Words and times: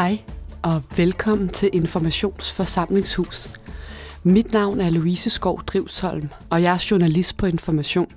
Hej 0.00 0.18
og 0.62 0.82
velkommen 0.96 1.48
til 1.48 1.70
Informationsforsamlingshus. 1.72 3.50
Mit 4.22 4.52
navn 4.52 4.80
er 4.80 4.90
Louise 4.90 5.30
Skov 5.30 5.60
Drivsholm, 5.62 6.28
og 6.50 6.62
jeg 6.62 6.74
er 6.74 6.86
journalist 6.90 7.36
på 7.36 7.46
Information. 7.46 8.12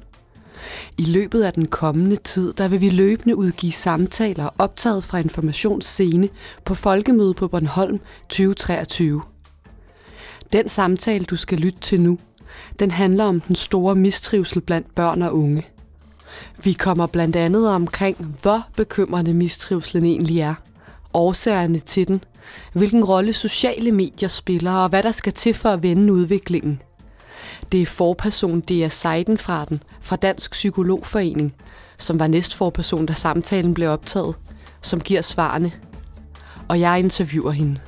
I 0.98 1.04
løbet 1.04 1.44
af 1.44 1.54
den 1.54 1.68
kommende 1.68 2.16
tid, 2.16 2.54
der 2.54 2.68
vil 2.68 2.82
vi 2.82 2.90
løbende 2.90 3.36
udgive 3.36 3.72
samtaler 3.72 4.50
optaget 4.58 5.04
fra 5.04 5.18
Informationsscene 5.18 6.30
på 6.66 6.76
Folkemødet 6.76 7.36
på 7.36 7.48
Bornholm 7.48 8.00
2023. 8.30 9.22
Den 10.54 10.70
samtale, 10.70 11.26
du 11.26 11.36
skal 11.36 11.58
lytte 11.58 11.80
til 11.80 12.02
nu, 12.02 12.20
den 12.80 12.92
handler 12.92 13.24
om 13.24 13.40
den 13.40 13.56
store 13.56 13.96
mistrivsel 13.96 14.62
blandt 14.62 14.96
børn 14.96 15.22
og 15.22 15.38
unge. 15.38 15.68
Vi 16.64 16.74
kommer 16.74 17.08
blandt 17.08 17.36
andet 17.36 17.70
omkring, 17.70 18.36
hvor 18.42 18.68
bekymrende 18.76 19.34
mistrivselen 19.34 20.06
egentlig 20.06 20.40
er, 20.40 20.56
årsagerne 21.14 21.80
til 21.80 22.08
den, 22.08 22.24
hvilken 22.74 23.04
rolle 23.04 23.34
sociale 23.34 23.92
medier 23.92 24.30
spiller 24.30 24.72
og 24.72 24.90
hvad 24.90 25.04
der 25.04 25.12
skal 25.12 25.34
til 25.34 25.54
for 25.54 25.70
at 25.70 25.84
vende 25.84 26.14
udviklingen. 26.14 26.82
Det 27.72 27.82
er 27.82 27.86
forperson 27.86 28.62
Dea 28.62 28.88
Seiden 28.88 29.38
fra 29.38 29.66
den, 29.66 29.84
fra 30.02 30.16
Dansk 30.16 30.52
Psykologforening, 30.52 31.56
som 31.98 32.20
var 32.20 32.28
næstforperson, 32.28 33.06
da 33.06 33.14
samtalen 33.14 33.74
blev 33.74 33.90
optaget, 33.90 34.36
som 34.82 35.02
giver 35.02 35.22
svarene. 35.22 35.72
Og 36.68 36.80
jeg 36.80 37.00
interviewer 37.00 37.52
hende. 37.52 37.80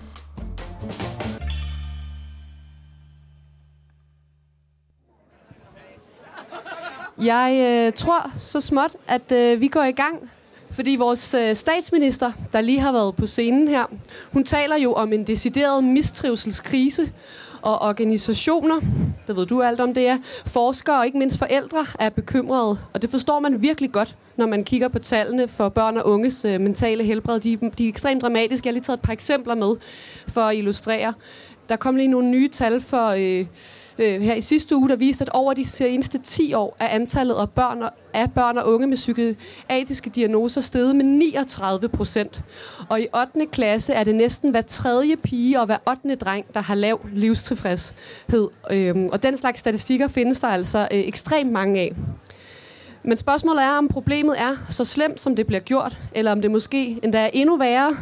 Jeg 7.22 7.58
øh, 7.88 7.94
tror 7.94 8.32
så 8.38 8.62
småt, 8.62 8.96
at 9.08 9.32
øh, 9.32 9.62
vi 9.62 9.68
går 9.68 9.84
i 9.84 9.92
gang, 9.92 10.30
fordi 10.76 10.96
vores 10.96 11.34
øh, 11.34 11.56
statsminister, 11.56 12.32
der 12.54 12.62
lige 12.62 12.80
har 12.80 12.92
været 12.92 13.16
på 13.16 13.28
scenen 13.28 13.68
her, 13.68 13.84
hun 14.34 14.44
taler 14.44 14.78
jo 14.78 14.94
om 14.94 15.14
en 15.14 15.24
decideret 15.24 15.84
mistrivselskrise, 15.84 17.12
og 17.66 17.82
organisationer, 17.82 18.80
det 19.28 19.36
ved 19.36 19.46
du 19.46 19.62
alt 19.62 19.82
om 19.82 19.94
det 19.94 20.08
er, 20.08 20.18
forskere 20.46 21.00
og 21.00 21.06
ikke 21.06 21.18
mindst 21.18 21.38
forældre 21.38 21.86
er 22.00 22.10
bekymrede. 22.10 22.80
Og 22.94 23.02
det 23.02 23.10
forstår 23.10 23.40
man 23.40 23.62
virkelig 23.62 23.92
godt, 23.92 24.16
når 24.38 24.48
man 24.48 24.64
kigger 24.64 24.88
på 24.88 25.00
tallene 25.00 25.48
for 25.48 25.70
børn 25.70 25.98
og 25.98 26.08
unges 26.08 26.46
øh, 26.46 26.62
mentale 26.62 27.04
helbred. 27.04 27.40
De, 27.40 27.58
de 27.78 27.86
er 27.86 27.90
ekstremt 27.90 28.22
dramatiske. 28.22 28.68
Jeg 28.68 28.72
har 28.72 28.74
lige 28.74 28.84
taget 28.84 28.98
et 28.98 29.04
par 29.04 29.14
eksempler 29.14 29.56
med 29.56 29.76
for 30.28 30.42
at 30.42 30.56
illustrere. 30.56 31.14
Der 31.70 31.76
kom 31.76 31.96
lige 31.96 32.08
nogle 32.08 32.30
nye 32.30 32.50
tal 32.50 32.82
for... 32.82 33.08
Øh, 33.08 33.46
øh, 34.00 34.22
her 34.22 34.34
i 34.34 34.42
sidste 34.42 34.76
uge, 34.76 34.90
der 34.90 34.96
viste, 34.96 35.22
at 35.22 35.30
over 35.30 35.54
de 35.54 35.66
seneste 35.66 36.18
10 36.18 36.54
år 36.54 36.76
er 36.80 36.88
antallet 36.88 37.36
af 37.36 37.50
børn 37.50 37.82
og, 37.82 37.92
af 38.14 38.32
børn 38.32 38.58
og 38.58 38.74
unge 38.74 38.88
med 38.88 38.98
psykiatriske 38.98 40.10
diagnoser 40.10 40.62
steget 40.62 40.96
med 40.96 41.06
39 41.06 41.90
procent. 41.90 42.42
Og 42.90 43.02
i 43.02 43.08
8. 43.20 43.48
klasse 43.52 43.94
er 43.94 44.04
det 44.04 44.16
næsten 44.16 44.52
hver 44.52 44.62
tredje 44.62 45.16
pige 45.16 45.60
og 45.60 45.66
hver 45.66 45.78
8. 45.90 46.16
dreng, 46.16 46.46
der 46.54 46.62
har 46.62 46.76
lav 46.76 47.06
livstilfredshed. 47.14 48.48
Øhm, 48.72 49.10
og 49.12 49.24
den 49.24 49.38
slags 49.38 49.60
statistikker 49.60 50.08
findes 50.08 50.40
der 50.40 50.48
altså 50.48 50.80
øh, 50.80 51.00
ekstremt 51.00 51.52
mange 51.52 51.80
af. 51.82 51.96
Men 53.04 53.18
spørgsmålet 53.18 53.64
er, 53.64 53.78
om 53.78 53.88
problemet 53.88 54.40
er 54.42 54.56
så 54.70 54.86
slemt, 54.86 55.22
som 55.22 55.36
det 55.36 55.48
bliver 55.48 55.60
gjort, 55.60 55.98
eller 56.16 56.32
om 56.32 56.42
det 56.42 56.52
måske 56.52 57.00
endda 57.04 57.20
er 57.20 57.30
endnu 57.34 57.58
værre, 57.58 57.98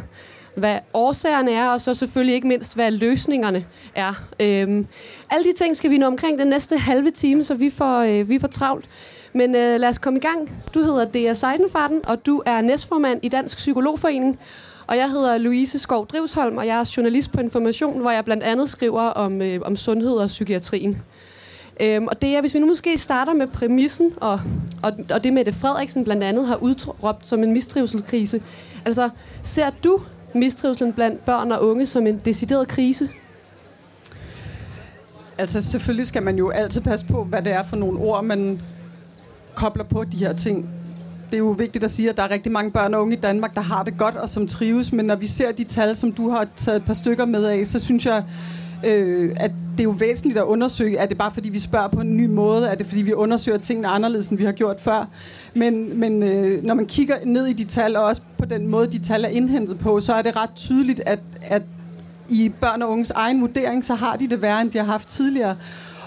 hvad 0.56 0.78
årsagerne 0.94 1.52
er, 1.52 1.68
og 1.68 1.80
så 1.80 1.94
selvfølgelig 1.94 2.34
ikke 2.34 2.48
mindst, 2.48 2.74
hvad 2.74 2.90
løsningerne 2.90 3.64
er. 3.94 4.24
Øhm, 4.40 4.86
alle 5.30 5.44
de 5.44 5.58
ting 5.58 5.76
skal 5.76 5.90
vi 5.90 5.98
nå 5.98 6.06
omkring 6.06 6.38
den 6.38 6.48
næste 6.48 6.78
halve 6.78 7.10
time, 7.10 7.44
så 7.44 7.54
vi 7.54 7.70
får, 7.70 8.00
øh, 8.00 8.28
vi 8.28 8.38
får 8.38 8.48
travlt. 8.48 8.84
Men 9.32 9.54
øh, 9.54 9.80
lad 9.80 9.88
os 9.88 9.98
komme 9.98 10.18
i 10.18 10.22
gang. 10.22 10.64
Du 10.74 10.80
hedder 10.80 11.04
Dea 11.04 11.34
Seidenfarten, 11.34 12.00
og 12.06 12.26
du 12.26 12.42
er 12.46 12.60
næstformand 12.60 13.20
i 13.22 13.28
Dansk 13.28 13.56
Psykologforening. 13.56 14.38
Og 14.86 14.96
jeg 14.96 15.10
hedder 15.10 15.38
Louise 15.38 15.78
Skov 15.78 16.06
Drivsholm, 16.06 16.56
og 16.56 16.66
jeg 16.66 16.80
er 16.80 16.92
journalist 16.96 17.32
på 17.32 17.40
Information, 17.40 18.00
hvor 18.00 18.10
jeg 18.10 18.24
blandt 18.24 18.42
andet 18.42 18.70
skriver 18.70 19.02
om, 19.02 19.42
øh, 19.42 19.60
om 19.64 19.76
sundhed 19.76 20.12
og 20.12 20.28
psykiatrien. 20.28 21.02
Øhm, 21.80 22.06
og 22.06 22.22
det 22.22 22.36
er, 22.36 22.40
hvis 22.40 22.54
vi 22.54 22.58
nu 22.58 22.66
måske 22.66 22.98
starter 22.98 23.34
med 23.34 23.46
præmissen, 23.46 24.12
og, 24.16 24.40
og, 24.82 24.92
og 25.10 25.24
det 25.24 25.32
Mette 25.32 25.52
Frederiksen 25.52 26.04
blandt 26.04 26.24
andet 26.24 26.46
har 26.46 26.56
udråbt 26.56 27.26
som 27.26 27.42
en 27.42 27.52
mistrivselskrise. 27.52 28.42
Altså, 28.84 29.08
ser 29.42 29.70
du 29.84 30.00
mistrivselen 30.34 30.92
blandt 30.92 31.24
børn 31.24 31.52
og 31.52 31.66
unge 31.66 31.86
som 31.86 32.06
en 32.06 32.18
decideret 32.24 32.68
krise? 32.68 33.08
Altså 35.38 35.62
selvfølgelig 35.62 36.06
skal 36.06 36.22
man 36.22 36.36
jo 36.36 36.50
altid 36.50 36.80
passe 36.80 37.06
på, 37.06 37.24
hvad 37.24 37.42
det 37.42 37.52
er 37.52 37.62
for 37.62 37.76
nogle 37.76 37.98
ord, 37.98 38.24
man 38.24 38.60
kobler 39.54 39.84
på 39.84 40.04
de 40.04 40.16
her 40.16 40.32
ting. 40.32 40.68
Det 41.30 41.34
er 41.34 41.38
jo 41.38 41.50
vigtigt 41.50 41.84
at 41.84 41.90
sige, 41.90 42.10
at 42.10 42.16
der 42.16 42.22
er 42.22 42.30
rigtig 42.30 42.52
mange 42.52 42.70
børn 42.70 42.94
og 42.94 43.02
unge 43.02 43.16
i 43.16 43.20
Danmark, 43.20 43.54
der 43.54 43.60
har 43.60 43.82
det 43.82 43.98
godt 43.98 44.14
og 44.14 44.28
som 44.28 44.46
trives, 44.46 44.92
men 44.92 45.06
når 45.06 45.16
vi 45.16 45.26
ser 45.26 45.52
de 45.52 45.64
tal, 45.64 45.96
som 45.96 46.12
du 46.12 46.30
har 46.30 46.46
taget 46.56 46.76
et 46.76 46.84
par 46.84 46.94
stykker 46.94 47.24
med 47.24 47.44
af, 47.44 47.66
så 47.66 47.80
synes 47.80 48.06
jeg, 48.06 48.24
øh, 48.86 49.32
at 49.36 49.50
det 49.72 49.80
er 49.80 49.84
jo 49.84 49.94
væsentligt 49.98 50.38
at 50.38 50.44
undersøge. 50.44 50.96
Er 50.96 51.06
det 51.06 51.18
bare 51.18 51.30
fordi, 51.30 51.48
vi 51.48 51.58
spørger 51.58 51.88
på 51.88 52.00
en 52.00 52.16
ny 52.16 52.26
måde? 52.26 52.66
Er 52.66 52.74
det 52.74 52.86
fordi, 52.86 53.02
vi 53.02 53.12
undersøger 53.12 53.58
tingene 53.58 53.88
anderledes, 53.88 54.28
end 54.28 54.38
vi 54.38 54.44
har 54.44 54.52
gjort 54.52 54.80
før? 54.80 55.08
Men, 55.54 56.00
men 56.00 56.22
øh, 56.22 56.64
når 56.64 56.74
man 56.74 56.86
kigger 56.86 57.16
ned 57.24 57.46
i 57.46 57.52
de 57.52 57.64
tal, 57.64 57.96
og 57.96 58.04
også 58.04 58.22
på 58.38 58.44
den 58.44 58.66
måde, 58.66 58.92
de 58.92 58.98
tal 58.98 59.24
er 59.24 59.28
indhentet 59.28 59.78
på, 59.78 60.00
så 60.00 60.14
er 60.14 60.22
det 60.22 60.36
ret 60.36 60.54
tydeligt, 60.56 61.00
at, 61.06 61.20
at 61.42 61.62
i 62.28 62.52
børn 62.60 62.82
og 62.82 62.90
unges 62.90 63.10
egen 63.10 63.40
vurdering, 63.40 63.84
så 63.84 63.94
har 63.94 64.16
de 64.16 64.28
det 64.28 64.42
værre, 64.42 64.60
end 64.60 64.70
de 64.70 64.78
har 64.78 64.84
haft 64.84 65.08
tidligere. 65.08 65.56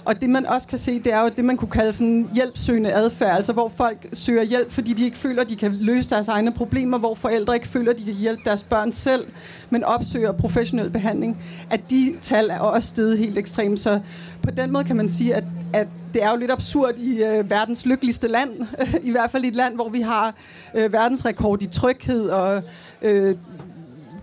Og 0.07 0.21
det 0.21 0.29
man 0.29 0.45
også 0.45 0.67
kan 0.67 0.77
se, 0.77 0.99
det 0.99 1.13
er 1.13 1.21
jo 1.21 1.29
det, 1.37 1.45
man 1.45 1.57
kunne 1.57 1.69
kalde 1.71 1.93
sådan 1.93 2.29
hjælpsøgende 2.33 2.93
adfærd. 2.93 3.35
Altså 3.35 3.53
hvor 3.53 3.71
folk 3.75 4.07
søger 4.13 4.43
hjælp, 4.43 4.71
fordi 4.71 4.93
de 4.93 5.05
ikke 5.05 5.17
føler, 5.17 5.41
at 5.41 5.49
de 5.49 5.55
kan 5.55 5.75
løse 5.75 6.09
deres 6.09 6.27
egne 6.27 6.51
problemer. 6.51 6.97
Hvor 6.97 7.15
forældre 7.15 7.55
ikke 7.55 7.67
føler, 7.67 7.91
at 7.91 7.99
de 7.99 8.03
kan 8.05 8.13
hjælpe 8.13 8.41
deres 8.45 8.63
børn 8.63 8.91
selv, 8.91 9.25
men 9.69 9.83
opsøger 9.83 10.31
professionel 10.31 10.89
behandling. 10.89 11.37
At 11.69 11.89
de 11.89 12.17
tal 12.21 12.49
er 12.49 12.59
også 12.59 12.87
steget 12.87 13.17
helt 13.17 13.37
ekstremt. 13.37 13.79
Så 13.79 13.99
på 14.43 14.51
den 14.51 14.71
måde 14.71 14.83
kan 14.83 14.95
man 14.95 15.09
sige, 15.09 15.35
at, 15.35 15.43
at 15.73 15.87
det 16.13 16.23
er 16.23 16.29
jo 16.29 16.35
lidt 16.35 16.51
absurd 16.51 16.93
i 16.97 17.23
øh, 17.23 17.49
verdens 17.49 17.85
lykkeligste 17.85 18.27
land. 18.27 18.51
I 19.03 19.11
hvert 19.11 19.31
fald 19.31 19.43
i 19.43 19.47
et 19.47 19.55
land, 19.55 19.75
hvor 19.75 19.89
vi 19.89 20.01
har 20.01 20.35
øh, 20.75 20.93
verdensrekord 20.93 21.61
i 21.61 21.67
tryghed 21.67 22.29
og 22.29 22.63
øh, 23.01 23.35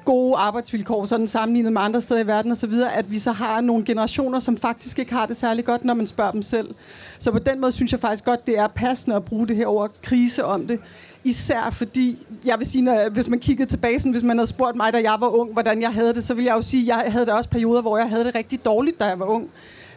gode 0.04 0.36
arbejdsvilkår, 0.36 1.04
sådan 1.04 1.26
sammenlignet 1.26 1.72
med 1.72 1.82
andre 1.82 2.00
steder 2.00 2.20
i 2.20 2.26
verden 2.26 2.52
osv., 2.52 2.72
at 2.94 3.10
vi 3.10 3.18
så 3.18 3.32
har 3.32 3.60
nogle 3.60 3.84
generationer, 3.84 4.38
som 4.38 4.56
faktisk 4.56 4.98
ikke 4.98 5.12
har 5.12 5.26
det 5.26 5.36
særlig 5.36 5.64
godt, 5.64 5.84
når 5.84 5.94
man 5.94 6.06
spørger 6.06 6.32
dem 6.32 6.42
selv. 6.42 6.74
Så 7.18 7.30
på 7.32 7.38
den 7.38 7.60
måde 7.60 7.72
synes 7.72 7.92
jeg 7.92 8.00
faktisk 8.00 8.24
godt, 8.24 8.46
det 8.46 8.58
er 8.58 8.66
passende 8.66 9.16
at 9.16 9.24
bruge 9.24 9.48
det 9.48 9.56
her 9.56 9.66
over 9.66 9.88
krise 10.02 10.44
om 10.44 10.66
det. 10.66 10.80
Især 11.24 11.70
fordi, 11.72 12.18
jeg 12.44 12.58
vil 12.58 12.66
sige, 12.66 12.82
når, 12.82 13.10
hvis 13.10 13.28
man 13.28 13.38
kiggede 13.38 13.70
tilbage, 13.70 13.98
sådan, 14.00 14.12
hvis 14.12 14.22
man 14.22 14.38
havde 14.38 14.48
spurgt 14.48 14.76
mig, 14.76 14.92
da 14.92 14.98
jeg 15.02 15.16
var 15.18 15.28
ung, 15.28 15.52
hvordan 15.52 15.82
jeg 15.82 15.92
havde 15.92 16.14
det, 16.14 16.24
så 16.24 16.34
ville 16.34 16.46
jeg 16.46 16.56
jo 16.56 16.62
sige, 16.62 16.82
at 16.92 17.04
jeg 17.04 17.12
havde 17.12 17.26
der 17.26 17.32
også 17.32 17.50
perioder, 17.50 17.82
hvor 17.82 17.98
jeg 17.98 18.08
havde 18.08 18.24
det 18.24 18.34
rigtig 18.34 18.64
dårligt, 18.64 19.00
da 19.00 19.04
jeg 19.04 19.18
var 19.18 19.26
ung. 19.26 19.50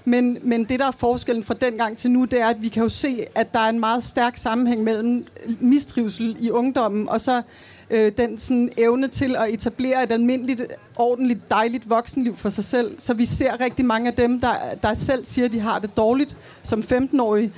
Men, 0.06 0.38
men 0.42 0.64
det, 0.64 0.80
der 0.80 0.88
er 0.88 0.92
forskellen 0.92 1.44
fra 1.44 1.54
dengang 1.54 1.98
til 1.98 2.12
nu, 2.12 2.26
det 2.26 2.42
er, 2.42 2.48
at 2.48 2.62
vi 2.62 2.70
kan 2.70 2.84
jo 2.84 2.90
se, 2.90 3.26
at 3.36 3.54
der 3.54 3.60
er 3.60 3.70
en 3.70 3.80
meget 3.80 4.04
stærk 4.04 4.38
sammenhæng 4.38 4.84
mellem 4.84 5.26
mistrivsel 5.60 6.38
i 6.40 6.52
ungdommen, 6.52 7.10
og 7.10 7.22
så 7.22 7.42
øh, 7.90 8.12
den 8.18 8.38
sådan, 8.38 8.70
evne 8.78 9.08
til 9.08 9.36
at 9.36 9.54
etablere 9.54 10.04
et 10.04 10.12
almindeligt, 10.12 10.62
ordentligt, 10.96 11.50
dejligt 11.50 11.90
voksenliv 11.90 12.36
for 12.36 12.50
sig 12.50 12.64
selv. 12.64 13.00
Så 13.00 13.14
vi 13.14 13.26
ser 13.26 13.60
rigtig 13.60 13.86
mange 13.86 14.08
af 14.08 14.14
dem, 14.14 14.40
der, 14.40 14.54
der 14.84 14.94
selv 14.94 15.26
siger, 15.26 15.46
at 15.46 15.52
de 15.52 15.60
har 15.60 15.80
det 15.80 15.98
dårligt 15.98 16.38
som 16.62 16.80
15-årige. 16.80 17.54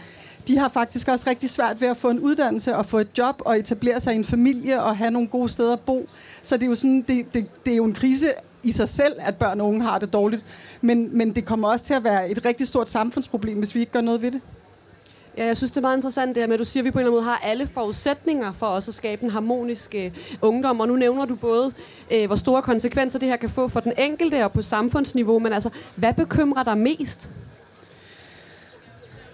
De 0.48 0.58
har 0.58 0.70
faktisk 0.70 1.08
også 1.08 1.30
rigtig 1.30 1.50
svært 1.50 1.82
ved 1.82 1.88
at 1.88 1.98
få 1.98 2.10
en 2.10 2.20
uddannelse 2.20 2.76
og 2.76 2.86
få 2.86 3.00
et 3.00 3.18
job 3.18 3.42
og 3.46 3.60
etablere 3.60 4.00
sig 4.00 4.14
i 4.14 4.18
en 4.18 4.26
familie 4.26 4.84
og 4.84 4.98
have 4.98 5.12
nogle 5.12 5.28
gode 5.28 5.50
steder 5.50 5.74
at 5.74 5.80
bo. 5.80 6.08
Så 6.42 6.58
det 6.58 6.64
er 6.64 6.68
jo, 6.68 6.76
sådan, 6.76 7.06
det, 7.08 7.34
det, 7.34 7.66
det 7.66 7.74
er 7.74 7.78
jo 7.78 7.86
en 7.86 7.94
krise 7.94 8.32
i 8.64 8.72
sig 8.72 8.90
selv, 8.90 9.14
at 9.20 9.36
børn 9.36 9.62
og 9.62 9.68
unge 9.68 9.82
har 9.82 10.00
det 10.00 10.14
dårligt. 10.14 10.44
Men, 10.82 11.18
men 11.18 11.36
det 11.36 11.46
kommer 11.46 11.70
også 11.70 11.86
til 11.86 11.94
at 11.94 12.04
være 12.04 12.30
et 12.30 12.46
rigtig 12.46 12.68
stort 12.68 12.90
samfundsproblem, 12.90 13.58
hvis 13.58 13.76
vi 13.76 13.80
ikke 13.80 13.92
gør 13.92 14.02
noget 14.02 14.22
ved 14.22 14.32
det. 14.32 14.42
Ja, 15.40 15.46
jeg 15.46 15.58
synes, 15.58 15.72
det 15.72 15.78
er 15.78 15.82
meget 15.82 15.98
interessant 15.98 16.36
det 16.36 16.42
her 16.42 16.48
med, 16.48 16.54
at 16.54 16.60
du 16.60 16.66
siger, 16.66 16.82
at 16.82 16.86
vi 16.86 16.92
på 16.92 17.00
en 17.00 17.02
eller 17.02 17.12
anden 17.12 17.24
måde 17.24 17.32
har 17.32 17.50
alle 17.50 17.68
forudsætninger 17.68 18.52
for 18.54 18.66
også 18.66 18.92
at 18.92 18.96
skabe 18.96 19.24
en 19.24 19.30
harmonisk 19.30 19.96
øh, 19.96 20.12
ungdom. 20.42 20.80
Og 20.80 20.88
nu 20.88 20.96
nævner 20.96 21.26
du 21.26 21.36
både, 21.36 21.72
øh, 22.12 22.28
hvor 22.28 22.36
store 22.36 22.62
konsekvenser 22.62 23.20
det 23.20 23.30
her 23.30 23.36
kan 23.36 23.50
få 23.50 23.68
for 23.68 23.80
den 23.80 23.94
enkelte 23.98 24.44
og 24.44 24.52
på 24.52 24.62
samfundsniveau. 24.62 25.40
Men 25.40 25.54
altså, 25.54 25.70
hvad 25.96 26.14
bekymrer 26.14 26.64
dig 26.64 26.78
mest? 26.78 27.30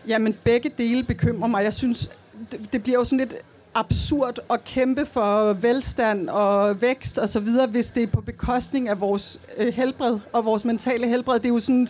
Jamen, 0.08 0.36
begge 0.44 0.72
dele 0.78 1.04
bekymrer 1.04 1.48
mig. 1.48 1.64
Jeg 1.64 1.74
synes, 1.74 2.12
det, 2.52 2.74
det 2.74 2.84
bliver 2.84 3.00
jo 3.00 3.04
sådan 3.04 3.18
lidt 3.18 3.36
absurd 3.76 4.40
at 4.50 4.64
kæmpe 4.64 5.06
for 5.06 5.54
velstand 5.54 6.30
og 6.30 6.82
vækst 6.82 7.18
og 7.18 7.30
så 7.30 7.40
videre, 7.40 7.68
hvis 7.68 7.92
det 7.92 8.04
er 8.04 8.08
på 8.08 8.22
bekostning 8.22 8.90
af 8.90 9.00
vores 9.00 9.40
øh, 9.58 9.74
helbred 9.74 10.20
og 10.34 10.46
vores 10.46 10.66
mentale 10.66 11.08
helbred. 11.08 11.40
Det 11.40 11.46
er 11.46 11.54
jo 11.54 11.60
sådan 11.60 11.88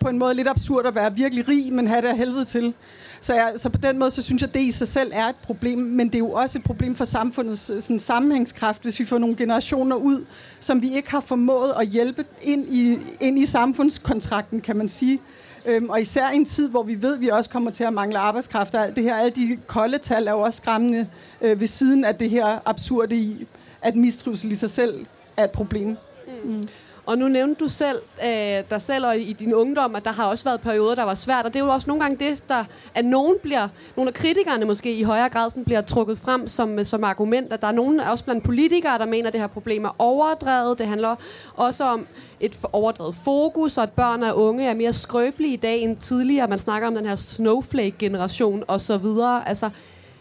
på 0.00 0.08
en 0.08 0.18
måde 0.18 0.34
lidt 0.34 0.48
absurd 0.48 0.86
at 0.86 0.94
være 0.94 1.14
virkelig 1.14 1.48
rig, 1.48 1.72
men 1.72 1.86
have 1.86 2.02
det 2.02 2.08
af 2.08 2.16
helvede 2.16 2.44
til. 2.44 2.74
Så, 3.22 3.34
jeg, 3.34 3.52
så 3.56 3.68
på 3.68 3.78
den 3.78 3.98
måde, 3.98 4.10
så 4.10 4.22
synes 4.22 4.42
jeg, 4.42 4.48
at 4.48 4.54
det 4.54 4.60
i 4.60 4.70
sig 4.70 4.88
selv 4.88 5.10
er 5.14 5.26
et 5.26 5.36
problem, 5.36 5.78
men 5.78 6.06
det 6.06 6.14
er 6.14 6.18
jo 6.18 6.30
også 6.32 6.58
et 6.58 6.64
problem 6.64 6.94
for 6.94 7.04
samfundets 7.04 7.70
øh, 7.70 7.80
sådan, 7.80 7.98
sammenhængskraft, 7.98 8.82
hvis 8.82 9.00
vi 9.00 9.04
får 9.04 9.18
nogle 9.18 9.36
generationer 9.36 9.96
ud, 9.96 10.24
som 10.60 10.82
vi 10.82 10.94
ikke 10.94 11.10
har 11.10 11.20
formået 11.20 11.74
at 11.80 11.86
hjælpe 11.86 12.24
ind 12.42 12.66
i, 12.68 12.98
ind 13.20 13.38
i 13.38 13.46
samfundskontrakten, 13.46 14.60
kan 14.60 14.76
man 14.76 14.88
sige. 14.88 15.20
Øhm, 15.66 15.90
og 15.90 16.00
især 16.00 16.30
i 16.30 16.36
en 16.36 16.44
tid, 16.44 16.68
hvor 16.68 16.82
vi 16.82 17.02
ved, 17.02 17.14
at 17.14 17.20
vi 17.20 17.28
også 17.28 17.50
kommer 17.50 17.70
til 17.70 17.84
at 17.84 17.92
mangle 17.92 18.18
arbejdskraft. 18.18 18.74
Og 18.74 18.84
alt 18.84 18.96
det 18.96 19.04
her, 19.04 19.16
alle 19.16 19.30
de 19.30 19.58
kolde 19.66 19.98
tal 19.98 20.26
er 20.26 20.32
jo 20.32 20.40
også 20.40 20.56
skræmmende 20.56 21.06
øh, 21.40 21.60
ved 21.60 21.66
siden 21.66 22.04
af 22.04 22.14
det 22.14 22.30
her 22.30 22.58
absurde 22.66 23.16
i, 23.16 23.46
at 23.82 23.96
mistrivsel 23.96 24.50
i 24.50 24.54
sig 24.54 24.70
selv 24.70 25.06
er 25.36 25.44
et 25.44 25.50
problem. 25.50 25.96
Mm. 26.44 26.64
Og 27.06 27.18
nu 27.18 27.28
nævnte 27.28 27.64
du 27.64 27.68
selv 27.68 27.98
øh, 28.24 28.62
dig 28.70 28.80
selv 28.80 29.06
og 29.06 29.18
i 29.18 29.32
din 29.32 29.54
ungdom, 29.54 29.94
at 29.94 30.04
der 30.04 30.12
har 30.12 30.24
også 30.24 30.44
været 30.44 30.60
perioder, 30.60 30.94
der 30.94 31.02
var 31.02 31.14
svært. 31.14 31.46
Og 31.46 31.54
det 31.54 31.60
er 31.60 31.64
jo 31.64 31.70
også 31.70 31.90
nogle 31.90 32.02
gange 32.02 32.16
det, 32.16 32.48
der, 32.48 32.64
at 32.94 33.04
nogen, 33.04 33.36
bliver, 33.42 33.68
nogle 33.96 34.08
af 34.08 34.14
kritikerne 34.14 34.64
måske 34.64 34.94
i 34.94 35.02
højere 35.02 35.28
grad 35.28 35.50
sådan 35.50 35.64
bliver 35.64 35.80
trukket 35.80 36.18
frem 36.18 36.48
som, 36.48 36.78
øh, 36.78 36.84
som 36.84 37.04
argument. 37.04 37.52
At 37.52 37.60
der 37.60 37.68
er 37.68 37.72
nogen, 37.72 38.00
også 38.00 38.24
blandt 38.24 38.44
politikere, 38.44 38.98
der 38.98 39.06
mener, 39.06 39.26
at 39.26 39.32
det 39.32 39.40
her 39.40 39.48
problem 39.48 39.84
er 39.84 39.96
overdrevet. 39.98 40.78
Det 40.78 40.86
handler 40.86 41.16
også 41.54 41.84
om 41.84 42.06
et 42.40 42.58
overdrevet 42.72 43.14
fokus, 43.14 43.78
og 43.78 43.82
at 43.82 43.92
børn 43.92 44.22
og 44.22 44.38
unge 44.38 44.64
er 44.64 44.74
mere 44.74 44.92
skrøbelige 44.92 45.52
i 45.52 45.56
dag 45.56 45.80
end 45.80 45.96
tidligere. 45.96 46.48
Man 46.48 46.58
snakker 46.58 46.88
om 46.88 46.94
den 46.94 47.06
her 47.06 47.16
snowflake-generation 47.16 48.64
osv. 48.68 49.06
Altså, 49.46 49.70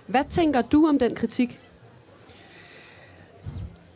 hvad 0.07 0.23
tænker 0.29 0.61
du 0.61 0.87
om 0.87 0.99
den 0.99 1.15
kritik? 1.15 1.59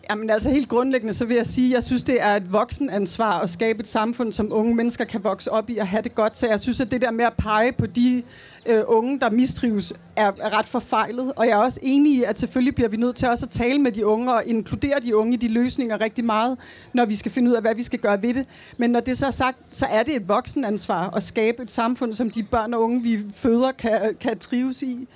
Jamen 0.09 0.29
altså 0.29 0.49
helt 0.49 0.69
grundlæggende, 0.69 1.13
så 1.13 1.25
vil 1.25 1.35
jeg 1.35 1.45
sige, 1.45 1.67
at 1.67 1.73
jeg 1.73 1.83
synes, 1.83 2.03
det 2.03 2.21
er 2.21 2.35
et 2.35 2.53
voksenansvar 2.53 3.39
at 3.39 3.49
skabe 3.49 3.79
et 3.79 3.87
samfund, 3.87 4.33
som 4.33 4.53
unge 4.53 4.75
mennesker 4.75 5.05
kan 5.05 5.23
vokse 5.23 5.51
op 5.51 5.69
i 5.69 5.77
og 5.77 5.87
have 5.87 6.01
det 6.01 6.15
godt. 6.15 6.37
Så 6.37 6.47
jeg 6.47 6.59
synes, 6.59 6.81
at 6.81 6.91
det 6.91 7.01
der 7.01 7.11
med 7.11 7.25
at 7.25 7.33
pege 7.37 7.71
på 7.71 7.85
de 7.85 8.23
øh, 8.65 8.83
unge, 8.87 9.19
der 9.19 9.29
mistrives, 9.29 9.93
er, 10.15 10.31
er 10.41 10.57
ret 10.57 10.65
forfejlet. 10.65 11.33
Og 11.35 11.45
jeg 11.45 11.51
er 11.51 11.63
også 11.63 11.79
enig 11.83 12.13
i, 12.13 12.23
at 12.23 12.39
selvfølgelig 12.39 12.75
bliver 12.75 12.89
vi 12.89 12.97
nødt 12.97 13.15
til 13.15 13.27
også 13.27 13.45
at 13.45 13.49
tale 13.49 13.79
med 13.79 13.91
de 13.91 14.05
unge 14.05 14.33
og 14.33 14.43
inkludere 14.45 14.99
de 14.99 15.15
unge 15.15 15.33
i 15.33 15.37
de 15.37 15.47
løsninger 15.47 16.01
rigtig 16.01 16.25
meget, 16.25 16.57
når 16.93 17.05
vi 17.05 17.15
skal 17.15 17.31
finde 17.31 17.51
ud 17.51 17.55
af, 17.55 17.61
hvad 17.61 17.75
vi 17.75 17.83
skal 17.83 17.99
gøre 17.99 18.21
ved 18.21 18.33
det. 18.33 18.45
Men 18.77 18.89
når 18.89 18.99
det 18.99 19.17
så 19.17 19.25
er 19.25 19.31
sagt, 19.31 19.57
så 19.71 19.85
er 19.85 20.03
det 20.03 20.15
et 20.15 20.27
voksenansvar 20.27 21.09
at 21.15 21.23
skabe 21.23 21.63
et 21.63 21.71
samfund, 21.71 22.13
som 22.13 22.29
de 22.29 22.43
børn 22.43 22.73
og 22.73 22.81
unge, 22.81 23.03
vi 23.03 23.19
føder, 23.35 23.71
kan, 23.71 24.15
kan 24.19 24.39
trives 24.39 24.81
i. 24.81 25.07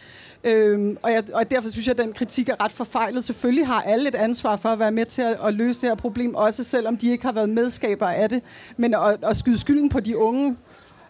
Øhm, 0.44 0.98
og, 1.02 1.12
jeg, 1.12 1.24
og 1.34 1.52
derfor 1.52 1.70
synes 1.70 1.88
jeg, 1.88 2.00
at 2.00 2.06
den 2.06 2.14
kritik 2.14 2.50
er 2.50 2.64
ret 2.64 2.72
forfejlet. 2.72 3.24
Selvfølgelig 3.24 3.68
har 3.68 3.82
alle 3.82 4.08
et 4.08 4.16
ansvar 4.16 4.56
for 4.56 4.70
at 4.70 4.80
være 4.80 4.92
med 4.92 5.06
til 5.06 5.22
at, 5.22 5.38
at 5.46 5.54
løse 5.54 5.82
det 5.82 5.90
her 5.90 5.96
problem, 5.96 6.36
også 6.36 6.64
selvom 6.64 6.98
de 6.98 7.10
ikke 7.10 7.26
har 7.26 7.32
været 7.32 7.50
medskabere 7.50 8.16
af 8.16 8.30
det. 8.30 8.44
Men 8.78 8.94
at, 8.94 9.24
at 9.24 9.38
skyde 9.38 9.60
skylden 9.60 9.90
på 9.90 10.00
de 10.00 10.18
unge, 10.18 10.58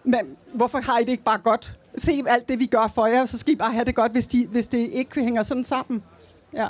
men 0.03 0.19
hvorfor 0.53 0.81
har 0.81 0.99
I 0.99 1.03
det 1.03 1.11
ikke 1.11 1.23
bare 1.23 1.37
godt? 1.37 1.73
Se 1.97 2.23
alt 2.27 2.49
det, 2.49 2.59
vi 2.59 2.65
gør 2.65 2.91
for 2.95 3.05
jer, 3.05 3.25
så 3.25 3.37
skal 3.37 3.53
I 3.53 3.55
bare 3.55 3.71
have 3.71 3.85
det 3.85 3.95
godt, 3.95 4.11
hvis, 4.11 4.27
de, 4.27 4.47
hvis 4.47 4.67
det 4.67 4.77
ikke 4.77 5.23
hænger 5.23 5.43
sådan 5.43 5.63
sammen. 5.63 6.03
Ja. 6.53 6.67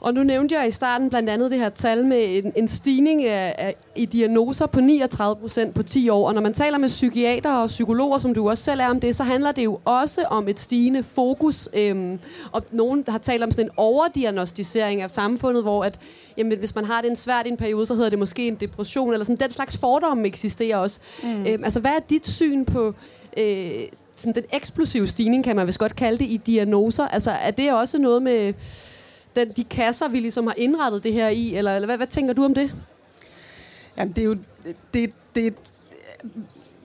Og 0.00 0.14
nu 0.14 0.22
nævnte 0.22 0.54
jeg 0.54 0.68
i 0.68 0.70
starten 0.70 1.10
blandt 1.10 1.30
andet 1.30 1.50
det 1.50 1.58
her 1.58 1.68
tal 1.68 2.06
med 2.06 2.44
en, 2.44 2.52
en 2.56 2.68
stigning 2.68 3.24
af, 3.24 3.54
af, 3.58 3.76
i 3.96 4.04
diagnoser 4.04 4.66
på 4.66 4.80
39 4.80 5.36
procent 5.36 5.74
på 5.74 5.82
10 5.82 6.08
år. 6.08 6.28
Og 6.28 6.34
når 6.34 6.40
man 6.40 6.54
taler 6.54 6.78
med 6.78 6.88
psykiater 6.88 7.52
og 7.52 7.66
psykologer, 7.66 8.18
som 8.18 8.34
du 8.34 8.48
også 8.48 8.64
selv 8.64 8.80
er 8.80 8.88
om 8.88 9.00
det, 9.00 9.16
så 9.16 9.22
handler 9.22 9.52
det 9.52 9.64
jo 9.64 9.80
også 9.84 10.22
om 10.22 10.48
et 10.48 10.60
stigende 10.60 11.02
fokus. 11.02 11.68
Øhm, 11.72 12.18
og 12.52 12.62
nogen 12.72 13.04
har 13.08 13.18
talt 13.18 13.42
om 13.42 13.50
sådan 13.50 13.64
en 13.64 13.70
overdiagnostisering 13.76 15.02
af 15.02 15.10
samfundet, 15.10 15.62
hvor 15.62 15.84
at, 15.84 16.00
jamen, 16.36 16.58
hvis 16.58 16.74
man 16.74 16.84
har 16.84 17.00
det 17.00 17.10
en 17.10 17.16
svært 17.16 17.46
i 17.46 17.48
en 17.48 17.56
periode, 17.56 17.86
så 17.86 17.94
hedder 17.94 18.10
det 18.10 18.18
måske 18.18 18.48
en 18.48 18.54
depression, 18.54 19.12
eller 19.12 19.24
sådan 19.24 19.48
den 19.48 19.50
slags 19.50 19.76
fordomme 19.76 20.26
eksisterer 20.26 20.76
også. 20.76 20.98
Mm. 21.22 21.46
Øhm, 21.46 21.64
altså, 21.64 21.80
hvad 21.80 21.90
er 21.90 22.00
dit 22.10 22.28
syn 22.28 22.64
på... 22.64 22.94
Øh, 23.36 23.70
sådan 24.16 24.34
den 24.34 24.44
eksplosive 24.52 25.06
stigning, 25.06 25.44
kan 25.44 25.56
man 25.56 25.66
vist 25.66 25.78
godt 25.78 25.96
kalde 25.96 26.18
det, 26.18 26.24
i 26.24 26.36
diagnoser. 26.36 27.08
Altså, 27.08 27.30
er 27.30 27.50
det 27.50 27.72
også 27.72 27.98
noget 27.98 28.22
med 28.22 28.54
den, 29.38 29.52
de 29.56 29.64
kasser, 29.64 30.08
vi 30.08 30.20
ligesom 30.20 30.46
har 30.46 30.54
indrettet 30.56 31.04
det 31.04 31.12
her 31.12 31.28
i? 31.28 31.54
Eller, 31.54 31.74
eller 31.74 31.86
hvad, 31.86 31.96
hvad 31.96 32.06
tænker 32.06 32.34
du 32.34 32.44
om 32.44 32.54
det? 32.54 32.72
Jamen, 33.96 34.12
det 34.12 34.22
er 34.22 34.26
jo... 34.26 34.36
Det, 34.94 35.12
det, 35.34 35.54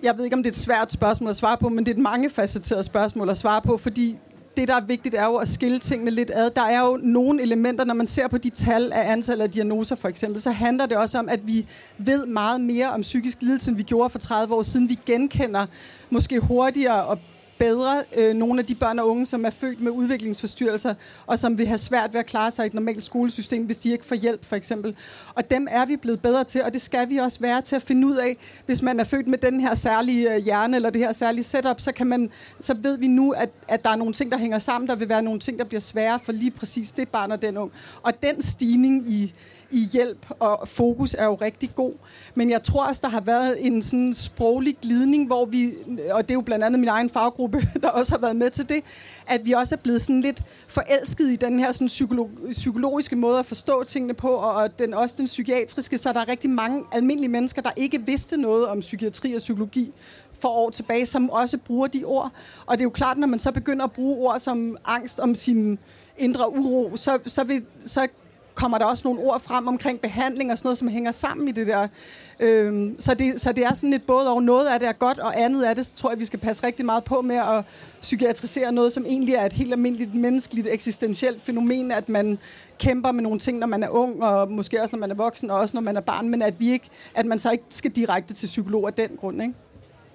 jeg 0.04 0.18
ved 0.18 0.24
ikke, 0.24 0.36
om 0.36 0.44
det 0.44 0.50
er 0.50 0.54
et 0.54 0.58
svært 0.60 0.92
spørgsmål 0.92 1.30
at 1.30 1.36
svare 1.36 1.58
på, 1.58 1.70
men 1.70 1.86
det 1.86 1.92
er 1.92 1.96
et 1.96 2.02
mangefacetteret 2.02 2.86
spørgsmål 2.86 3.30
at 3.30 3.38
svare 3.38 3.62
på, 3.62 3.78
fordi 3.78 4.18
det, 4.58 4.68
der 4.68 4.76
er 4.76 4.82
vigtigt, 4.82 5.16
er 5.16 5.26
jo 5.26 5.36
at 5.36 5.48
skille 5.48 5.80
tingene 5.80 6.12
lidt 6.12 6.32
ad. 6.34 6.50
Der 6.50 6.62
er 6.62 6.80
jo 6.80 7.00
nogle 7.04 7.42
elementer, 7.42 7.84
når 7.84 7.94
man 7.94 8.08
ser 8.08 8.28
på 8.28 8.38
de 8.38 8.50
tal 8.50 8.94
af 8.94 9.12
antal 9.12 9.42
af 9.42 9.52
diagnoser 9.52 9.96
for 9.96 10.08
eksempel, 10.08 10.42
så 10.42 10.52
handler 10.52 10.86
det 10.86 10.98
også 10.98 11.20
om, 11.20 11.30
at 11.30 11.48
vi 11.48 11.68
ved 11.98 12.26
meget 12.26 12.62
mere 12.62 12.90
om 12.90 13.02
psykisk 13.02 13.42
lidelse, 13.42 13.70
end 13.70 13.78
vi 13.78 13.84
gjorde 13.84 14.10
for 14.10 14.20
30 14.20 14.56
år 14.56 14.62
siden. 14.62 14.90
Vi 14.90 15.00
genkender 15.06 15.66
måske 16.10 16.40
hurtigere 16.40 17.04
og 17.04 17.20
bedre 17.64 18.04
øh, 18.18 18.34
nogle 18.34 18.60
af 18.60 18.66
de 18.66 18.76
børn 18.76 19.00
og 19.00 19.10
unge, 19.10 19.26
som 19.26 19.46
er 19.46 19.50
født 19.50 19.82
med 19.82 19.92
udviklingsforstyrrelser, 19.92 20.94
og 21.28 21.40
som 21.40 21.58
vil 21.58 21.68
have 21.68 21.78
svært 21.78 22.14
ved 22.14 22.20
at 22.20 22.26
klare 22.26 22.52
sig 22.52 22.66
i 22.66 22.68
et 22.68 22.74
normalt 22.74 23.06
skolesystem, 23.06 23.66
hvis 23.66 23.78
de 23.78 23.92
ikke 23.92 24.06
får 24.06 24.16
hjælp, 24.16 24.46
for 24.46 24.56
eksempel. 24.56 24.96
Og 25.36 25.50
dem 25.50 25.68
er 25.72 25.86
vi 25.86 25.96
blevet 25.96 26.22
bedre 26.22 26.44
til, 26.44 26.64
og 26.64 26.74
det 26.74 26.82
skal 26.82 27.10
vi 27.10 27.18
også 27.18 27.40
være 27.40 27.62
til 27.62 27.76
at 27.76 27.82
finde 27.82 28.08
ud 28.08 28.16
af. 28.16 28.38
Hvis 28.66 28.82
man 28.82 29.00
er 29.00 29.04
født 29.04 29.28
med 29.28 29.38
den 29.38 29.60
her 29.60 29.74
særlige 29.74 30.36
øh, 30.36 30.44
hjerne, 30.44 30.76
eller 30.76 30.90
det 30.90 31.02
her 31.02 31.12
særlige 31.12 31.44
setup, 31.44 31.82
så, 31.82 31.92
kan 31.92 32.08
man, 32.08 32.30
så 32.60 32.74
ved 32.74 32.98
vi 32.98 33.08
nu, 33.08 33.32
at, 33.32 33.50
at 33.68 33.84
der 33.84 33.90
er 33.90 33.96
nogle 33.96 34.14
ting, 34.14 34.32
der 34.32 34.38
hænger 34.38 34.60
sammen. 34.60 34.88
Der 34.88 34.96
vil 34.96 35.10
være 35.10 35.22
nogle 35.22 35.40
ting, 35.40 35.60
der 35.60 35.66
bliver 35.66 35.82
svære 35.82 36.20
for 36.24 36.32
lige 36.32 36.52
præcis 36.52 36.92
det 36.92 37.10
barn 37.10 37.32
og 37.32 37.42
den 37.42 37.58
ung. 37.58 37.72
Og 38.02 38.24
den 38.24 38.42
stigning 38.42 39.12
i 39.12 39.34
i 39.74 39.88
hjælp 39.92 40.26
og 40.40 40.68
fokus 40.68 41.14
er 41.14 41.26
jo 41.26 41.36
rigtig 41.36 41.76
god. 41.76 41.94
Men 42.36 42.50
jeg 42.50 42.64
tror 42.64 42.86
også, 42.86 43.02
der 43.04 43.10
har 43.10 43.22
været 43.22 43.66
en 43.66 43.82
sådan 43.82 44.14
sproglig 44.14 44.78
glidning, 44.82 45.28
hvor 45.28 45.46
vi, 45.46 45.74
og 46.12 46.24
det 46.24 46.32
er 46.32 46.36
jo 46.36 46.42
blandt 46.42 46.66
andet 46.66 46.80
min 46.80 46.90
egen 46.90 47.10
faggruppe, 47.10 47.62
der 47.82 47.90
også 47.90 48.14
har 48.14 48.20
været 48.20 48.36
med 48.36 48.50
til 48.50 48.70
det, 48.70 48.84
at 49.28 49.46
vi 49.46 49.52
også 49.52 49.76
er 49.76 49.80
blevet 49.80 50.02
sådan 50.02 50.22
lidt 50.22 50.44
forelsket 50.68 51.32
i 51.32 51.36
den 51.36 51.60
her 51.60 51.72
sådan 51.72 51.88
psykolog, 51.88 52.30
psykologiske 52.52 53.16
måde 53.16 53.40
at 53.40 53.46
forstå 53.46 53.84
tingene 53.84 54.14
på, 54.14 54.28
og 54.28 54.80
den, 54.80 54.94
også 54.94 55.16
den 55.18 55.26
psykiatriske, 55.26 55.98
så 55.98 56.14
der 56.14 56.20
er 56.20 56.28
rigtig 56.28 56.50
mange 56.50 56.84
almindelige 56.92 57.32
mennesker, 57.32 57.62
der 57.62 57.72
ikke 57.76 58.06
vidste 58.06 58.38
noget 58.38 58.68
om 58.68 58.80
psykiatri 58.80 59.34
og 59.34 59.40
psykologi 59.40 59.94
for 60.40 60.50
år 60.50 60.70
tilbage, 60.70 61.06
som 61.06 61.30
også 61.30 61.58
bruger 61.58 61.88
de 61.88 62.04
ord. 62.04 62.32
Og 62.66 62.78
det 62.78 62.82
er 62.82 62.86
jo 62.86 62.90
klart, 62.90 63.18
når 63.18 63.28
man 63.28 63.40
så 63.40 63.52
begynder 63.52 63.86
at 63.86 63.92
bruge 63.92 64.28
ord 64.28 64.40
som 64.40 64.78
angst 64.86 65.20
om 65.20 65.36
sin 65.36 65.80
indre 66.18 66.52
uro, 66.52 66.98
så, 66.98 67.20
så, 67.26 67.44
vil, 67.44 67.66
så 67.86 68.08
kommer 68.56 68.78
der 68.78 68.86
også 68.86 69.08
nogle 69.08 69.20
ord 69.20 69.42
frem 69.42 69.68
omkring 69.68 70.00
behandling 70.00 70.52
og 70.52 70.58
sådan 70.58 70.68
noget, 70.68 70.78
som 70.78 70.88
hænger 70.88 71.12
sammen 71.12 71.48
i 71.48 71.52
det 71.52 71.68
der. 71.68 71.88
Øhm, 72.40 72.96
så, 73.00 73.14
det, 73.14 73.42
så 73.42 73.52
det 73.52 73.64
er 73.64 73.74
sådan 73.74 73.94
et 73.94 74.04
både 74.04 74.30
og 74.30 74.44
noget 74.44 74.68
af 74.68 74.80
det 74.80 74.88
er 74.88 74.94
godt, 74.94 75.20
og 75.20 75.42
andet 75.42 75.64
af 75.64 75.76
det, 75.76 75.86
så 75.86 75.96
tror 75.96 76.10
jeg, 76.10 76.20
vi 76.20 76.26
skal 76.26 76.40
passe 76.40 76.68
rigtig 76.68 76.86
meget 76.86 77.04
på 77.04 77.22
med 77.22 77.36
at 77.36 77.66
psykiatrisere 78.02 78.72
noget, 78.72 78.94
som 78.94 79.06
egentlig 79.06 79.36
er 79.36 79.46
et 79.46 79.54
helt 79.54 79.74
almindeligt 79.74 80.16
menneskeligt 80.16 80.68
eksistentielt 80.72 81.42
fænomen, 81.42 81.92
at 81.92 82.10
man 82.10 82.40
kæmper 82.80 83.12
med 83.12 83.24
nogle 83.24 83.40
ting, 83.40 83.60
når 83.60 83.68
man 83.68 83.84
er 83.84 83.90
ung, 83.90 84.24
og 84.24 84.52
måske 84.52 84.82
også 84.82 84.96
når 84.96 85.00
man 85.00 85.12
er 85.12 85.16
voksen, 85.16 85.50
og 85.50 85.60
også 85.60 85.78
når 85.78 85.82
man 85.82 85.98
er 85.98 86.02
barn, 86.02 86.30
men 86.30 86.42
at, 86.42 86.60
vi 86.60 86.72
ikke, 86.72 86.90
at 87.16 87.26
man 87.26 87.40
så 87.40 87.52
ikke 87.52 87.64
skal 87.70 87.92
direkte 87.92 88.34
til 88.34 88.46
psykolog 88.46 88.88
af 88.88 88.94
den 88.94 89.10
grund. 89.18 89.42
Ikke? 89.42 89.54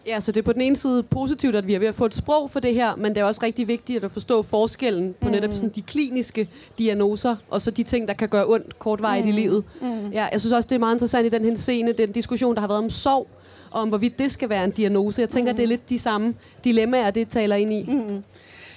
Ja, 0.08 0.20
så 0.20 0.32
det 0.32 0.40
er 0.40 0.44
på 0.44 0.52
den 0.52 0.60
ene 0.60 0.76
side 0.76 1.02
positivt, 1.02 1.56
at 1.56 1.66
vi 1.66 1.75
er 1.75 1.78
ved 1.78 1.88
at 1.88 1.94
få 1.94 2.06
et 2.06 2.14
sprog 2.14 2.50
for 2.50 2.60
det 2.60 2.75
her, 2.75 2.96
men 2.96 3.14
det 3.14 3.20
er 3.20 3.25
også 3.25 3.40
rigtig 3.43 3.69
vigtigt 3.69 4.05
at 4.05 4.10
forstå 4.10 4.43
forskellen 4.43 5.15
på 5.20 5.27
mm. 5.27 5.32
netop 5.32 5.55
sådan 5.55 5.69
de 5.69 5.82
kliniske 5.82 6.48
diagnoser, 6.79 7.36
og 7.50 7.60
så 7.60 7.70
de 7.70 7.82
ting, 7.82 8.08
der 8.08 8.15
kan 8.15 8.29
gøre 8.29 8.46
ondt 8.46 8.79
kortvarigt 8.79 9.24
mm. 9.24 9.29
i 9.29 9.32
livet. 9.32 9.65
Mm. 9.81 10.10
Ja, 10.10 10.29
jeg 10.32 10.41
synes 10.41 10.53
også, 10.53 10.67
det 10.67 10.74
er 10.74 10.79
meget 10.79 10.94
interessant 10.94 11.27
i 11.27 11.29
den 11.29 11.44
her 11.44 11.56
scene, 11.56 11.93
den 11.93 12.12
diskussion, 12.12 12.55
der 12.55 12.60
har 12.60 12.69
været 12.69 12.79
om 12.79 12.91
sorg, 12.91 13.29
og 13.70 13.81
om 13.81 13.88
hvorvidt 13.88 14.19
det 14.19 14.32
skal 14.32 14.48
være 14.48 14.65
en 14.65 14.70
diagnose. 14.70 15.20
Jeg 15.20 15.29
tænker, 15.29 15.53
mm. 15.53 15.56
det 15.56 15.62
er 15.62 15.67
lidt 15.69 15.88
de 15.88 15.98
samme 15.98 16.34
dilemmaer, 16.65 17.10
det 17.10 17.29
taler 17.29 17.56
ind 17.56 17.72
i. 17.72 17.82
Mm. 17.88 18.22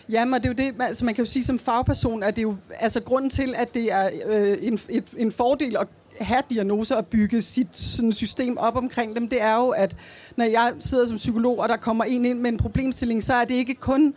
Jamen, 0.10 0.34
det 0.34 0.46
er 0.46 0.50
jo 0.50 0.56
det, 0.56 0.84
altså 0.84 1.06
man 1.06 1.16
kan 1.16 1.26
jo 1.26 1.32
sige 1.32 1.44
som 1.44 1.60
fagperson, 1.60 2.24
at 2.24 2.36
det 2.36 2.42
er 2.42 2.44
jo, 2.44 2.56
altså 2.80 3.02
grunden 3.02 3.30
til, 3.30 3.54
at 3.58 3.74
det 3.74 3.92
er 3.92 4.10
øh, 4.26 4.58
en, 4.62 4.80
et, 4.90 5.04
en 5.18 5.32
fordel 5.32 5.78
at 5.78 5.88
have 6.24 6.44
diagnoser 6.50 6.96
og 6.96 7.06
bygge 7.06 7.42
sit 7.42 7.78
sådan, 7.78 8.14
system 8.14 8.58
op 8.58 8.76
omkring 8.76 9.16
dem, 9.16 9.30
det 9.30 9.42
er 9.42 9.56
jo, 9.56 9.70
at 9.70 9.96
når 10.36 10.46
jeg 10.46 10.74
sidder 10.80 11.06
som 11.06 11.18
psykolog, 11.18 11.60
og 11.60 11.70
der 11.70 11.78
kommer 11.78 12.04
en 12.04 12.26
ind 12.26 12.40
med 12.40 12.52
en 12.52 12.58
problemstilling, 12.58 13.24
så 13.24 13.34
er 13.34 13.46
det 13.46 13.56
ikke 13.56 13.76
kun 13.76 14.14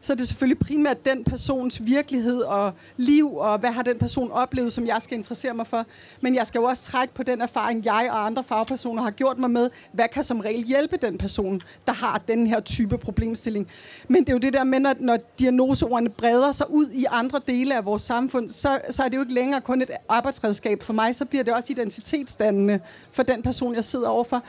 så 0.00 0.12
er 0.12 0.16
det 0.16 0.28
selvfølgelig 0.28 0.58
primært 0.58 1.04
den 1.04 1.24
persons 1.24 1.84
virkelighed 1.84 2.40
og 2.40 2.72
liv, 2.96 3.36
og 3.36 3.58
hvad 3.58 3.70
har 3.70 3.82
den 3.82 3.98
person 3.98 4.32
oplevet, 4.32 4.72
som 4.72 4.86
jeg 4.86 5.02
skal 5.02 5.18
interessere 5.18 5.54
mig 5.54 5.66
for. 5.66 5.86
Men 6.20 6.34
jeg 6.34 6.46
skal 6.46 6.58
jo 6.58 6.64
også 6.64 6.90
trække 6.90 7.14
på 7.14 7.22
den 7.22 7.40
erfaring, 7.40 7.84
jeg 7.84 8.08
og 8.10 8.26
andre 8.26 8.44
fagpersoner 8.44 9.02
har 9.02 9.10
gjort 9.10 9.38
mig 9.38 9.50
med, 9.50 9.70
hvad 9.92 10.08
kan 10.08 10.24
som 10.24 10.40
regel 10.40 10.64
hjælpe 10.64 10.96
den 10.96 11.18
person, 11.18 11.62
der 11.86 11.92
har 11.92 12.20
den 12.28 12.46
her 12.46 12.60
type 12.60 12.98
problemstilling. 12.98 13.68
Men 14.08 14.20
det 14.20 14.28
er 14.28 14.32
jo 14.32 14.38
det 14.38 14.52
der 14.52 14.64
med, 14.64 14.80
når, 14.80 14.94
når 15.00 15.18
diagnoseordene 15.38 16.10
breder 16.10 16.52
sig 16.52 16.70
ud 16.70 16.90
i 16.90 17.04
andre 17.10 17.40
dele 17.46 17.76
af 17.76 17.84
vores 17.84 18.02
samfund, 18.02 18.48
så, 18.48 18.80
så 18.90 19.02
er 19.02 19.08
det 19.08 19.16
jo 19.16 19.22
ikke 19.22 19.34
længere 19.34 19.60
kun 19.60 19.82
et 19.82 19.90
arbejdsredskab 20.08 20.82
for 20.82 20.92
mig, 20.92 21.14
så 21.14 21.24
bliver 21.24 21.44
det 21.44 21.54
også 21.54 21.72
identitetsdannende 21.72 22.80
for 23.12 23.22
den 23.22 23.42
person, 23.42 23.74
jeg 23.74 23.84
sidder 23.84 24.08
overfor. 24.08 24.42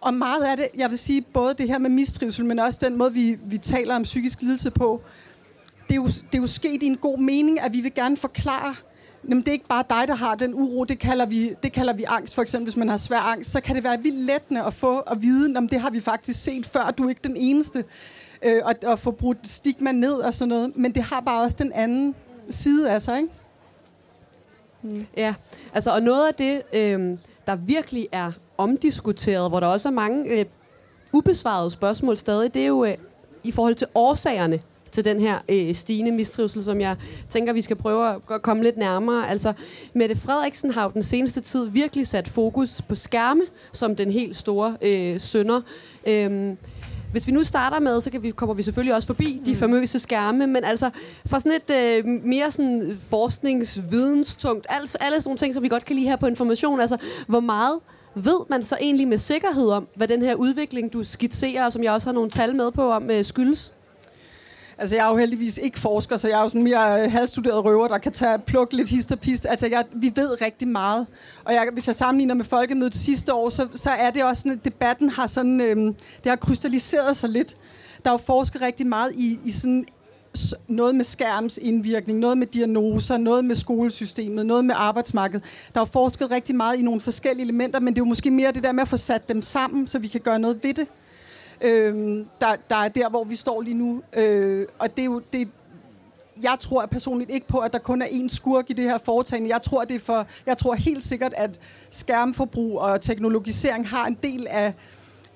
Og 0.00 0.14
meget 0.14 0.44
af 0.44 0.56
det, 0.56 0.68
jeg 0.76 0.90
vil 0.90 0.98
sige, 0.98 1.22
både 1.22 1.54
det 1.54 1.68
her 1.68 1.78
med 1.78 1.90
mistrivsel, 1.90 2.44
men 2.44 2.58
også 2.58 2.78
den 2.82 2.96
måde, 2.96 3.12
vi, 3.12 3.38
vi 3.44 3.58
taler 3.58 3.96
om 3.96 4.02
psykisk 4.02 4.42
lidelse 4.42 4.70
på, 4.70 5.02
det 5.88 5.94
er, 5.94 5.96
jo, 5.96 6.06
det 6.06 6.34
er 6.34 6.38
jo 6.38 6.46
sket 6.46 6.82
i 6.82 6.86
en 6.86 6.96
god 6.96 7.18
mening, 7.18 7.60
at 7.60 7.72
vi 7.72 7.80
vil 7.80 7.94
gerne 7.94 8.16
forklare, 8.16 8.74
Jamen, 9.24 9.40
det 9.40 9.48
er 9.48 9.52
ikke 9.52 9.68
bare 9.68 9.84
dig, 9.90 10.08
der 10.08 10.14
har 10.14 10.34
den 10.34 10.54
uro. 10.54 10.84
Det 10.84 10.98
kalder, 10.98 11.26
vi, 11.26 11.54
det 11.62 11.72
kalder 11.72 11.92
vi 11.92 12.04
angst. 12.04 12.34
For 12.34 12.42
eksempel, 12.42 12.64
hvis 12.64 12.76
man 12.76 12.88
har 12.88 12.96
svær 12.96 13.18
angst, 13.18 13.50
så 13.50 13.60
kan 13.60 13.76
det 13.76 13.84
være 13.84 14.02
vildt 14.02 14.24
lettende 14.24 14.64
at 14.64 14.74
få 14.74 14.98
at 14.98 15.22
vide, 15.22 15.56
om 15.56 15.68
det 15.68 15.80
har 15.80 15.90
vi 15.90 16.00
faktisk 16.00 16.42
set 16.42 16.66
før. 16.66 16.90
Du 16.90 17.04
er 17.04 17.08
ikke 17.08 17.20
den 17.24 17.36
eneste. 17.36 17.84
Øh, 18.42 18.62
og, 18.64 18.74
og 18.82 18.98
få 18.98 19.10
brudt 19.10 19.48
stigma 19.48 19.92
ned 19.92 20.12
og 20.12 20.34
sådan 20.34 20.48
noget. 20.48 20.76
Men 20.76 20.94
det 20.94 21.02
har 21.02 21.20
bare 21.20 21.42
også 21.42 21.56
den 21.60 21.72
anden 21.72 22.14
side 22.48 22.90
af 22.90 23.02
sig, 23.02 23.16
ikke? 23.16 23.32
Mm. 24.82 25.06
Ja, 25.16 25.34
altså, 25.74 25.90
og 25.90 26.02
noget 26.02 26.28
af 26.28 26.34
det, 26.34 26.62
øh, 26.72 27.18
der 27.46 27.56
virkelig 27.56 28.08
er 28.12 28.32
omdiskuteret, 28.58 29.50
hvor 29.50 29.60
der 29.60 29.66
også 29.66 29.88
er 29.88 29.92
mange 29.92 30.30
øh, 30.30 30.44
ubesvarede 31.12 31.70
spørgsmål 31.70 32.16
stadig, 32.16 32.54
det 32.54 32.62
er 32.62 32.66
jo 32.66 32.84
øh, 32.84 32.94
i 33.44 33.52
forhold 33.52 33.74
til 33.74 33.86
årsagerne 33.94 34.60
til 34.92 35.04
den 35.04 35.20
her 35.20 35.38
øh, 35.48 35.74
stigende 35.74 36.12
mistrivsel, 36.12 36.64
som 36.64 36.80
jeg 36.80 36.96
tænker, 37.28 37.52
vi 37.52 37.60
skal 37.60 37.76
prøve 37.76 38.14
at 38.30 38.42
komme 38.42 38.62
lidt 38.62 38.76
nærmere. 38.76 39.28
Altså, 39.28 39.52
Mette 39.94 40.16
Frederiksen 40.16 40.70
har 40.70 40.84
jo 40.84 40.90
den 40.94 41.02
seneste 41.02 41.40
tid 41.40 41.68
virkelig 41.68 42.06
sat 42.06 42.28
fokus 42.28 42.82
på 42.82 42.94
skærme 42.94 43.42
som 43.72 43.96
den 43.96 44.10
helt 44.10 44.36
store 44.36 44.76
øh, 44.82 45.20
sønder. 45.20 45.60
Øhm, 46.06 46.56
hvis 47.12 47.26
vi 47.26 47.32
nu 47.32 47.44
starter 47.44 47.80
med, 47.80 48.00
så 48.00 48.10
kan 48.10 48.22
vi, 48.22 48.30
kommer 48.30 48.54
vi 48.54 48.62
selvfølgelig 48.62 48.94
også 48.94 49.06
forbi 49.06 49.42
de 49.44 49.52
mm. 49.52 49.56
famøse 49.58 49.98
skærme, 49.98 50.46
men 50.46 50.64
altså 50.64 50.90
for 51.26 51.38
sådan 51.38 51.52
et 51.52 51.74
øh, 51.74 52.04
mere 52.24 52.50
sådan 52.50 52.98
forskningsvidenstungt, 53.10 54.66
altså 54.68 54.98
alle 55.00 55.20
sådan 55.20 55.28
nogle 55.28 55.38
ting, 55.38 55.54
som 55.54 55.62
vi 55.62 55.68
godt 55.68 55.84
kan 55.84 55.96
lide 55.96 56.08
her 56.08 56.16
på 56.16 56.26
information, 56.26 56.80
altså 56.80 56.96
hvor 57.26 57.40
meget 57.40 57.80
ved 58.24 58.40
man 58.48 58.64
så 58.64 58.76
egentlig 58.80 59.08
med 59.08 59.18
sikkerhed 59.18 59.68
om, 59.70 59.88
hvad 59.94 60.08
den 60.08 60.22
her 60.22 60.34
udvikling, 60.34 60.92
du 60.92 61.04
skitserer, 61.04 61.64
og 61.64 61.72
som 61.72 61.82
jeg 61.82 61.92
også 61.92 62.06
har 62.06 62.12
nogle 62.12 62.30
tal 62.30 62.56
med 62.56 62.70
på 62.70 62.92
om, 62.92 63.10
øh, 63.10 63.24
skyldes? 63.24 63.72
Altså, 64.78 64.96
jeg 64.96 65.06
er 65.06 65.10
jo 65.10 65.16
heldigvis 65.16 65.58
ikke 65.58 65.78
forsker, 65.78 66.16
så 66.16 66.28
jeg 66.28 66.38
er 66.38 66.42
jo 66.42 66.48
sådan 66.48 66.62
mere 66.62 67.02
øh, 67.04 67.12
halvstuderet 67.12 67.64
røver, 67.64 67.88
der 67.88 67.98
kan 67.98 68.12
tage 68.12 68.38
plukke 68.38 68.76
lidt 68.76 68.88
hist 68.88 69.12
og 69.12 69.20
pist. 69.20 69.46
Altså, 69.46 69.66
jeg, 69.66 69.84
vi 69.92 70.12
ved 70.14 70.40
rigtig 70.40 70.68
meget. 70.68 71.06
Og 71.44 71.52
jeg, 71.52 71.68
hvis 71.72 71.86
jeg 71.86 71.94
sammenligner 71.94 72.34
med 72.34 72.44
folkemødet 72.44 72.94
sidste 72.94 73.34
år, 73.34 73.48
så, 73.48 73.68
så 73.74 73.90
er 73.90 74.10
det 74.10 74.24
også 74.24 74.42
sådan, 74.42 74.58
at 74.58 74.64
debatten 74.64 75.10
har 75.10 75.26
sådan, 75.26 75.60
øhm, 75.60 75.94
det 75.94 76.26
har 76.26 76.36
krystalliseret 76.36 77.16
sig 77.16 77.30
lidt. 77.30 77.54
Der 78.04 78.10
er 78.10 78.14
jo 78.14 78.18
forsket 78.18 78.62
rigtig 78.62 78.86
meget 78.86 79.12
i, 79.14 79.38
i 79.44 79.50
sådan 79.50 79.86
noget 80.68 80.94
med 80.94 81.04
skærms 81.04 81.58
indvirkning, 81.62 82.18
noget 82.18 82.38
med 82.38 82.46
diagnoser, 82.46 83.16
noget 83.16 83.44
med 83.44 83.54
skolesystemet, 83.54 84.46
noget 84.46 84.64
med 84.64 84.74
arbejdsmarkedet. 84.78 85.44
Der 85.74 85.80
er 85.80 85.82
jo 85.82 85.90
forsket 85.92 86.30
rigtig 86.30 86.56
meget 86.56 86.78
i 86.78 86.82
nogle 86.82 87.00
forskellige 87.00 87.44
elementer, 87.44 87.80
men 87.80 87.94
det 87.94 88.00
er 88.00 88.04
jo 88.04 88.08
måske 88.08 88.30
mere 88.30 88.52
det 88.52 88.62
der 88.62 88.72
med 88.72 88.82
at 88.82 88.88
få 88.88 88.96
sat 88.96 89.28
dem 89.28 89.42
sammen, 89.42 89.86
så 89.86 89.98
vi 89.98 90.08
kan 90.08 90.20
gøre 90.20 90.38
noget 90.38 90.64
ved 90.64 90.74
det 90.74 90.86
øh, 91.60 92.24
der, 92.40 92.56
der 92.70 92.76
er 92.76 92.88
der, 92.88 93.08
hvor 93.08 93.24
vi 93.24 93.36
står 93.36 93.62
lige 93.62 93.74
nu. 93.74 94.02
Øh, 94.16 94.66
og 94.78 94.96
det 94.96 95.02
er 95.02 95.06
jo, 95.06 95.22
det, 95.32 95.48
jeg 96.42 96.56
tror 96.60 96.86
personligt 96.86 97.30
ikke 97.30 97.46
på, 97.46 97.58
at 97.58 97.72
der 97.72 97.78
kun 97.78 98.02
er 98.02 98.06
én 98.06 98.28
skurk 98.28 98.70
i 98.70 98.72
det 98.72 98.84
her 98.84 98.98
foretagende. 98.98 99.50
Jeg 99.50 99.62
tror, 99.62 99.84
det 99.84 99.96
er 99.96 100.00
for, 100.00 100.26
jeg 100.46 100.58
tror 100.58 100.74
helt 100.74 101.02
sikkert, 101.02 101.34
at 101.36 101.60
skærmforbrug 101.90 102.78
og 102.78 103.00
teknologisering 103.00 103.88
har 103.88 104.06
en 104.06 104.18
del 104.22 104.46
af, 104.50 104.74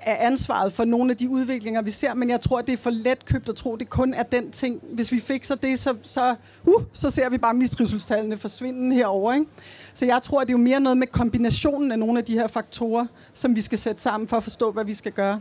af 0.06 0.26
ansvaret 0.26 0.72
for 0.72 0.84
nogle 0.84 1.10
af 1.10 1.16
de 1.16 1.28
udviklinger, 1.28 1.82
vi 1.82 1.90
ser, 1.90 2.14
men 2.14 2.30
jeg 2.30 2.40
tror, 2.40 2.60
det 2.60 2.72
er 2.72 2.76
for 2.76 2.90
let 2.90 3.24
købt 3.24 3.48
at 3.48 3.54
tro, 3.54 3.76
det 3.76 3.90
kun 3.90 4.14
er 4.14 4.22
den 4.22 4.50
ting. 4.50 4.80
Hvis 4.92 5.12
vi 5.12 5.20
fikser 5.20 5.54
det, 5.54 5.78
så, 5.78 5.94
så, 6.02 6.34
uh, 6.64 6.82
så 6.92 7.10
ser 7.10 7.30
vi 7.30 7.38
bare 7.38 7.54
mistrivselstallene 7.54 8.36
forsvinde 8.36 8.96
herover. 8.96 9.32
Ikke? 9.32 9.46
Så 9.94 10.06
jeg 10.06 10.22
tror, 10.22 10.40
det 10.40 10.48
er 10.48 10.52
jo 10.52 10.58
mere 10.58 10.80
noget 10.80 10.98
med 10.98 11.06
kombinationen 11.06 11.92
af 11.92 11.98
nogle 11.98 12.18
af 12.18 12.24
de 12.24 12.32
her 12.32 12.46
faktorer, 12.46 13.06
som 13.34 13.56
vi 13.56 13.60
skal 13.60 13.78
sætte 13.78 14.02
sammen 14.02 14.28
for 14.28 14.36
at 14.36 14.42
forstå, 14.42 14.70
hvad 14.70 14.84
vi 14.84 14.94
skal 14.94 15.12
gøre. 15.12 15.40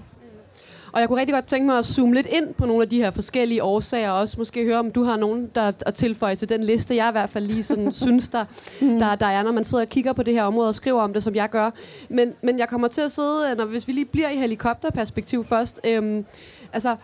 Og 0.92 1.00
jeg 1.00 1.08
kunne 1.08 1.20
rigtig 1.20 1.34
godt 1.34 1.46
tænke 1.46 1.66
mig 1.66 1.78
at 1.78 1.86
zoome 1.86 2.14
lidt 2.14 2.28
ind 2.28 2.54
på 2.54 2.66
nogle 2.66 2.82
af 2.82 2.90
de 2.90 2.98
her 2.98 3.12
forskellige 3.12 3.64
årsager, 3.64 4.12
og 4.12 4.20
også 4.20 4.36
måske 4.38 4.64
høre, 4.64 4.80
om 4.80 4.92
du 4.92 5.04
har 5.04 5.18
nogen, 5.18 5.52
der 5.56 5.72
er 5.86 5.92
tilføjet 5.92 6.40
til 6.40 6.50
den 6.50 6.64
liste, 6.64 6.96
jeg 6.96 7.10
i 7.10 7.12
hvert 7.12 7.30
fald 7.30 7.46
lige 7.46 7.64
sådan 7.64 7.94
synes, 8.04 8.30
der, 8.30 8.46
der, 8.80 9.16
der 9.16 9.26
er, 9.26 9.44
når 9.44 9.52
man 9.52 9.64
sidder 9.64 9.84
og 9.84 9.90
kigger 9.90 10.14
på 10.14 10.24
det 10.24 10.34
her 10.34 10.44
område 10.44 10.68
og 10.68 10.76
skriver 10.76 11.02
om 11.02 11.14
det, 11.14 11.24
som 11.24 11.36
jeg 11.36 11.50
gør. 11.50 11.72
Men, 12.10 12.34
men 12.42 12.60
jeg 12.60 12.70
kommer 12.70 12.88
til 12.88 13.02
at 13.02 13.12
sidde, 13.12 13.56
når, 13.58 13.66
hvis 13.66 13.88
vi 13.88 13.94
lige 13.94 14.06
bliver 14.06 14.30
i 14.30 14.38
helikopterperspektiv 14.38 15.44
først, 15.44 15.80
øhm, 15.88 16.26
altså 16.74 16.96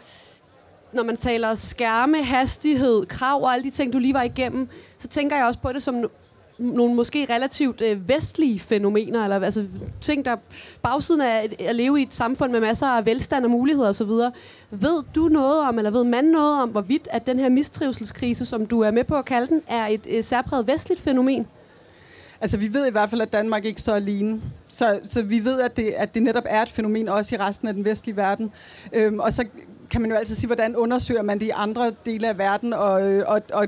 når 0.93 1.03
man 1.03 1.17
taler 1.17 1.55
skærme, 1.55 2.23
hastighed, 2.23 3.05
krav 3.05 3.43
og 3.43 3.53
alle 3.53 3.63
de 3.63 3.69
ting, 3.69 3.93
du 3.93 3.99
lige 3.99 4.13
var 4.13 4.23
igennem, 4.23 4.67
så 4.97 5.07
tænker 5.07 5.35
jeg 5.35 5.45
også 5.45 5.59
på 5.59 5.73
det 5.73 5.83
som 5.83 6.05
nogle 6.59 6.95
måske 6.95 7.27
relativt 7.29 7.81
øh, 7.81 8.09
vestlige 8.09 8.59
fænomener, 8.59 9.23
eller 9.23 9.39
altså 9.41 9.65
ting, 10.01 10.25
der 10.25 10.35
bagsiden 10.81 11.21
af 11.21 11.55
at 11.59 11.75
leve 11.75 11.99
i 11.99 12.03
et 12.03 12.13
samfund 12.13 12.51
med 12.51 12.59
masser 12.59 12.87
af 12.87 13.05
velstand 13.05 13.45
og 13.45 13.51
muligheder 13.51 13.89
osv. 13.89 14.09
Ved 14.71 15.03
du 15.15 15.27
noget 15.27 15.61
om, 15.61 15.77
eller 15.77 15.91
ved 15.91 16.03
man 16.03 16.23
noget 16.23 16.61
om, 16.61 16.69
hvorvidt 16.69 17.07
at 17.11 17.27
den 17.27 17.39
her 17.39 17.49
mistrivselskrise, 17.49 18.45
som 18.45 18.65
du 18.65 18.81
er 18.81 18.91
med 18.91 19.03
på 19.03 19.15
at 19.15 19.25
kalde 19.25 19.47
den, 19.47 19.61
er 19.67 19.87
et 19.87 20.07
øh, 20.09 20.23
særpræget 20.23 20.67
vestligt 20.67 21.01
fænomen? 21.01 21.47
Altså, 22.41 22.57
vi 22.57 22.73
ved 22.73 22.87
i 22.87 22.91
hvert 22.91 23.09
fald, 23.09 23.21
at 23.21 23.33
Danmark 23.33 23.65
ikke 23.65 23.81
så 23.81 23.93
alene. 23.93 24.41
Så, 24.67 24.99
så 25.03 25.21
vi 25.21 25.45
ved, 25.45 25.61
at 25.61 25.77
det, 25.77 25.93
at 25.97 26.13
det 26.13 26.23
netop 26.23 26.43
er 26.45 26.61
et 26.61 26.69
fænomen 26.69 27.09
også 27.09 27.35
i 27.35 27.37
resten 27.37 27.67
af 27.67 27.73
den 27.73 27.85
vestlige 27.85 28.17
verden. 28.17 28.51
Øhm, 28.93 29.19
og 29.19 29.33
så 29.33 29.45
kan 29.89 30.01
man 30.01 30.09
jo 30.09 30.17
altid 30.17 30.35
sige, 30.35 30.47
hvordan 30.47 30.75
undersøger 30.75 31.21
man 31.21 31.39
det 31.39 31.45
i 31.45 31.49
andre 31.49 31.91
dele 32.05 32.27
af 32.27 32.37
verden, 32.37 32.73
og, 32.73 33.11
øh, 33.11 33.23
og, 33.27 33.41
og 33.53 33.67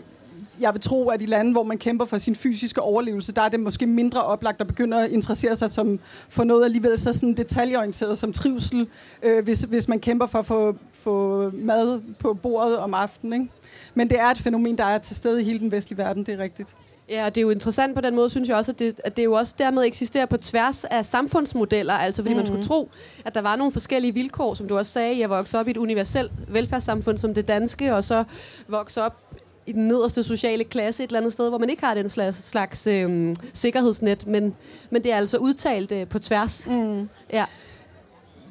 jeg 0.60 0.74
vil 0.74 0.82
tro, 0.82 1.10
at 1.10 1.22
i 1.22 1.25
lande, 1.25 1.51
hvor 1.51 1.63
man 1.63 1.78
kæmper 1.78 2.06
for 2.06 2.18
sin 2.18 2.36
fysiske 2.36 2.82
overlevelse, 2.82 3.34
der 3.34 3.42
er 3.42 3.50
det 3.50 3.60
måske 3.60 3.86
mindre 3.86 4.24
oplagt 4.24 4.62
at 4.62 4.68
begynde 4.68 5.04
at 5.04 5.12
interessere 5.12 5.56
sig 5.56 5.70
som, 5.70 6.00
for 6.30 6.44
noget 6.44 6.66
alligevel 6.66 7.00
så 7.00 7.13
sådan 7.13 7.34
detaljeorienteret 7.34 8.18
som 8.18 8.34
trivsel, 8.34 8.88
øh, 9.24 9.44
hvis, 9.44 9.62
hvis 9.62 9.88
man 9.88 10.00
kæmper 10.00 10.28
for 10.28 10.39
at 10.39 10.46
få, 10.46 10.75
få 10.92 11.50
mad 11.54 12.01
på 12.20 12.34
bordet 12.34 12.78
om 12.78 12.94
aftenen. 12.94 13.42
Ikke? 13.42 13.54
Men 13.94 14.10
det 14.10 14.20
er 14.20 14.25
et 14.25 14.38
fænomen, 14.38 14.78
der 14.78 14.86
er 14.86 14.98
til 14.98 15.16
stede 15.16 15.42
i 15.42 15.46
hele 15.46 15.60
den 15.60 15.72
vestlige 15.72 15.98
verden, 15.98 16.24
det 16.24 16.34
er 16.34 16.38
rigtigt. 16.38 16.75
Ja, 17.10 17.25
og 17.25 17.36
det 17.36 17.42
er 17.42 17.44
jo 17.44 17.50
interessant 17.50 17.96
på 17.96 18.01
den 18.01 18.16
måde, 18.16 18.30
synes 18.30 18.50
jeg 18.50 18.58
også, 18.58 18.72
at 18.72 18.80
det, 18.80 19.01
at 19.04 19.18
det 19.18 19.24
jo 19.24 19.34
også 19.34 19.56
dermed 19.58 19.84
eksisterer 19.84 20.25
på 20.25 20.38
tværs 20.38 20.84
af 20.84 21.06
samfundsmodeller, 21.06 21.94
altså 21.94 22.22
fordi 22.22 22.34
mm. 22.34 22.38
man 22.38 22.46
skulle 22.46 22.60
mhm. 22.60 22.68
tro, 22.68 22.92
at 23.25 23.36
der 23.36 23.42
var 23.42 23.56
nogle 23.56 23.72
forskellige 23.72 24.13
vilkår, 24.13 24.54
som 24.54 24.68
du 24.68 24.78
også 24.78 24.92
sagde, 24.92 25.20
jeg 25.20 25.30
voksede 25.30 25.60
op 25.60 25.68
i 25.68 25.72
et 25.72 25.78
universelt 25.78 26.32
velfærdssamfund 26.48 27.18
som 27.18 27.34
det 27.34 27.48
danske, 27.48 27.96
og 27.96 28.04
så 28.04 28.24
voksede 28.68 29.06
op 29.06 29.29
i 29.70 29.72
den 29.72 29.88
nederste 29.88 30.24
sociale 30.24 30.64
klasse 30.64 31.04
et 31.04 31.08
eller 31.08 31.20
andet 31.20 31.34
sted, 31.34 31.50
hvor 31.50 31.58
man 31.58 31.70
ikke 31.70 31.86
har 31.86 31.94
den 31.94 32.10
slags, 32.10 32.48
slags 32.48 32.88
øh, 32.88 33.36
sikkerhedsnet, 33.54 34.28
men, 34.28 34.56
men 34.90 35.04
det 35.04 35.12
er 35.12 35.18
altså 35.18 35.38
udtalt 35.38 35.92
øh, 35.92 36.08
på 36.08 36.20
tværs. 36.20 36.68
Mm. 36.68 37.10
Ja. 37.34 37.46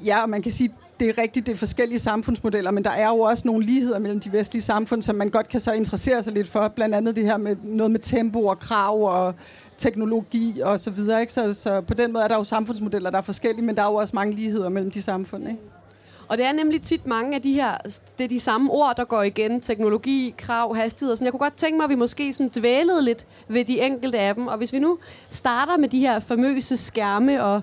ja, 0.05 0.23
og 0.23 0.31
man 0.31 0.43
kan 0.43 0.53
sige, 0.53 0.71
det 1.01 1.09
er 1.09 1.19
rigtigt, 1.19 1.47
det 1.47 1.53
er 1.53 1.57
forskellige 1.57 1.99
samfundsmodeller, 1.99 2.71
men 2.71 2.85
der 2.85 2.91
er 2.91 3.09
jo 3.09 3.21
også 3.21 3.43
nogle 3.47 3.65
ligheder 3.65 3.99
mellem 3.99 4.21
de 4.21 4.33
vestlige 4.33 4.63
samfund, 4.63 5.03
som 5.03 5.17
man 5.17 5.31
godt 5.31 5.49
kan 5.49 5.61
så 5.61 5.73
interessere 5.73 6.23
sig 6.23 6.33
lidt 6.33 6.49
for. 6.49 6.69
Blandt 6.69 6.95
andet 6.95 7.17
det 7.17 7.25
her 7.25 7.37
med 7.37 7.57
noget 7.63 7.91
med 7.91 8.01
tempo 8.01 8.47
og 8.47 8.61
krav 8.61 9.03
og 9.03 9.35
teknologi 9.77 10.61
og 10.61 10.81
så 10.81 10.91
videre. 10.91 11.21
Ikke? 11.21 11.33
Så, 11.33 11.53
så 11.53 11.81
på 11.81 11.95
den 11.95 12.13
måde 12.13 12.25
er 12.25 12.29
der 12.29 12.37
jo 12.37 12.45
samfundsmodeller, 12.45 13.11
der 13.11 13.19
er 13.19 13.23
forskellige, 13.23 13.65
men 13.65 13.77
der 13.77 13.83
er 13.83 13.87
jo 13.87 13.95
også 13.95 14.17
mange 14.17 14.35
ligheder 14.35 14.69
mellem 14.69 14.91
de 14.91 15.03
samfund. 15.03 15.49
Ikke? 15.49 15.61
Og 16.29 16.39
det 16.39 16.47
er 16.47 16.53
nemlig 16.53 16.83
tit 16.83 17.07
mange 17.07 17.35
af 17.35 17.43
de 17.43 17.53
her, 17.53 17.77
det 18.19 18.25
er 18.25 18.29
de 18.29 18.41
samme 18.41 18.71
ord, 18.73 18.97
der 18.97 19.05
går 19.05 19.23
igen. 19.23 19.61
Teknologi, 19.61 20.35
krav, 20.39 20.77
hastighed 20.77 21.13
og 21.13 21.19
sådan. 21.19 21.25
Jeg 21.25 21.33
kunne 21.33 21.41
godt 21.41 21.57
tænke 21.57 21.77
mig, 21.77 21.85
at 21.85 21.91
vi 21.91 21.95
måske 21.95 22.33
sådan 22.33 22.51
dvælede 22.57 23.03
lidt 23.03 23.27
ved 23.49 23.65
de 23.65 23.81
enkelte 23.81 24.19
af 24.19 24.35
dem. 24.35 24.47
Og 24.47 24.59
hvis 24.59 24.73
vi 24.73 24.79
nu 24.79 24.99
starter 25.29 25.77
med 25.77 25.89
de 25.89 26.01
her 26.01 26.19
famøse 26.19 26.77
skærme, 26.77 27.45
og 27.45 27.63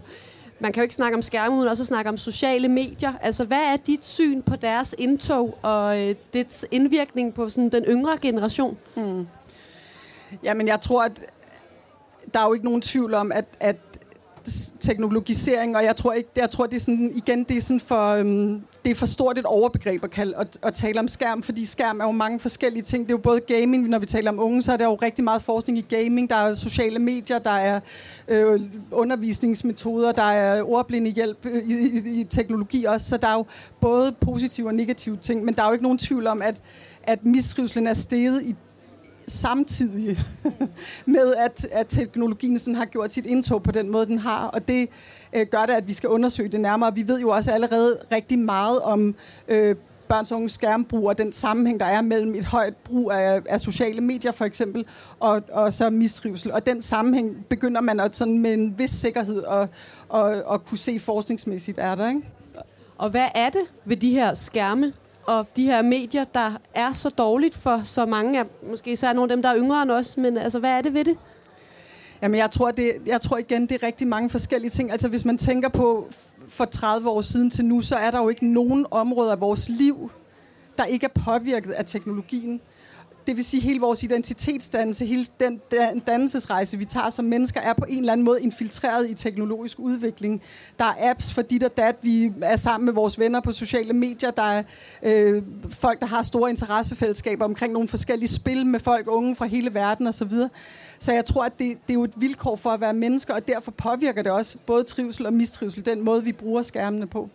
man 0.59 0.73
kan 0.73 0.81
jo 0.81 0.83
ikke 0.83 0.95
snakke 0.95 1.15
om 1.15 1.21
skærme 1.21 1.55
uden 1.55 1.67
også 1.67 1.85
snakke 1.85 2.09
om 2.09 2.17
sociale 2.17 2.67
medier. 2.67 3.13
Altså, 3.21 3.45
hvad 3.45 3.61
er 3.61 3.77
dit 3.77 4.05
syn 4.05 4.41
på 4.41 4.55
deres 4.55 4.95
indtog 4.97 5.57
og 5.61 6.01
øh, 6.01 6.15
dets 6.33 6.65
indvirkning 6.71 7.33
på 7.33 7.49
sådan, 7.49 7.69
den 7.69 7.83
yngre 7.83 8.17
generation? 8.21 8.77
Mm. 8.95 9.27
Jamen, 10.43 10.67
jeg 10.67 10.81
tror, 10.81 11.03
at 11.03 11.21
der 12.33 12.39
er 12.39 12.45
jo 12.45 12.53
ikke 12.53 12.65
nogen 12.65 12.81
tvivl 12.81 13.13
om, 13.13 13.31
at, 13.31 13.45
at 13.59 13.75
teknologisering, 14.79 15.77
og 15.77 15.83
jeg 15.83 15.95
tror 15.95 16.13
ikke, 16.13 16.29
jeg 16.35 16.49
tror 16.49 16.65
det 16.65 16.75
er 16.75 16.79
sådan 16.79 17.11
igen, 17.15 17.43
det 17.43 17.57
er 17.57 17.61
sådan 17.61 17.79
for 17.79 18.09
øhm, 18.09 18.61
det 18.85 18.91
er 18.91 18.95
for 18.95 19.05
stort 19.05 19.37
et 19.37 19.45
overbegreb 19.45 20.03
at, 20.03 20.11
kalde, 20.11 20.35
at, 20.37 20.57
at 20.63 20.73
tale 20.73 20.99
om 20.99 21.07
skærm, 21.07 21.43
fordi 21.43 21.65
skærm 21.65 21.99
er 21.99 22.05
jo 22.05 22.11
mange 22.11 22.39
forskellige 22.39 22.83
ting. 22.83 23.03
Det 23.03 23.11
er 23.11 23.17
jo 23.17 23.21
både 23.21 23.39
gaming, 23.39 23.89
når 23.89 23.99
vi 23.99 24.05
taler 24.05 24.31
om 24.31 24.39
unge, 24.39 24.61
så 24.61 24.73
er 24.73 24.77
der 24.77 24.85
jo 24.85 24.95
rigtig 24.95 25.23
meget 25.23 25.41
forskning 25.41 25.77
i 25.77 25.85
gaming. 25.95 26.29
Der 26.29 26.35
er 26.35 26.53
sociale 26.53 26.99
medier, 26.99 27.39
der 27.39 27.49
er 27.49 27.79
øh, 28.27 28.61
undervisningsmetoder, 28.91 30.11
der 30.11 30.23
er 30.23 30.63
ordblinde 30.63 31.11
hjælp 31.11 31.45
øh, 31.45 31.63
i, 31.63 31.73
i, 31.73 32.19
i 32.19 32.23
teknologi 32.23 32.83
også. 32.83 33.09
Så 33.09 33.17
der 33.17 33.27
er 33.27 33.33
jo 33.33 33.45
både 33.81 34.11
positive 34.21 34.67
og 34.67 34.75
negative 34.75 35.17
ting, 35.17 35.45
men 35.45 35.53
der 35.53 35.63
er 35.63 35.67
jo 35.67 35.73
ikke 35.73 35.83
nogen 35.83 35.97
tvivl 35.97 36.27
om, 36.27 36.41
at 36.41 36.61
at 37.07 37.25
mistrivselen 37.25 37.87
er 37.87 37.93
steget 37.93 38.43
i 38.43 38.55
samtidig 39.27 40.17
med, 41.05 41.35
at, 41.35 41.67
at 41.71 41.87
teknologien 41.87 42.59
sådan 42.59 42.75
har 42.75 42.85
gjort 42.85 43.11
sit 43.11 43.25
indtog 43.25 43.63
på 43.63 43.71
den 43.71 43.89
måde, 43.89 44.05
den 44.05 44.17
har. 44.17 44.47
Og 44.47 44.67
det 44.67 44.89
øh, 45.33 45.47
gør 45.47 45.65
det, 45.65 45.73
at 45.73 45.87
vi 45.87 45.93
skal 45.93 46.09
undersøge 46.09 46.49
det 46.49 46.59
nærmere. 46.59 46.95
Vi 46.95 47.07
ved 47.07 47.19
jo 47.19 47.29
også 47.29 47.51
allerede 47.51 47.97
rigtig 48.11 48.39
meget 48.39 48.81
om 48.81 49.15
øh, 49.47 49.75
børns 50.07 50.31
og 50.31 50.37
unges 50.37 50.51
skærmbrug 50.51 51.07
og 51.07 51.17
den 51.17 51.33
sammenhæng, 51.33 51.79
der 51.79 51.85
er 51.85 52.01
mellem 52.01 52.35
et 52.35 52.45
højt 52.45 52.75
brug 52.75 53.11
af, 53.11 53.41
af 53.45 53.61
sociale 53.61 54.01
medier 54.01 54.31
for 54.31 54.45
eksempel, 54.45 54.85
og, 55.19 55.43
og 55.51 55.73
så 55.73 55.89
mistrivsel. 55.89 56.51
Og 56.51 56.65
den 56.65 56.81
sammenhæng 56.81 57.45
begynder 57.49 57.81
man 57.81 57.99
at 57.99 58.15
sådan 58.15 58.39
med 58.39 58.53
en 58.53 58.79
vis 58.79 58.89
sikkerhed 58.89 59.43
at, 59.43 59.69
at, 60.13 60.43
at 60.53 60.65
kunne 60.65 60.77
se 60.77 60.99
forskningsmæssigt 60.99 61.77
er 61.77 61.95
der. 61.95 62.09
Ikke? 62.09 62.21
Og 62.97 63.09
hvad 63.09 63.27
er 63.35 63.49
det 63.49 63.61
ved 63.85 63.97
de 63.97 64.11
her 64.11 64.33
skærme, 64.33 64.93
og 65.25 65.47
de 65.55 65.65
her 65.65 65.81
medier, 65.81 66.23
der 66.23 66.51
er 66.73 66.91
så 66.91 67.09
dårligt 67.09 67.55
for 67.55 67.81
så 67.83 68.05
mange 68.05 68.39
af, 68.39 68.45
måske 68.69 68.91
især 68.91 69.13
nogle 69.13 69.31
af 69.31 69.35
dem, 69.35 69.41
der 69.41 69.49
er 69.49 69.57
yngre 69.57 69.81
end 69.81 69.91
os, 69.91 70.17
men 70.17 70.37
altså, 70.37 70.59
hvad 70.59 70.71
er 70.71 70.81
det 70.81 70.93
ved 70.93 71.05
det? 71.05 71.17
Jamen, 72.21 72.37
jeg 72.37 72.51
tror, 72.51 72.71
det, 72.71 72.91
jeg 73.05 73.21
tror 73.21 73.37
igen, 73.37 73.61
det 73.61 73.71
er 73.71 73.87
rigtig 73.87 74.07
mange 74.07 74.29
forskellige 74.29 74.69
ting. 74.69 74.91
Altså, 74.91 75.07
hvis 75.07 75.25
man 75.25 75.37
tænker 75.37 75.69
på 75.69 76.07
for 76.47 76.65
30 76.65 77.09
år 77.09 77.21
siden 77.21 77.49
til 77.49 77.65
nu, 77.65 77.81
så 77.81 77.95
er 77.95 78.11
der 78.11 78.21
jo 78.21 78.29
ikke 78.29 78.47
nogen 78.47 78.85
områder 78.91 79.31
af 79.31 79.41
vores 79.41 79.69
liv, 79.69 80.11
der 80.77 80.85
ikke 80.85 81.05
er 81.05 81.21
påvirket 81.21 81.71
af 81.71 81.85
teknologien 81.85 82.61
det 83.27 83.35
vil 83.35 83.45
sige, 83.45 83.61
hele 83.61 83.79
vores 83.79 84.03
identitetsdannelse, 84.03 85.05
hele 85.05 85.25
den, 85.39 85.61
dannelsesrejse, 86.07 86.77
vi 86.77 86.85
tager 86.85 87.09
som 87.09 87.25
mennesker, 87.25 87.61
er 87.61 87.73
på 87.73 87.85
en 87.89 87.99
eller 87.99 88.13
anden 88.13 88.25
måde 88.25 88.41
infiltreret 88.41 89.09
i 89.09 89.13
teknologisk 89.13 89.79
udvikling. 89.79 90.41
Der 90.79 90.85
er 90.85 91.09
apps 91.09 91.33
for 91.33 91.41
dit 91.41 91.63
og 91.63 91.77
dat, 91.77 91.95
vi 92.01 92.31
er 92.41 92.55
sammen 92.55 92.85
med 92.85 92.93
vores 92.93 93.19
venner 93.19 93.39
på 93.39 93.51
sociale 93.51 93.93
medier, 93.93 94.31
der 94.31 94.43
er 94.43 94.63
øh, 95.03 95.43
folk, 95.69 95.99
der 95.99 96.05
har 96.05 96.23
store 96.23 96.49
interessefællesskaber 96.49 97.45
omkring 97.45 97.73
nogle 97.73 97.87
forskellige 97.87 98.29
spil 98.29 98.65
med 98.65 98.79
folk, 98.79 99.07
unge 99.07 99.35
fra 99.35 99.45
hele 99.45 99.73
verden 99.73 100.07
osv. 100.07 100.31
Så 100.99 101.13
jeg 101.13 101.25
tror, 101.25 101.45
at 101.45 101.59
det, 101.59 101.77
det 101.87 101.89
er 101.89 101.93
jo 101.93 102.03
et 102.03 102.13
vilkår 102.15 102.55
for 102.55 102.69
at 102.69 102.81
være 102.81 102.93
mennesker, 102.93 103.33
og 103.33 103.47
derfor 103.47 103.71
påvirker 103.71 104.21
det 104.21 104.31
også 104.31 104.57
både 104.65 104.83
trivsel 104.83 105.25
og 105.25 105.33
mistrivsel, 105.33 105.85
den 105.85 106.01
måde, 106.01 106.23
vi 106.23 106.31
bruger 106.31 106.61
skærmene 106.61 107.07
på. 107.07 107.29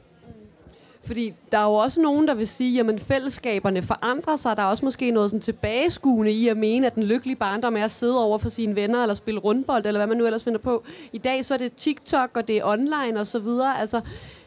Fordi 1.04 1.34
der 1.52 1.58
er 1.58 1.64
jo 1.64 1.74
også 1.74 2.00
nogen, 2.00 2.28
der 2.28 2.34
vil 2.34 2.46
sige, 2.46 2.80
at 2.80 3.00
fællesskaberne 3.00 3.82
forandrer 3.82 4.36
sig. 4.36 4.56
Der 4.56 4.62
er 4.62 4.66
også 4.66 4.84
måske 4.84 5.10
noget 5.10 5.30
sådan 5.30 5.40
tilbageskuende 5.40 6.32
i 6.32 6.48
at 6.48 6.56
mene, 6.56 6.86
at 6.86 6.94
den 6.94 7.02
lykkelige 7.02 7.36
barndom 7.36 7.76
er 7.76 7.84
at 7.84 7.90
sidde 7.90 8.24
over 8.24 8.38
for 8.38 8.48
sine 8.48 8.76
venner, 8.76 9.02
eller 9.02 9.14
spille 9.14 9.40
rundbold, 9.40 9.86
eller 9.86 9.98
hvad 9.98 10.06
man 10.06 10.16
nu 10.16 10.26
ellers 10.26 10.44
finder 10.44 10.58
på. 10.58 10.84
I 11.12 11.18
dag 11.18 11.44
så 11.44 11.54
er 11.54 11.58
det 11.58 11.74
TikTok, 11.74 12.30
og 12.34 12.48
det 12.48 12.56
er 12.56 12.64
online 12.64 13.20
og 13.20 13.26
så 13.26 13.38
videre. 13.38 13.80
Altså, 13.80 14.00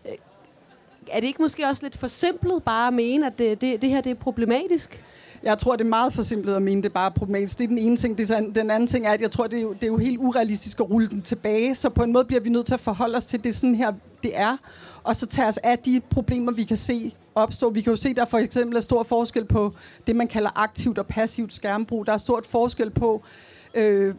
øh, 0.06 0.12
er 1.12 1.20
det 1.20 1.28
ikke 1.28 1.42
måske 1.42 1.66
også 1.66 1.84
lidt 1.84 1.98
forsimplet 1.98 2.64
bare 2.64 2.88
at 2.88 2.94
mene, 2.94 3.28
at 3.28 3.40
det, 3.40 3.62
det, 3.62 3.82
det 3.82 3.90
her 3.90 4.02
det 4.02 4.10
er 4.10 4.16
problematisk? 4.16 5.04
Jeg 5.44 5.58
tror, 5.58 5.76
det 5.76 5.86
er 5.86 5.90
meget 5.90 6.14
forsimplet 6.14 6.56
at 6.56 6.62
mene, 6.62 6.82
det 6.82 6.90
er 6.90 6.94
bare 6.94 7.12
problematisk. 7.12 7.58
Det 7.58 7.64
er 7.64 7.68
den 7.68 7.78
ene 7.78 7.98
ting. 7.98 8.18
Det 8.18 8.32
er, 8.32 8.40
den 8.40 8.72
anden 8.72 8.88
ting 8.88 9.06
er, 9.06 9.12
at 9.12 9.22
jeg 9.22 9.32
tror, 9.32 9.48
det 9.48 9.58
er, 9.58 9.62
jo, 9.62 9.74
det 9.74 9.84
er 9.84 9.88
jo 9.88 9.98
helt 9.98 10.18
urealistisk 10.18 10.80
at 10.80 10.90
rulle 10.90 11.10
den 11.10 11.22
tilbage. 11.22 11.76
Så 11.76 11.90
på 11.90 12.04
en 12.04 12.12
måde 12.12 12.26
bliver 12.26 12.42
vi 12.42 12.50
nødt 12.50 12.66
til 12.66 12.74
at 12.74 12.80
forholde 12.80 13.16
os 13.16 13.26
til, 13.26 13.44
det 13.44 13.56
sådan 13.56 13.76
her, 13.76 13.94
det 14.24 14.32
er 14.36 14.58
og 15.04 15.16
så 15.16 15.28
tage 15.28 15.48
os 15.48 15.58
af 15.58 15.80
de 15.80 16.02
problemer, 16.10 16.52
vi 16.52 16.64
kan 16.64 16.78
se 16.78 17.16
opstå. 17.36 17.70
Vi 17.70 17.82
kan 17.82 17.92
jo 17.92 17.98
se, 17.98 18.10
at 18.10 18.18
der 18.18 18.26
for 18.26 18.38
eksempel 18.38 18.78
er 18.78 18.82
stor 18.82 19.04
forskel 19.04 19.46
på 19.46 19.74
det, 20.08 20.16
man 20.16 20.28
kalder 20.28 20.50
aktivt 20.56 20.98
og 20.98 21.08
passivt 21.08 21.54
skærmbrug. 21.54 22.06
Der 22.06 22.14
er 22.14 22.18
stort 22.18 22.46
forskel 22.46 22.90
på, 22.90 23.24
øh, 23.74 24.16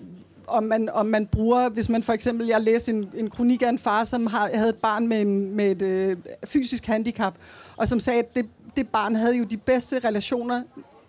om 0.48 0.62
man, 0.62 0.88
om 0.88 1.06
man 1.06 1.26
bruger, 1.26 1.68
hvis 1.68 1.88
man 1.88 2.02
for 2.02 2.12
eksempel, 2.12 2.46
jeg 2.46 2.60
læste 2.60 2.92
en, 2.92 3.10
en 3.14 3.30
kronik 3.30 3.62
af 3.62 3.68
en 3.68 3.78
far, 3.78 4.04
som 4.04 4.26
har, 4.26 4.50
havde 4.54 4.68
et 4.68 4.76
barn 4.76 5.08
med, 5.08 5.20
en, 5.20 5.56
med 5.56 5.70
et 5.70 5.82
øh, 5.82 6.16
fysisk 6.44 6.86
handicap, 6.86 7.34
og 7.76 7.88
som 7.88 8.00
sagde, 8.00 8.18
at 8.18 8.36
det, 8.36 8.46
det 8.76 8.88
barn 8.88 9.16
havde 9.16 9.36
jo 9.36 9.44
de 9.44 9.56
bedste 9.56 9.98
relationer 9.98 10.62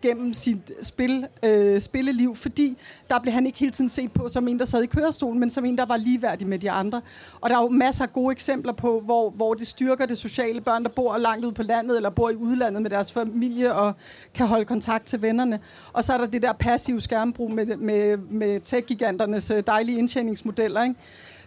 gennem 0.07 0.33
sit 0.33 0.71
spil, 0.81 1.27
øh, 1.43 1.81
spilleliv, 1.81 2.35
fordi 2.35 2.77
der 3.09 3.19
blev 3.19 3.33
han 3.33 3.45
ikke 3.45 3.59
hele 3.59 3.71
tiden 3.71 3.89
set 3.89 4.11
på 4.11 4.27
som 4.27 4.47
en, 4.47 4.59
der 4.59 4.65
sad 4.65 4.83
i 4.83 4.85
kørestolen, 4.85 5.39
men 5.39 5.49
som 5.49 5.65
en, 5.65 5.77
der 5.77 5.85
var 5.85 5.97
ligeværdig 5.97 6.47
med 6.47 6.59
de 6.59 6.71
andre. 6.71 7.01
Og 7.41 7.49
der 7.49 7.57
er 7.57 7.61
jo 7.61 7.69
masser 7.69 8.03
af 8.03 8.13
gode 8.13 8.31
eksempler 8.31 8.73
på, 8.73 8.99
hvor, 8.99 9.29
hvor 9.29 9.53
det 9.53 9.67
styrker 9.67 10.05
det 10.05 10.17
sociale 10.17 10.61
børn, 10.61 10.83
der 10.83 10.89
bor 10.89 11.17
langt 11.17 11.45
ude 11.45 11.53
på 11.53 11.63
landet, 11.63 11.95
eller 11.95 12.09
bor 12.09 12.29
i 12.29 12.35
udlandet 12.35 12.81
med 12.81 12.89
deres 12.89 13.11
familie, 13.11 13.73
og 13.73 13.95
kan 14.33 14.47
holde 14.47 14.65
kontakt 14.65 15.05
til 15.05 15.21
vennerne. 15.21 15.59
Og 15.93 16.03
så 16.03 16.13
er 16.13 16.17
der 16.17 16.25
det 16.25 16.41
der 16.41 16.53
passive 16.53 17.01
skærmbrug 17.01 17.51
med, 17.51 17.77
med, 17.77 18.17
med 18.17 18.59
tech-giganternes 18.59 19.51
øh, 19.51 19.63
dejlige 19.67 19.97
indtjeningsmodeller, 19.97 20.83
ikke? 20.83 20.95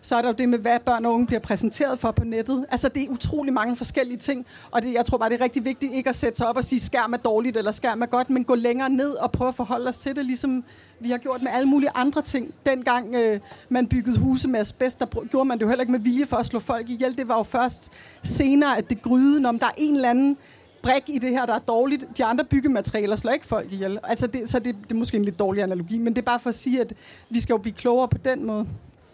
Så 0.00 0.16
er 0.16 0.22
der 0.22 0.28
jo 0.28 0.34
det 0.38 0.48
med, 0.48 0.58
hvad 0.58 0.78
børn 0.80 1.04
og 1.04 1.14
unge 1.14 1.26
bliver 1.26 1.40
præsenteret 1.40 1.98
for 1.98 2.10
på 2.10 2.24
nettet. 2.24 2.66
Altså, 2.70 2.88
det 2.88 3.02
er 3.02 3.08
utrolig 3.08 3.52
mange 3.52 3.76
forskellige 3.76 4.18
ting. 4.18 4.46
Og 4.70 4.82
det, 4.82 4.92
jeg 4.92 5.04
tror 5.04 5.18
bare, 5.18 5.28
det 5.28 5.40
er 5.40 5.44
rigtig 5.44 5.64
vigtigt 5.64 5.94
ikke 5.94 6.08
at 6.08 6.14
sætte 6.14 6.36
sig 6.36 6.48
op 6.48 6.56
og 6.56 6.64
sige, 6.64 6.80
skærm 6.80 7.12
er 7.12 7.16
dårligt 7.16 7.56
eller 7.56 7.70
skærm 7.70 8.02
er 8.02 8.06
godt, 8.06 8.30
men 8.30 8.44
gå 8.44 8.54
længere 8.54 8.90
ned 8.90 9.10
og 9.10 9.32
prøve 9.32 9.48
at 9.48 9.54
forholde 9.54 9.88
os 9.88 9.98
til 9.98 10.16
det, 10.16 10.24
ligesom 10.24 10.64
vi 11.00 11.10
har 11.10 11.18
gjort 11.18 11.42
med 11.42 11.50
alle 11.52 11.68
mulige 11.68 11.90
andre 11.94 12.22
ting. 12.22 12.54
Dengang 12.66 13.14
øh, 13.14 13.40
man 13.68 13.86
byggede 13.86 14.18
huse 14.18 14.48
med 14.48 14.60
asbest, 14.60 15.00
der 15.00 15.06
gjorde 15.30 15.48
man 15.48 15.58
det 15.58 15.62
jo 15.62 15.68
heller 15.68 15.82
ikke 15.82 15.92
med 15.92 16.00
vilje 16.00 16.26
for 16.26 16.36
at 16.36 16.46
slå 16.46 16.60
folk 16.60 16.90
ihjel. 16.90 17.18
Det 17.18 17.28
var 17.28 17.36
jo 17.36 17.42
først 17.42 17.92
senere, 18.22 18.78
at 18.78 18.90
det 18.90 19.02
gryde, 19.02 19.48
om 19.48 19.58
der 19.58 19.66
er 19.66 19.74
en 19.76 19.94
eller 19.94 20.10
anden 20.10 20.36
brik 20.82 21.02
i 21.06 21.18
det 21.18 21.30
her, 21.30 21.46
der 21.46 21.54
er 21.54 21.58
dårligt. 21.58 22.04
De 22.18 22.24
andre 22.24 22.44
byggematerialer 22.44 23.16
slår 23.16 23.32
ikke 23.32 23.46
folk 23.46 23.72
ihjel. 23.72 23.98
Altså 24.02 24.26
det, 24.26 24.48
så 24.48 24.58
det, 24.58 24.76
det 24.82 24.92
er 24.92 24.98
måske 24.98 25.16
en 25.16 25.24
lidt 25.24 25.38
dårlig 25.38 25.62
analogi, 25.62 25.98
men 25.98 26.16
det 26.16 26.22
er 26.22 26.26
bare 26.26 26.40
for 26.40 26.48
at 26.48 26.54
sige, 26.54 26.80
at 26.80 26.92
vi 27.30 27.40
skal 27.40 27.52
jo 27.52 27.58
blive 27.58 27.74
klogere 27.74 28.08
på 28.08 28.18
den 28.18 28.44
måde. 28.44 28.66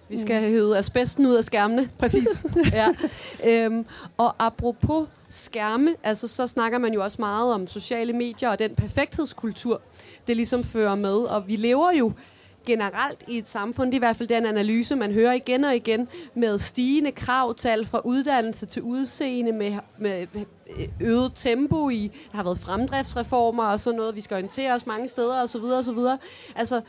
Vi 0.09 0.19
skal 0.19 0.43
mm. 0.43 0.49
hedde 0.49 0.79
asbesten 0.79 1.27
ud 1.27 1.35
af 1.35 1.45
skærmene. 1.45 1.91
Præcis. 1.99 2.45
ja. 2.73 2.89
øhm, 3.47 3.87
og 4.17 4.35
apropos 4.39 5.09
skærme, 5.29 5.95
altså 6.03 6.29
så 6.29 6.47
snakker 6.47 6.79
man 6.79 6.95
jo 6.95 7.03
også 7.03 7.17
meget 7.21 7.53
om 7.53 7.67
sociale 7.67 8.13
medier 8.13 8.49
og 8.49 8.59
den 8.59 8.75
perfekthedskultur, 8.75 9.81
det 10.27 10.37
ligesom 10.37 10.65
fører 10.65 10.95
med. 10.95 11.17
Og 11.17 11.49
vi 11.49 11.57
lever 11.57 11.93
jo 11.93 12.13
generelt 12.67 13.25
i 13.29 13.39
et 13.39 13.49
samfund, 13.49 13.93
det 13.93 13.95
er 13.95 13.99
i 13.99 14.07
hvert 14.07 14.17
fald 14.17 14.29
den 14.29 14.47
analyse, 14.47 14.97
man 14.97 15.13
hører 15.13 15.33
igen 15.33 15.65
og 15.65 15.77
igen, 15.77 16.09
med 16.35 16.59
stigende 16.59 17.13
kravtal 17.13 17.87
fra 17.87 18.01
uddannelse 18.05 18.67
til 18.67 18.83
udseende, 18.83 19.53
med, 19.53 19.79
med 19.99 20.27
øget 21.01 21.33
tempo 21.35 21.91
i, 21.91 22.11
der 22.31 22.37
har 22.37 22.45
været 22.45 22.59
fremdriftsreformer 22.59 23.65
og 23.65 23.81
sådan 23.81 23.97
noget, 23.97 24.17
vi 24.17 24.21
skal 24.21 24.35
orientere 24.35 24.73
os 24.73 24.87
mange 24.87 25.09
steder 25.09 25.43
osv. 25.43 25.63
osv. 25.63 25.99
Altså, 26.57 26.81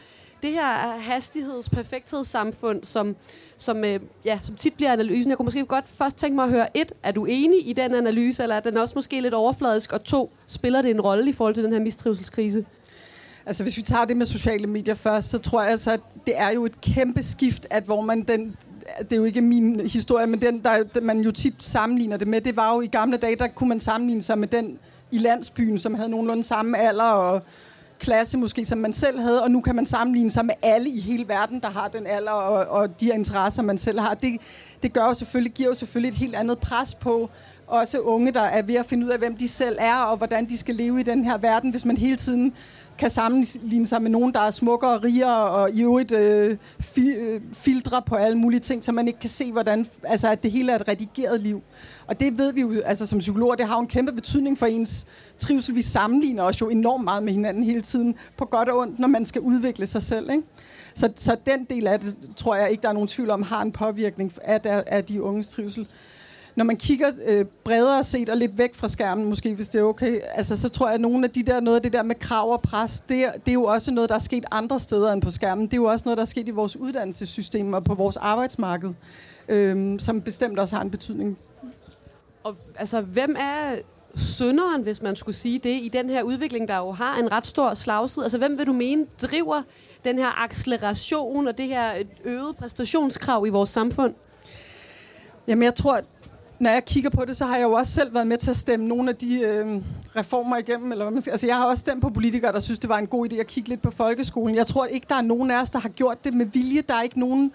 det 0.46 0.54
her 0.54 0.98
hastigheds 0.98 1.70
perfekthedssamfund, 1.70 2.84
som, 2.84 3.16
som, 3.58 3.84
øh, 3.84 4.00
ja, 4.26 4.40
som 4.42 4.56
tit 4.56 4.74
bliver 4.74 4.92
analysen. 4.92 5.30
Jeg 5.30 5.38
kunne 5.38 5.44
måske 5.44 5.66
godt 5.66 5.86
først 5.88 6.18
tænke 6.18 6.36
mig 6.36 6.44
at 6.44 6.52
høre, 6.52 6.78
et, 6.78 6.92
er 7.04 7.12
du 7.12 7.26
enig 7.26 7.70
i 7.70 7.74
den 7.74 7.96
analyse, 7.96 8.44
eller 8.44 8.56
er 8.56 8.60
den 8.60 8.78
også 8.78 8.96
måske 8.96 9.22
lidt 9.22 9.34
overfladisk, 9.34 9.94
og 9.94 10.04
to, 10.04 10.32
spiller 10.48 10.82
det 10.82 10.92
en 10.92 11.02
rolle 11.02 11.30
i 11.30 11.34
forhold 11.34 11.56
til 11.56 11.64
den 11.64 11.74
her 11.74 11.80
mistrivselskrise? 11.80 12.66
Altså 13.46 13.64
hvis 13.64 13.78
vi 13.78 13.82
tager 13.82 14.06
det 14.06 14.18
med 14.18 14.26
sociale 14.26 14.68
medier 14.68 14.96
først, 14.96 15.30
så 15.30 15.38
tror 15.38 15.64
jeg 15.64 15.80
så, 15.80 15.92
at 15.92 16.02
det 16.26 16.34
er 16.38 16.50
jo 16.50 16.66
et 16.66 16.82
kæmpe 16.82 17.24
skift, 17.24 17.68
at 17.70 17.84
hvor 17.84 18.02
man 18.02 18.22
den 18.22 18.56
det 19.00 19.14
er 19.14 19.16
jo 19.16 19.24
ikke 19.24 19.42
min 19.42 19.80
historie, 19.80 20.28
men 20.28 20.42
den, 20.42 20.60
der 20.60 21.02
man 21.02 21.20
jo 21.20 21.32
tit 21.32 21.64
sammenligner 21.64 22.18
det 22.18 22.28
med, 22.28 22.42
det 22.42 22.56
var 22.56 22.74
jo 22.74 22.82
i 22.82 22.88
gamle 22.88 23.18
dage, 23.18 23.36
der 23.36 23.48
kunne 23.48 23.70
man 23.70 23.80
sammenligne 23.80 24.22
sig 24.22 24.38
med 24.38 24.48
den 24.48 24.80
i 25.12 25.18
landsbyen, 25.18 25.78
som 25.78 25.94
havde 25.94 26.10
nogenlunde 26.10 26.44
samme 26.44 26.78
alder 26.78 27.04
og 27.04 27.44
klasse 28.00 28.38
måske, 28.38 28.66
som 28.66 28.78
man 28.78 28.94
selv 28.94 29.20
havde, 29.20 29.44
og 29.44 29.52
nu 29.52 29.62
kan 29.62 29.76
man 29.76 29.86
sammenligne 29.86 30.32
sig 30.32 30.46
med 30.46 30.56
alle 30.62 30.90
i 30.90 31.00
hele 31.00 31.28
verden, 31.28 31.60
der 31.60 31.70
har 31.70 31.88
den 31.88 32.08
alder 32.08 32.32
og, 32.32 32.80
og 32.82 33.00
de 33.00 33.10
interesser, 33.14 33.62
man 33.62 33.78
selv 33.78 34.00
har. 34.00 34.14
Det, 34.14 34.42
det 34.84 34.94
gør 34.94 35.06
jo 35.06 35.14
selvfølgelig, 35.14 35.54
giver 35.54 35.70
jo 35.70 35.76
selvfølgelig 35.76 36.10
et 36.10 36.16
helt 36.16 36.36
andet 36.36 36.60
pres 36.60 36.94
på 36.94 37.30
også 37.68 38.00
unge, 38.00 38.32
der 38.32 38.42
er 38.42 38.62
ved 38.62 38.76
at 38.76 38.86
finde 38.86 39.06
ud 39.06 39.12
af, 39.12 39.18
hvem 39.18 39.38
de 39.38 39.48
selv 39.48 39.78
er, 39.80 39.96
og 39.96 40.18
hvordan 40.18 40.46
de 40.46 40.58
skal 40.58 40.76
leve 40.76 41.00
i 41.00 41.04
den 41.04 41.26
her 41.26 41.38
verden, 41.38 41.70
hvis 41.72 41.86
man 41.86 41.98
hele 41.98 42.16
tiden 42.16 42.54
kan 42.98 43.10
sammenligne 43.10 43.86
sig 43.86 44.02
med 44.02 44.12
nogen, 44.12 44.34
der 44.34 44.40
er 44.40 44.52
smukkere 44.52 44.92
og 44.92 45.04
rigere, 45.04 45.50
og 45.50 45.72
i 45.72 45.82
øvrigt 45.82 46.12
øh, 46.12 46.58
fi, 46.80 47.10
øh, 47.10 47.42
filtre 47.54 48.02
på 48.02 48.16
alle 48.16 48.38
mulige 48.38 48.60
ting, 48.60 48.84
så 48.84 48.92
man 48.92 49.08
ikke 49.08 49.20
kan 49.20 49.30
se, 49.30 49.52
hvordan, 49.52 49.88
altså, 50.04 50.30
at 50.32 50.44
det 50.44 50.52
hele 50.52 50.72
er 50.72 50.76
et 50.76 50.88
redigeret 50.88 51.42
liv. 51.42 51.62
Og 52.08 52.20
det 52.20 52.38
ved 52.38 52.54
vi 52.54 52.62
jo, 52.62 52.82
altså 52.86 53.06
som 53.06 53.20
psykologer, 53.20 53.56
det 53.56 53.68
har 53.68 53.76
jo 53.76 53.82
en 53.82 53.88
kæmpe 53.88 54.12
betydning 54.12 54.58
for 54.58 54.66
ens 54.66 55.08
trivsel. 55.38 55.76
Vi 55.76 55.82
sammenligner 55.82 56.44
os 56.44 56.62
jo 56.62 56.70
enormt 56.70 57.04
meget 57.04 57.24
med 57.24 57.34
hinanden 57.34 57.64
hele 57.64 57.82
tiden, 57.82 58.16
på 58.38 58.46
godt 58.46 58.70
og 58.70 58.78
ondt, 58.78 59.00
når 59.00 59.08
man 59.08 59.26
skal 59.26 59.42
udvikle 59.42 59.86
sig 59.86 60.02
selv. 60.02 60.32
Ikke? 60.32 60.44
Så, 60.94 61.10
så 61.16 61.38
den 61.46 61.64
del 61.64 61.88
af 61.88 62.00
det, 62.00 62.18
tror 62.36 62.56
jeg 62.56 62.72
ikke, 62.72 62.82
der 62.82 62.90
er 62.90 62.94
nogen 62.94 63.08
tvivl 63.08 63.30
om, 63.30 63.42
har 63.44 63.62
en 63.62 63.72
påvirkning 63.72 64.34
af, 64.44 64.84
af 64.88 65.06
de 65.06 65.22
unges 65.22 65.50
trivsel 65.50 65.88
når 66.56 66.66
man 66.66 66.78
kigger 66.78 67.08
øh, 67.26 67.46
bredere 67.64 68.04
set 68.04 68.30
og 68.30 68.38
lidt 68.38 68.58
væk 68.58 68.76
fra 68.76 68.88
skærmen, 68.88 69.26
måske 69.26 69.56
hvis 69.56 69.70
det 69.70 69.80
er 69.80 69.84
okay, 69.84 70.20
altså, 70.34 70.58
så 70.58 70.70
tror 70.70 70.88
jeg, 70.88 70.96
at 70.96 71.02
nogle 71.02 71.26
af 71.26 71.32
de 71.32 71.44
der, 71.44 71.60
noget 71.60 71.76
af 71.76 71.82
det 71.82 71.94
der 71.94 72.04
med 72.04 72.16
krav 72.16 72.52
og 72.52 72.62
pres, 72.62 73.00
det, 73.00 73.26
det 73.46 73.52
er 73.52 73.54
jo 73.54 73.64
også 73.64 73.92
noget, 73.92 74.10
der 74.10 74.16
er 74.16 74.20
sket 74.20 74.46
andre 74.52 74.80
steder 74.80 75.14
end 75.14 75.22
på 75.22 75.32
skærmen. 75.32 75.66
Det 75.66 75.74
er 75.74 75.78
jo 75.78 75.86
også 75.86 76.06
noget, 76.06 76.18
der 76.18 76.22
er 76.22 76.26
sket 76.26 76.48
i 76.48 76.52
vores 76.52 76.76
uddannelsessystem 76.76 77.74
og 77.74 77.84
på 77.84 77.94
vores 77.94 78.18
arbejdsmarked, 78.18 78.94
øh, 79.50 80.00
som 80.00 80.22
bestemt 80.22 80.60
også 80.60 80.76
har 80.76 80.84
en 80.84 80.92
betydning. 80.92 81.38
Og 82.44 82.56
altså, 82.76 83.02
hvem 83.02 83.36
er 83.40 83.76
synderen, 84.18 84.82
hvis 84.82 85.02
man 85.02 85.16
skulle 85.16 85.36
sige 85.36 85.60
det, 85.60 85.70
i 85.70 85.90
den 85.94 86.10
her 86.10 86.24
udvikling, 86.24 86.68
der 86.68 86.78
jo 86.78 86.92
har 86.92 87.18
en 87.18 87.32
ret 87.32 87.46
stor 87.46 87.74
slagside? 87.74 88.26
Altså, 88.26 88.38
hvem 88.38 88.58
vil 88.58 88.68
du 88.68 88.74
mene 88.74 89.06
driver 89.22 89.62
den 90.06 90.20
her 90.20 90.44
acceleration 90.44 91.48
og 91.48 91.58
det 91.58 91.68
her 91.68 91.92
øgede 92.24 92.54
præstationskrav 92.54 93.46
i 93.48 93.50
vores 93.50 93.70
samfund? 93.70 94.14
Jamen, 95.48 95.64
jeg 95.64 95.76
tror, 95.76 96.02
når 96.60 96.70
jeg 96.70 96.86
kigger 96.86 97.10
på 97.10 97.26
det, 97.26 97.38
så 97.38 97.46
har 97.46 97.56
jeg 97.56 97.64
jo 97.64 97.72
også 97.72 97.92
selv 97.92 98.14
været 98.14 98.28
med 98.28 98.38
til 98.38 98.50
at 98.50 98.58
stemme 98.58 98.88
nogle 98.88 99.10
af 99.10 99.16
de 99.16 99.40
øh, 99.40 99.82
reformer 100.16 100.58
igennem. 100.58 100.92
Eller 100.92 101.06
hvad 101.06 101.12
man 101.12 101.22
skal. 101.22 101.32
Altså, 101.32 101.48
jeg 101.48 101.56
har 101.56 101.66
også 101.66 101.82
stemt 101.82 102.02
på 102.02 102.10
politikere, 102.10 102.52
der 102.52 102.60
synes, 102.60 102.80
det 102.80 102.90
var 102.90 102.98
en 102.98 103.08
god 103.08 103.32
idé 103.32 103.36
at 103.36 103.48
kigge 103.48 103.70
lidt 103.70 103.82
på 103.82 103.92
folkeskolen. 103.92 104.56
Jeg 104.56 104.68
tror 104.68 104.86
ikke, 104.86 105.06
der 105.10 105.16
er 105.16 105.22
nogen 105.22 105.52
af 105.52 105.62
os, 105.62 105.70
der 105.70 105.80
har 105.80 105.90
gjort 105.90 106.24
det 106.24 106.34
med 106.34 106.46
vilje. 106.46 106.82
Der 106.82 106.94
er 106.96 107.02
ikke 107.02 107.20
nogen... 107.20 107.52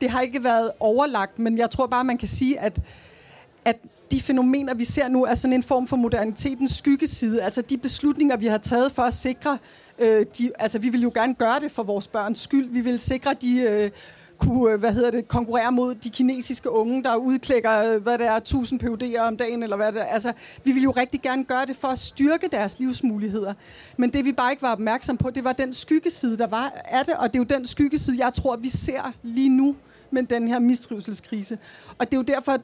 Det 0.00 0.10
har 0.10 0.20
ikke 0.20 0.44
været 0.44 0.70
overlagt, 0.80 1.38
men 1.38 1.58
jeg 1.58 1.70
tror 1.70 1.86
bare, 1.86 2.04
man 2.04 2.18
kan 2.18 2.28
sige, 2.28 2.60
at, 2.60 2.80
at 3.64 3.76
de 4.10 4.20
fænomener, 4.20 4.74
vi 4.74 4.84
ser 4.84 5.08
nu, 5.08 5.24
er 5.24 5.34
sådan 5.34 5.52
en 5.52 5.62
form 5.62 5.86
for 5.86 5.96
modernitetens 5.96 6.70
skyggeside. 6.70 7.42
Altså 7.42 7.62
de 7.62 7.78
beslutninger, 7.78 8.36
vi 8.36 8.46
har 8.46 8.58
taget 8.58 8.92
for 8.92 9.02
at 9.02 9.14
sikre... 9.14 9.58
Øh, 9.98 10.26
de, 10.38 10.50
altså, 10.58 10.78
vi 10.78 10.88
vil 10.88 11.02
jo 11.02 11.10
gerne 11.14 11.34
gøre 11.34 11.60
det 11.60 11.72
for 11.72 11.82
vores 11.82 12.06
børns 12.06 12.40
skyld. 12.40 12.68
Vi 12.68 12.80
vil 12.80 13.00
sikre 13.00 13.34
de... 13.40 13.60
Øh, 13.60 13.90
kunne 14.38 14.72
øh, 14.72 14.78
hvad 14.78 14.92
hedder 14.92 15.10
det, 15.10 15.28
konkurrere 15.28 15.72
mod 15.72 15.94
de 15.94 16.10
kinesiske 16.10 16.70
unge, 16.70 17.02
der 17.02 17.16
udklækker, 17.16 17.94
øh, 17.94 18.02
hvad 18.02 18.18
det 18.18 18.26
er, 18.26 18.36
1000 18.36 18.82
PUD'er 18.82 19.20
om 19.20 19.36
dagen, 19.36 19.62
eller 19.62 19.76
hvad 19.76 19.92
det 19.92 20.00
er. 20.00 20.04
Altså, 20.04 20.32
vi 20.64 20.72
vil 20.72 20.82
jo 20.82 20.90
rigtig 20.90 21.22
gerne 21.22 21.44
gøre 21.44 21.66
det 21.66 21.76
for 21.76 21.88
at 21.88 21.98
styrke 21.98 22.48
deres 22.48 22.78
livsmuligheder. 22.78 23.54
Men 23.96 24.10
det 24.10 24.24
vi 24.24 24.32
bare 24.32 24.52
ikke 24.52 24.62
var 24.62 24.72
opmærksom 24.72 25.16
på, 25.16 25.30
det 25.30 25.44
var 25.44 25.52
den 25.52 25.72
skyggeside, 25.72 26.38
der 26.38 26.46
var 26.46 26.72
af 26.84 27.04
det, 27.04 27.14
og 27.14 27.32
det 27.32 27.38
er 27.38 27.40
jo 27.40 27.58
den 27.58 27.66
skyggeside, 27.66 28.24
jeg 28.24 28.32
tror, 28.32 28.56
vi 28.56 28.68
ser 28.68 29.12
lige 29.22 29.48
nu 29.48 29.76
med 30.10 30.22
den 30.22 30.48
her 30.48 30.58
mistrivselskrise. 30.58 31.58
Og 31.98 32.06
det 32.06 32.14
er 32.14 32.18
jo 32.18 32.22
derfor, 32.22 32.58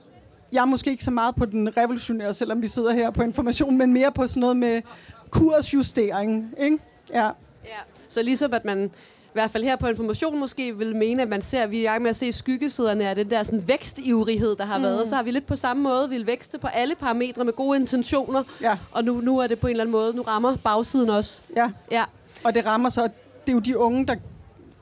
jeg 0.52 0.60
er 0.60 0.64
måske 0.64 0.90
ikke 0.90 1.04
så 1.04 1.10
meget 1.10 1.34
på 1.34 1.44
den 1.44 1.76
revolutionære, 1.76 2.34
selvom 2.34 2.62
vi 2.62 2.66
sidder 2.66 2.92
her 2.92 3.10
på 3.10 3.22
information, 3.22 3.78
men 3.78 3.92
mere 3.92 4.12
på 4.12 4.26
sådan 4.26 4.40
noget 4.40 4.56
med 4.56 4.82
kursjustering. 5.30 6.54
Ikke? 6.58 6.78
Ja. 7.12 7.30
Ja. 7.64 7.78
Så 8.08 8.22
ligesom 8.22 8.54
at 8.54 8.64
man 8.64 8.90
i 9.30 9.32
hvert 9.32 9.50
fald 9.50 9.64
her 9.64 9.76
på 9.76 9.86
Information 9.86 10.38
måske 10.38 10.76
vil 10.76 10.96
mene, 10.96 11.22
at 11.22 11.28
man 11.28 11.42
ser, 11.42 11.62
at 11.62 11.70
vi 11.70 11.76
er 11.76 11.80
i 11.80 11.84
gang 11.84 12.02
med 12.02 12.10
at 12.10 12.16
se 12.16 12.32
skyggesiderne 12.32 13.08
af 13.08 13.14
den 13.14 13.30
der 13.30 13.42
sådan, 13.42 13.68
vækstivrighed, 13.68 14.56
der 14.56 14.64
har 14.64 14.78
mm. 14.78 14.84
været. 14.84 15.08
Så 15.08 15.16
har 15.16 15.22
vi 15.22 15.30
lidt 15.30 15.46
på 15.46 15.56
samme 15.56 15.82
måde 15.82 16.08
vil 16.08 16.26
vækste 16.26 16.58
på 16.58 16.66
alle 16.66 16.94
parametre 16.94 17.44
med 17.44 17.52
gode 17.52 17.78
intentioner. 17.78 18.42
Ja. 18.60 18.78
Og 18.92 19.04
nu, 19.04 19.20
nu 19.20 19.38
er 19.38 19.46
det 19.46 19.58
på 19.58 19.66
en 19.66 19.70
eller 19.70 19.84
anden 19.84 19.92
måde, 19.92 20.16
nu 20.16 20.22
rammer 20.22 20.56
bagsiden 20.56 21.10
også. 21.10 21.42
Ja. 21.56 21.70
Ja. 21.90 22.04
Og 22.44 22.54
det 22.54 22.66
rammer 22.66 22.88
så, 22.88 23.02
det 23.02 23.48
er 23.48 23.52
jo 23.52 23.58
de 23.58 23.78
unge, 23.78 24.06
der 24.06 24.16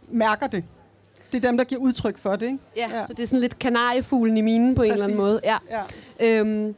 mærker 0.08 0.46
det. 0.46 0.64
Det 1.32 1.44
er 1.44 1.48
dem, 1.48 1.56
der 1.56 1.64
giver 1.64 1.80
udtryk 1.80 2.18
for 2.18 2.37
det, 2.37 2.46
ikke? 2.46 2.58
Ja, 2.76 2.88
ja. 2.98 3.06
så 3.06 3.12
det 3.14 3.22
er 3.22 3.26
sådan 3.26 3.40
lidt 3.40 3.58
kanariefuglen 3.58 4.37
i 4.37 4.40
minen 4.40 4.74
på 4.74 4.80
Præcis. 4.82 4.90
en 4.90 4.92
eller 4.92 5.04
anden 5.04 5.18
måde. 5.18 5.40
Ja. 5.44 5.56
ja. 6.20 6.38
Øhm, 6.40 6.74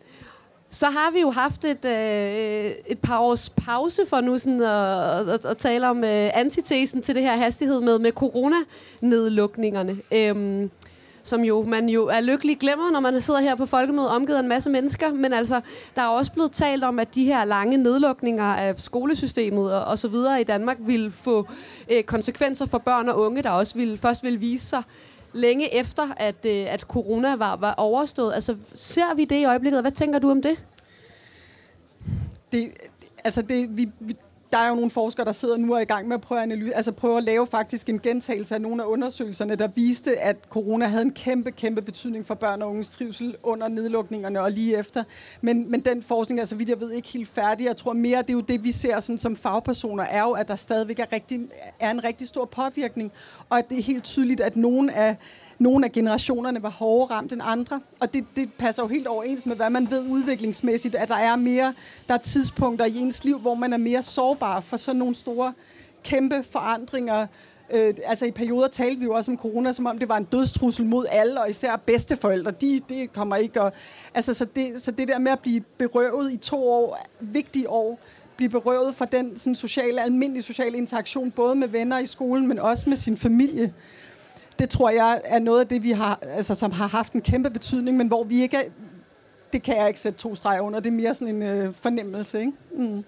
så 0.71 0.87
har 0.87 1.11
vi 1.11 1.21
jo 1.21 1.31
haft 1.31 1.65
et, 1.65 1.85
øh, 1.85 2.73
et 2.87 2.99
par 2.99 3.19
års 3.19 3.49
pause 3.49 4.03
for 4.09 4.21
nu 4.21 4.39
sådan 4.39 4.63
at, 4.63 5.29
at, 5.29 5.47
at 5.47 5.57
tale 5.57 5.89
om 5.89 6.05
øh, 6.05 6.31
antitesen 6.35 7.03
til 7.03 7.15
det 7.15 7.23
her 7.23 7.37
hastighed 7.37 7.81
med, 7.81 7.99
med 7.99 8.13
coronanedlukningerne. 8.13 9.97
Øhm, 10.13 10.71
som 11.23 11.41
jo 11.41 11.63
man 11.63 11.89
jo 11.89 12.07
er 12.07 12.21
lykkelig 12.21 12.59
glemmer, 12.59 12.91
når 12.91 13.01
man 13.01 13.23
sidder 13.23 13.41
her 13.41 13.55
på 13.55 13.67
folkemødet 13.67 14.11
omgivet 14.11 14.37
af 14.37 14.43
en 14.43 14.49
masse 14.49 14.71
mennesker. 14.71 15.13
Men 15.13 15.33
altså, 15.33 15.61
der 15.97 16.03
er 16.03 16.07
også 16.07 16.33
blevet 16.33 16.53
talt 16.53 16.85
om, 16.85 16.99
at 16.99 17.15
de 17.15 17.25
her 17.25 17.45
lange 17.45 17.77
nedlukninger 17.77 18.45
af 18.45 18.81
skolesystemet 18.81 19.73
og, 19.73 19.85
og 19.85 19.99
så 19.99 20.09
videre 20.09 20.41
i 20.41 20.45
Danmark 20.45 20.77
vil 20.81 21.11
få 21.11 21.49
øh, 21.91 22.03
konsekvenser 22.03 22.67
for 22.67 22.79
børn 22.79 23.09
og 23.09 23.21
unge, 23.21 23.43
der 23.43 23.51
også 23.51 23.75
vil, 23.75 23.99
først 23.99 24.25
vil 24.25 24.41
vise 24.41 24.67
sig 24.67 24.83
længe 25.33 25.75
efter, 25.75 26.09
at, 26.17 26.47
øh, 26.47 26.73
at 26.73 26.81
corona 26.81 27.37
var, 27.37 27.57
var 27.57 27.75
overstået. 27.75 28.35
Altså, 28.35 28.57
ser 28.75 29.15
vi 29.15 29.25
det 29.25 29.37
i 29.37 29.45
øjeblikket? 29.45 29.81
Hvad 29.81 29.93
tænker 29.93 30.19
du 30.19 30.31
om 30.31 30.43
det? 30.43 30.65
Det, 32.53 32.71
altså 33.25 33.43
det, 33.43 33.77
vi, 33.77 33.89
vi, 34.01 34.17
der 34.53 34.59
er 34.59 34.69
jo 34.69 34.75
nogle 34.75 34.91
forskere, 34.91 35.27
der 35.27 35.33
sidder 35.33 35.57
nu 35.57 35.73
og 35.73 35.79
er 35.79 35.83
i 35.83 35.85
gang 35.85 36.09
med 36.09 36.15
at 36.15 36.21
prøve 36.21 36.39
at, 36.39 36.43
analyse, 36.43 36.75
altså 36.75 36.93
prøve 36.93 37.17
at 37.17 37.25
lave 37.25 37.47
faktisk 37.47 37.89
en 37.89 38.01
gentagelse 38.01 38.55
af 38.55 38.61
nogle 38.61 38.83
af 38.83 38.87
undersøgelserne, 38.87 39.55
der 39.55 39.69
viste, 39.69 40.19
at 40.19 40.37
corona 40.49 40.87
havde 40.87 41.03
en 41.03 41.13
kæmpe, 41.13 41.51
kæmpe 41.51 41.83
betydning 41.83 42.27
for 42.27 42.35
børn 42.35 42.63
og 42.63 42.71
unges 42.71 42.91
trivsel 42.91 43.37
under 43.43 43.69
nedlukningerne 43.69 44.41
og 44.41 44.51
lige 44.51 44.77
efter. 44.79 45.05
Men, 45.41 45.71
men 45.71 45.81
den 45.81 46.03
forskning 46.03 46.41
er, 46.41 46.45
så 46.45 46.55
vidt 46.55 46.69
jeg 46.69 46.81
ved, 46.81 46.91
ikke 46.91 47.09
helt 47.09 47.29
færdig. 47.29 47.67
Jeg 47.67 47.77
tror 47.77 47.93
mere, 47.93 48.23
det 48.23 48.31
er 48.31 48.35
jo 48.35 48.41
det, 48.41 48.65
vi 48.65 48.71
ser 48.71 49.01
sådan, 49.01 49.19
som 49.19 49.37
fagpersoner, 49.37 50.05
er 50.05 50.23
jo, 50.23 50.31
at 50.31 50.49
der 50.49 50.57
stadigvæk 50.57 50.99
er, 50.99 51.13
rigtig, 51.13 51.41
er 51.81 51.91
en 51.91 52.05
rigtig 52.05 52.29
stor 52.29 52.45
påvirkning, 52.45 53.13
og 53.49 53.59
at 53.59 53.69
det 53.69 53.79
er 53.79 53.83
helt 53.83 54.05
tydeligt, 54.05 54.41
at 54.41 54.57
nogle 54.57 54.95
af 54.95 55.17
nogle 55.61 55.87
af 55.87 55.93
generationerne 55.93 56.63
var 56.63 56.71
hårdere 56.71 57.17
ramt 57.17 57.33
end 57.33 57.41
andre. 57.45 57.81
Og 58.01 58.15
det, 58.15 58.25
det 58.37 58.53
passer 58.59 58.83
jo 58.83 58.89
helt 58.89 59.07
overens 59.07 59.47
med, 59.47 59.57
hvad 59.57 59.71
man 59.71 59.91
ved 59.91 60.11
udviklingsmæssigt, 60.11 60.95
at 60.95 61.09
der 61.09 61.17
er 61.17 61.37
mere, 61.37 61.75
der 62.09 62.15
er 62.15 62.19
tidspunkter 62.19 62.85
i 62.85 62.97
ens 62.97 63.25
liv, 63.25 63.39
hvor 63.39 63.55
man 63.55 63.73
er 63.73 63.77
mere 63.77 64.03
sårbar 64.03 64.61
for 64.61 64.77
sådan 64.77 64.99
nogle 64.99 65.15
store, 65.15 65.53
kæmpe 66.05 66.45
forandringer. 66.51 67.27
Øh, 67.73 67.95
altså 68.05 68.27
i 68.27 68.31
perioder 68.31 68.69
talte 68.69 68.99
vi 68.99 69.05
jo 69.05 69.13
også 69.15 69.31
om 69.31 69.39
corona, 69.39 69.73
som 69.73 69.87
om 69.87 69.99
det 69.99 70.09
var 70.09 70.17
en 70.17 70.25
dødstrussel 70.25 70.87
mod 70.87 71.07
alle, 71.11 71.41
og 71.41 71.51
især 71.51 71.77
bedsteforældre. 71.77 72.51
De, 72.51 72.81
det 72.89 73.13
kommer 73.13 73.37
ikke. 73.37 73.63
Og, 73.63 73.73
altså, 74.15 74.35
så, 74.35 74.45
det, 74.45 74.83
så 74.83 74.91
det 74.91 75.09
der 75.09 75.19
med 75.19 75.33
at 75.33 75.41
blive 75.41 75.61
berøvet 75.79 76.33
i 76.33 76.37
to 76.37 76.69
år, 76.69 77.07
vigtige 77.21 77.69
år, 77.69 77.99
blive 78.37 78.51
berøvet 78.51 78.95
fra 78.95 79.05
den 79.05 79.37
sådan, 79.37 79.55
sociale, 79.55 80.03
almindelige 80.03 80.43
sociale 80.43 80.77
interaktion, 80.77 81.31
både 81.31 81.55
med 81.55 81.69
venner 81.69 81.99
i 81.99 82.07
skolen, 82.07 82.47
men 82.47 82.59
også 82.59 82.89
med 82.89 82.97
sin 82.97 83.17
familie 83.17 83.73
det 84.61 84.71
tror 84.71 84.91
jeg 84.91 85.21
er 85.25 85.39
noget 85.39 85.61
af 85.61 85.69
det, 85.69 85.83
vi 85.83 85.91
har, 85.91 86.19
altså, 86.23 86.55
som 86.55 86.73
har 86.73 86.87
haft 86.87 87.13
en 87.13 87.21
kæmpe 87.21 87.51
betydning, 87.51 87.97
men 87.97 88.09
hvor 88.09 88.25
vi 88.25 88.43
ikke 88.43 88.57
er, 88.57 88.63
det 89.53 89.63
kan 89.63 89.77
jeg 89.77 89.89
ikke 89.89 90.01
sætte 90.01 90.19
to 90.19 90.35
streger 90.35 90.61
under. 90.61 90.81
Det 90.81 90.89
er 90.89 90.95
mere 90.95 91.15
sådan 91.15 91.35
en 91.35 91.43
øh, 91.43 91.75
fornemmelse, 91.75 92.41
ikke? 92.41 92.53
Mm. 92.73 93.05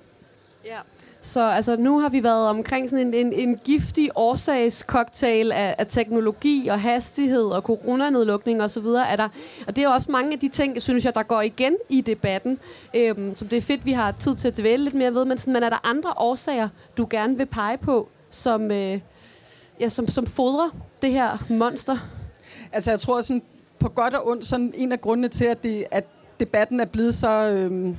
Ja. 0.64 0.78
Så 1.20 1.48
altså, 1.48 1.76
nu 1.76 1.98
har 1.98 2.08
vi 2.08 2.22
været 2.22 2.48
omkring 2.48 2.90
sådan 2.90 3.06
en, 3.06 3.14
en, 3.14 3.32
en 3.32 3.60
giftig 3.64 4.10
årsagscocktail 4.14 5.52
af, 5.52 5.74
af 5.78 5.86
teknologi 5.86 6.68
og 6.68 6.80
hastighed 6.80 7.44
og 7.44 7.62
coronanedlukning 7.62 8.62
osv. 8.62 8.86
Er 8.86 9.16
der, 9.16 9.28
og 9.66 9.76
det 9.76 9.84
er 9.84 9.88
også 9.88 10.10
mange 10.10 10.32
af 10.32 10.38
de 10.38 10.48
ting, 10.48 10.82
synes 10.82 11.04
jeg, 11.04 11.14
der 11.14 11.22
går 11.22 11.40
igen 11.40 11.76
i 11.88 12.00
debatten, 12.00 12.58
øhm, 12.94 13.36
som 13.36 13.48
det 13.48 13.56
er 13.56 13.62
fedt, 13.62 13.86
vi 13.86 13.92
har 13.92 14.12
tid 14.12 14.36
til 14.36 14.48
at 14.48 14.58
dvæle 14.58 14.84
lidt 14.84 14.94
mere 14.94 15.14
ved. 15.14 15.24
Men, 15.24 15.38
sådan, 15.38 15.52
men 15.52 15.62
er 15.62 15.68
der 15.68 15.88
andre 15.88 16.12
årsager, 16.16 16.68
du 16.96 17.06
gerne 17.10 17.36
vil 17.36 17.46
pege 17.46 17.76
på, 17.78 18.08
som, 18.30 18.70
øh, 18.70 18.98
ja, 19.82 19.88
som, 19.88 20.08
som 20.08 20.26
fodrer 20.26 20.70
det 21.02 21.10
her 21.10 21.46
monster? 21.48 21.98
Altså, 22.72 22.90
jeg 22.90 23.00
tror 23.00 23.22
sådan, 23.22 23.42
på 23.78 23.88
godt 23.88 24.14
og 24.14 24.28
ondt, 24.28 24.44
sådan 24.44 24.72
en 24.76 24.92
af 24.92 25.00
grundene 25.00 25.28
til, 25.28 25.44
at, 25.44 25.62
det, 25.62 25.84
at 25.90 26.04
debatten 26.40 26.80
er 26.80 26.84
blevet 26.84 27.14
så 27.14 27.28
øhm, 27.28 27.96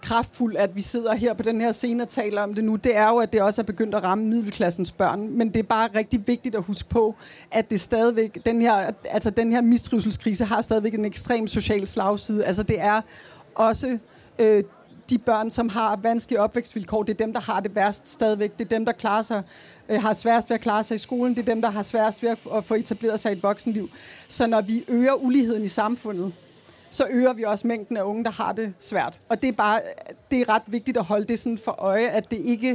kraftfuld, 0.00 0.56
at 0.56 0.76
vi 0.76 0.80
sidder 0.80 1.14
her 1.14 1.34
på 1.34 1.42
den 1.42 1.60
her 1.60 1.72
scene 1.72 2.02
og 2.02 2.08
taler 2.08 2.42
om 2.42 2.54
det 2.54 2.64
nu, 2.64 2.76
det 2.76 2.96
er 2.96 3.08
jo, 3.08 3.16
at 3.16 3.32
det 3.32 3.42
også 3.42 3.62
er 3.62 3.64
begyndt 3.64 3.94
at 3.94 4.04
ramme 4.04 4.24
middelklassens 4.24 4.92
børn. 4.92 5.28
Men 5.30 5.48
det 5.48 5.58
er 5.58 5.62
bare 5.62 5.88
rigtig 5.94 6.26
vigtigt 6.26 6.54
at 6.54 6.62
huske 6.62 6.88
på, 6.88 7.14
at 7.50 7.70
det 7.70 7.80
stadigvæk, 7.80 8.38
den 8.46 8.62
her, 8.62 8.92
altså 9.10 9.30
den 9.30 9.52
her 9.52 9.60
mistrivselskrise 9.60 10.44
har 10.44 10.60
stadigvæk 10.60 10.94
en 10.94 11.04
ekstrem 11.04 11.46
social 11.46 11.86
slagside. 11.86 12.44
Altså 12.44 12.62
det 12.62 12.80
er 12.80 13.00
også 13.54 13.98
øh, 14.38 14.64
de 15.10 15.18
børn, 15.18 15.50
som 15.50 15.68
har 15.68 15.96
vanskelige 15.96 16.40
opvækstvilkår, 16.40 17.02
det 17.02 17.20
er 17.20 17.24
dem, 17.24 17.32
der 17.32 17.40
har 17.40 17.60
det 17.60 17.74
værst 17.74 18.08
stadigvæk. 18.08 18.58
Det 18.58 18.64
er 18.64 18.68
dem, 18.68 18.84
der 18.84 18.92
klarer 18.92 19.22
sig 19.22 19.42
øh, 19.88 20.02
har 20.02 20.12
sværest 20.12 20.50
ved 20.50 20.54
at 20.54 20.60
klare 20.60 20.84
sig 20.84 20.94
i 20.94 20.98
skolen. 20.98 21.34
Det 21.34 21.48
er 21.48 21.54
dem, 21.54 21.62
der 21.62 21.70
har 21.70 21.82
sværest 21.82 22.22
ved 22.22 22.30
at 22.54 22.64
få 22.64 22.74
etableret 22.74 23.20
sig 23.20 23.32
i 23.32 23.36
et 23.36 23.42
voksenliv. 23.42 23.90
Så 24.28 24.46
når 24.46 24.60
vi 24.60 24.84
øger 24.88 25.12
uligheden 25.12 25.64
i 25.64 25.68
samfundet, 25.68 26.32
så 26.90 27.06
øger 27.10 27.32
vi 27.32 27.42
også 27.42 27.66
mængden 27.66 27.96
af 27.96 28.02
unge, 28.02 28.24
der 28.24 28.30
har 28.30 28.52
det 28.52 28.74
svært. 28.80 29.20
Og 29.28 29.42
det 29.42 29.48
er 29.48 29.52
bare 29.52 29.80
det 30.30 30.40
er 30.40 30.48
ret 30.48 30.62
vigtigt 30.66 30.96
at 30.96 31.04
holde 31.04 31.24
det 31.24 31.38
sådan 31.38 31.58
for 31.58 31.72
øje, 31.78 32.08
at 32.08 32.30
det 32.30 32.36
ikke, 32.36 32.70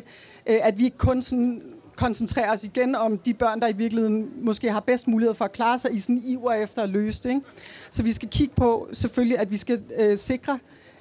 øh, 0.45 0.59
at 0.61 0.77
vi 0.77 0.83
ikke 0.83 0.97
kun 0.97 1.21
sådan 1.21 1.61
koncentrerer 1.95 2.51
os 2.51 2.63
igen 2.63 2.95
om 2.95 3.17
de 3.17 3.33
børn, 3.33 3.61
der 3.61 3.67
i 3.67 3.73
virkeligheden 3.73 4.33
måske 4.41 4.71
har 4.71 4.79
bedst 4.79 5.07
mulighed 5.07 5.35
for 5.35 5.45
at 5.45 5.51
klare 5.51 5.79
sig 5.79 5.93
i 5.93 5.99
sådan 5.99 6.21
iver 6.25 6.53
efter 6.53 6.83
at 6.83 6.89
løse 6.89 7.23
det. 7.23 7.29
Ikke? 7.29 7.41
Så 7.89 8.03
vi 8.03 8.11
skal 8.11 8.29
kigge 8.29 8.53
på 8.55 8.87
selvfølgelig, 8.93 9.39
at 9.39 9.51
vi 9.51 9.57
skal 9.57 9.83
øh, 9.99 10.17
sikre, 10.17 10.59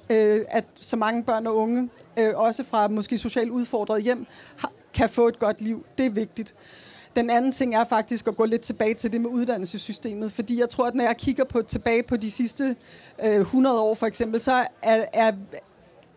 øh, 0.09 0.41
at 0.47 0.65
så 0.79 0.95
mange 0.95 1.23
børn 1.23 1.47
og 1.47 1.55
unge, 1.55 1.89
øh, 2.17 2.31
også 2.35 2.63
fra 2.63 2.87
måske 2.87 3.17
socialt 3.17 3.51
udfordrede 3.51 4.01
hjem, 4.01 4.25
har, 4.57 4.71
kan 4.93 5.09
få 5.09 5.27
et 5.27 5.39
godt 5.39 5.61
liv. 5.61 5.85
Det 5.97 6.05
er 6.05 6.09
vigtigt. 6.09 6.53
Den 7.15 7.29
anden 7.29 7.51
ting 7.51 7.75
er 7.75 7.83
faktisk 7.83 8.27
at 8.27 8.35
gå 8.35 8.45
lidt 8.45 8.61
tilbage 8.61 8.93
til 8.93 9.11
det 9.11 9.21
med 9.21 9.29
uddannelsessystemet, 9.29 10.31
fordi 10.31 10.59
jeg 10.59 10.69
tror, 10.69 10.87
at 10.87 10.95
når 10.95 11.03
jeg 11.03 11.17
kigger 11.17 11.43
på 11.43 11.61
tilbage 11.61 12.03
på 12.03 12.17
de 12.17 12.31
sidste 12.31 12.75
øh, 13.25 13.39
100 13.39 13.79
år 13.79 13.93
for 13.93 14.05
eksempel, 14.05 14.41
så 14.41 14.65
er, 14.81 15.05
er, 15.13 15.31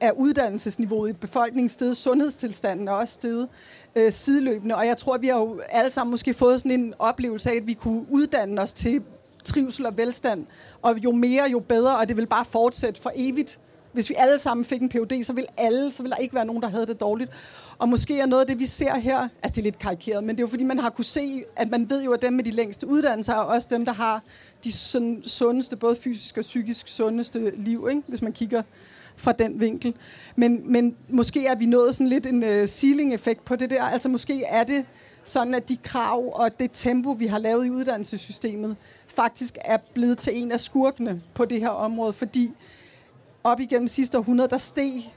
er 0.01 0.13
uddannelsesniveauet 0.13 1.11
i 1.11 1.13
befolkningen 1.13 1.69
steget, 1.69 1.97
sundhedstilstanden 1.97 2.89
er 2.89 2.93
også 2.93 3.15
steget 3.15 3.49
øh, 3.97 4.13
sideløbende, 4.13 4.75
og 4.75 4.87
jeg 4.87 4.97
tror, 4.97 5.15
at 5.15 5.23
vi 5.23 5.29
har 5.29 5.39
jo 5.39 5.61
alle 5.69 5.91
sammen 5.91 6.11
måske 6.11 6.35
fået 6.35 6.61
sådan 6.61 6.81
en 6.81 6.95
oplevelse 6.99 7.51
af, 7.51 7.57
at 7.57 7.67
vi 7.67 7.75
kunne 7.75 8.07
uddanne 8.11 8.63
os 8.63 8.73
til 8.73 9.03
trivsel 9.45 9.87
og 9.87 9.97
velstand, 9.97 10.47
og 10.83 10.99
jo 11.05 11.11
mere, 11.13 11.51
jo 11.51 11.59
bedre, 11.59 11.97
og 11.97 12.09
det 12.09 12.17
vil 12.17 12.27
bare 12.27 12.45
fortsætte 12.45 13.01
for 13.01 13.13
evigt. 13.15 13.59
Hvis 13.97 14.11
vi 14.11 14.15
alle 14.19 14.39
sammen 14.39 14.65
fik 14.65 14.83
en 14.83 14.89
PhD, 14.89 15.23
så 15.23 15.33
vil 15.33 15.47
alle, 15.57 15.91
så 15.91 16.03
vil 16.03 16.11
der 16.11 16.17
ikke 16.17 16.35
være 16.35 16.45
nogen, 16.45 16.63
der 16.63 16.69
havde 16.69 16.87
det 16.87 17.01
dårligt. 17.01 17.31
Og 17.79 17.89
måske 17.89 18.21
er 18.21 18.27
noget 18.27 18.41
af 18.41 18.47
det, 18.47 18.59
vi 18.59 18.67
ser 18.67 18.97
her, 18.97 19.19
altså 19.19 19.55
det 19.55 19.59
er 19.59 19.63
lidt 19.63 19.79
karikeret, 19.79 20.25
men 20.25 20.37
det 20.37 20.41
er 20.41 20.43
jo 20.43 20.49
fordi, 20.49 20.65
man 20.65 20.79
har 20.79 20.91
kunne 20.91 21.05
se, 21.05 21.43
at 21.57 21.71
man 21.71 21.91
ved 21.91 22.05
jo, 22.05 22.13
at 22.13 22.23
dem 22.23 22.33
med 22.33 22.45
de 22.45 22.51
længste 22.51 22.87
uddannelser 22.89 23.33
er 23.33 23.37
også 23.37 23.69
dem, 23.71 23.85
der 23.85 23.93
har 23.93 24.23
de 24.65 24.73
sundeste, 25.29 25.77
både 25.77 25.97
fysisk 25.97 26.37
og 26.37 26.43
psykisk 26.43 26.89
sundeste 26.89 27.53
liv, 27.57 27.89
ikke? 27.91 28.03
hvis 28.09 28.23
man 28.23 28.33
kigger 28.33 28.63
fra 29.17 29.33
den 29.33 29.61
vinkel. 29.61 29.95
Men, 30.37 30.73
men 30.73 30.97
måske 31.09 31.47
er 31.47 31.55
vi 31.55 31.67
nået 31.67 31.95
sådan 31.95 32.09
lidt 32.09 32.27
en 32.27 32.43
øh, 32.43 32.63
uh, 32.63 32.67
ceiling-effekt 32.67 33.45
på 33.45 33.57
det 33.57 33.71
der. 33.71 33.83
Altså 33.83 34.09
måske 34.09 34.45
er 34.45 34.65
det 34.65 34.85
sådan, 35.25 35.55
at 35.55 35.69
de 35.69 35.77
krav 35.77 36.41
og 36.41 36.61
det 36.61 36.71
tempo, 36.73 37.11
vi 37.11 37.27
har 37.27 37.39
lavet 37.39 37.67
i 37.67 37.71
uddannelsessystemet, 37.71 38.77
faktisk 39.07 39.59
er 39.65 39.79
blevet 39.95 40.19
til 40.19 40.43
en 40.43 40.53
af 40.53 40.61
skurkene 40.61 41.23
på 41.35 41.45
det 41.45 41.61
her 41.61 41.69
område, 41.69 42.13
fordi 42.13 42.53
op 43.47 43.61
igennem 43.61 43.89
sidste 43.89 44.19
århundrede, 44.19 44.51
der 44.51 44.59
steg 44.59 45.13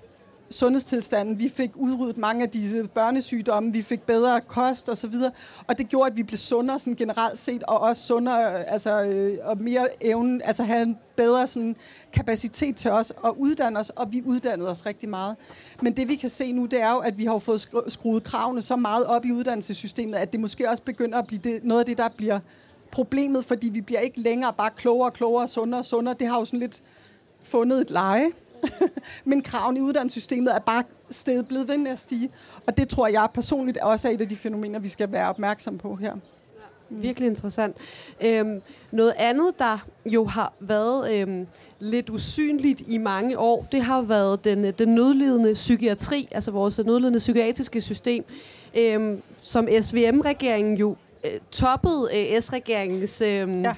sundhedstilstanden. 0.49 1.39
Vi 1.39 1.49
fik 1.55 1.71
udryddet 1.75 2.17
mange 2.17 2.43
af 2.43 2.49
disse 2.49 2.87
børnesygdomme, 2.87 3.73
vi 3.73 3.81
fik 3.81 4.01
bedre 4.01 4.41
kost 4.41 4.89
osv., 4.89 5.13
og, 5.13 5.31
og 5.67 5.77
det 5.77 5.89
gjorde, 5.89 6.11
at 6.11 6.17
vi 6.17 6.23
blev 6.23 6.37
sundere 6.37 6.79
sådan 6.79 6.95
generelt 6.95 7.37
set, 7.37 7.63
og 7.63 7.79
også 7.79 8.07
sundere, 8.07 8.69
altså, 8.69 9.01
øh, 9.03 9.37
og 9.43 9.61
mere 9.61 9.87
evnen, 10.01 10.41
altså 10.41 10.63
have 10.63 10.81
en 10.81 10.97
bedre 11.15 11.47
sådan, 11.47 11.75
kapacitet 12.13 12.75
til 12.75 12.91
os 12.91 13.13
at 13.25 13.31
uddanne 13.37 13.79
os, 13.79 13.89
og 13.89 14.11
vi 14.11 14.23
uddannede 14.25 14.69
os 14.69 14.85
rigtig 14.85 15.09
meget. 15.09 15.35
Men 15.81 15.97
det 15.97 16.07
vi 16.07 16.15
kan 16.15 16.29
se 16.29 16.51
nu, 16.51 16.65
det 16.65 16.81
er 16.81 16.91
jo, 16.91 16.97
at 16.97 17.17
vi 17.17 17.25
har 17.25 17.37
fået 17.37 17.69
skruet 17.87 18.23
kravene 18.23 18.61
så 18.61 18.75
meget 18.75 19.05
op 19.05 19.25
i 19.25 19.31
uddannelsessystemet, 19.31 20.15
at 20.15 20.31
det 20.31 20.39
måske 20.39 20.69
også 20.69 20.83
begynder 20.83 21.17
at 21.17 21.27
blive 21.27 21.41
det, 21.43 21.63
noget 21.63 21.79
af 21.79 21.85
det, 21.85 21.97
der 21.97 22.09
bliver 22.09 22.39
problemet, 22.91 23.45
fordi 23.45 23.69
vi 23.69 23.81
bliver 23.81 23.99
ikke 23.99 24.19
længere 24.19 24.53
bare 24.53 24.71
klogere 24.77 25.07
og 25.09 25.13
klogere, 25.13 25.47
sundere 25.47 25.81
og 25.81 25.85
sundere. 25.85 26.15
Det 26.19 26.27
har 26.27 26.39
jo 26.39 26.45
sådan 26.45 26.59
lidt 26.59 26.81
fundet 27.43 27.82
et 27.82 27.89
leje. 27.91 28.30
Men 29.25 29.41
kraven 29.41 29.78
i 29.78 29.82
uddannelsessystemet 29.82 30.56
er 30.56 30.60
bare 30.60 30.84
stedet 31.10 31.47
blevet 31.47 31.67
ved 31.67 31.78
med 31.78 31.91
at 31.91 31.99
stige. 31.99 32.30
Og 32.67 32.78
det 32.78 32.89
tror 32.89 33.08
jeg 33.08 33.28
personligt 33.34 33.78
også 33.78 34.08
er 34.10 34.12
et 34.12 34.21
af 34.21 34.28
de 34.28 34.36
fænomener, 34.36 34.80
vi 34.80 34.88
skal 34.88 35.12
være 35.12 35.30
opmærksom 35.30 35.78
på 35.78 35.95
her. 35.95 36.13
Virkelig 36.89 37.28
interessant. 37.28 37.75
Øhm, 38.21 38.62
noget 38.91 39.13
andet, 39.17 39.60
der 39.60 39.78
jo 40.06 40.25
har 40.25 40.54
været 40.60 41.13
øhm, 41.13 41.47
lidt 41.80 42.10
usynligt 42.10 42.82
i 42.88 42.97
mange 42.97 43.38
år, 43.38 43.67
det 43.71 43.82
har 43.82 44.02
været 44.02 44.43
den, 44.43 44.71
den 44.71 44.95
nødlidende 44.95 45.54
psykiatri, 45.54 46.28
altså 46.32 46.52
vores 46.52 46.80
nødlidende 46.86 47.17
psykiatriske 47.17 47.82
system, 47.82 48.23
øhm, 48.78 49.21
som 49.41 49.67
SVM-regeringen 49.82 50.78
jo 50.78 50.95
øh, 51.25 51.32
toppede 51.52 52.10
øh, 52.13 52.41
S-regeringens... 52.41 53.21
Øh, 53.21 53.28
ja. 53.28 53.73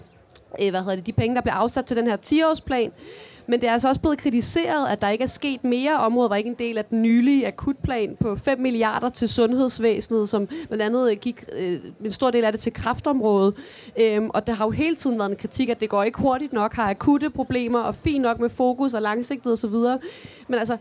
øh, 0.62 0.70
hvad 0.70 0.80
hedder 0.80 0.96
det, 0.96 1.06
de 1.06 1.14
penge, 1.14 1.36
der 1.36 1.42
blev 1.42 1.54
afsat 1.54 1.86
til 1.86 1.98
den 1.98 2.08
her 2.08 2.18
10-årsplan. 2.18 2.92
Men 3.48 3.62
det 3.62 3.70
er 3.70 3.74
altså 3.74 3.88
også 3.88 4.02
blevet 4.02 4.18
kritiseret, 4.18 4.88
at 4.88 5.02
der 5.02 5.10
ikke 5.10 5.24
er 5.24 5.28
sket 5.28 5.64
mere. 5.64 5.98
Området 5.98 6.30
var 6.30 6.36
ikke 6.36 6.50
en 6.50 6.56
del 6.60 6.78
af 6.78 6.86
den 6.86 7.02
nylige 7.02 7.48
akutplan 7.48 8.16
på 8.20 8.36
5 8.36 8.60
milliarder 8.60 9.10
til 9.10 9.30
sundhedsvæsenet, 9.30 10.30
som 10.30 10.48
blandt 10.68 10.84
andet 10.84 11.12
øh, 11.12 11.18
gik 11.18 11.44
øh, 11.54 11.80
en 12.06 12.12
stor 12.12 12.32
del 12.32 12.46
af 12.46 12.52
det 12.52 12.62
til 12.62 12.74
kraftområdet. 12.74 13.54
Øhm, 14.00 14.30
og 14.30 14.48
der 14.48 14.54
har 14.54 14.66
jo 14.66 14.72
hele 14.72 14.96
tiden 14.96 15.20
været 15.20 15.30
en 15.30 15.36
kritik, 15.36 15.70
at 15.70 15.82
det 15.82 15.90
går 15.90 16.04
ikke 16.04 16.20
hurtigt 16.20 16.54
nok, 16.54 16.74
har 16.74 16.90
akutte 16.90 17.30
problemer, 17.30 17.80
og 17.80 17.96
fint 17.96 18.22
nok 18.22 18.40
med 18.40 18.50
fokus 18.50 18.94
og 18.94 19.02
langsigtet 19.02 19.54
osv. 19.54 19.76
Men 20.48 20.60
altså, 20.60 20.78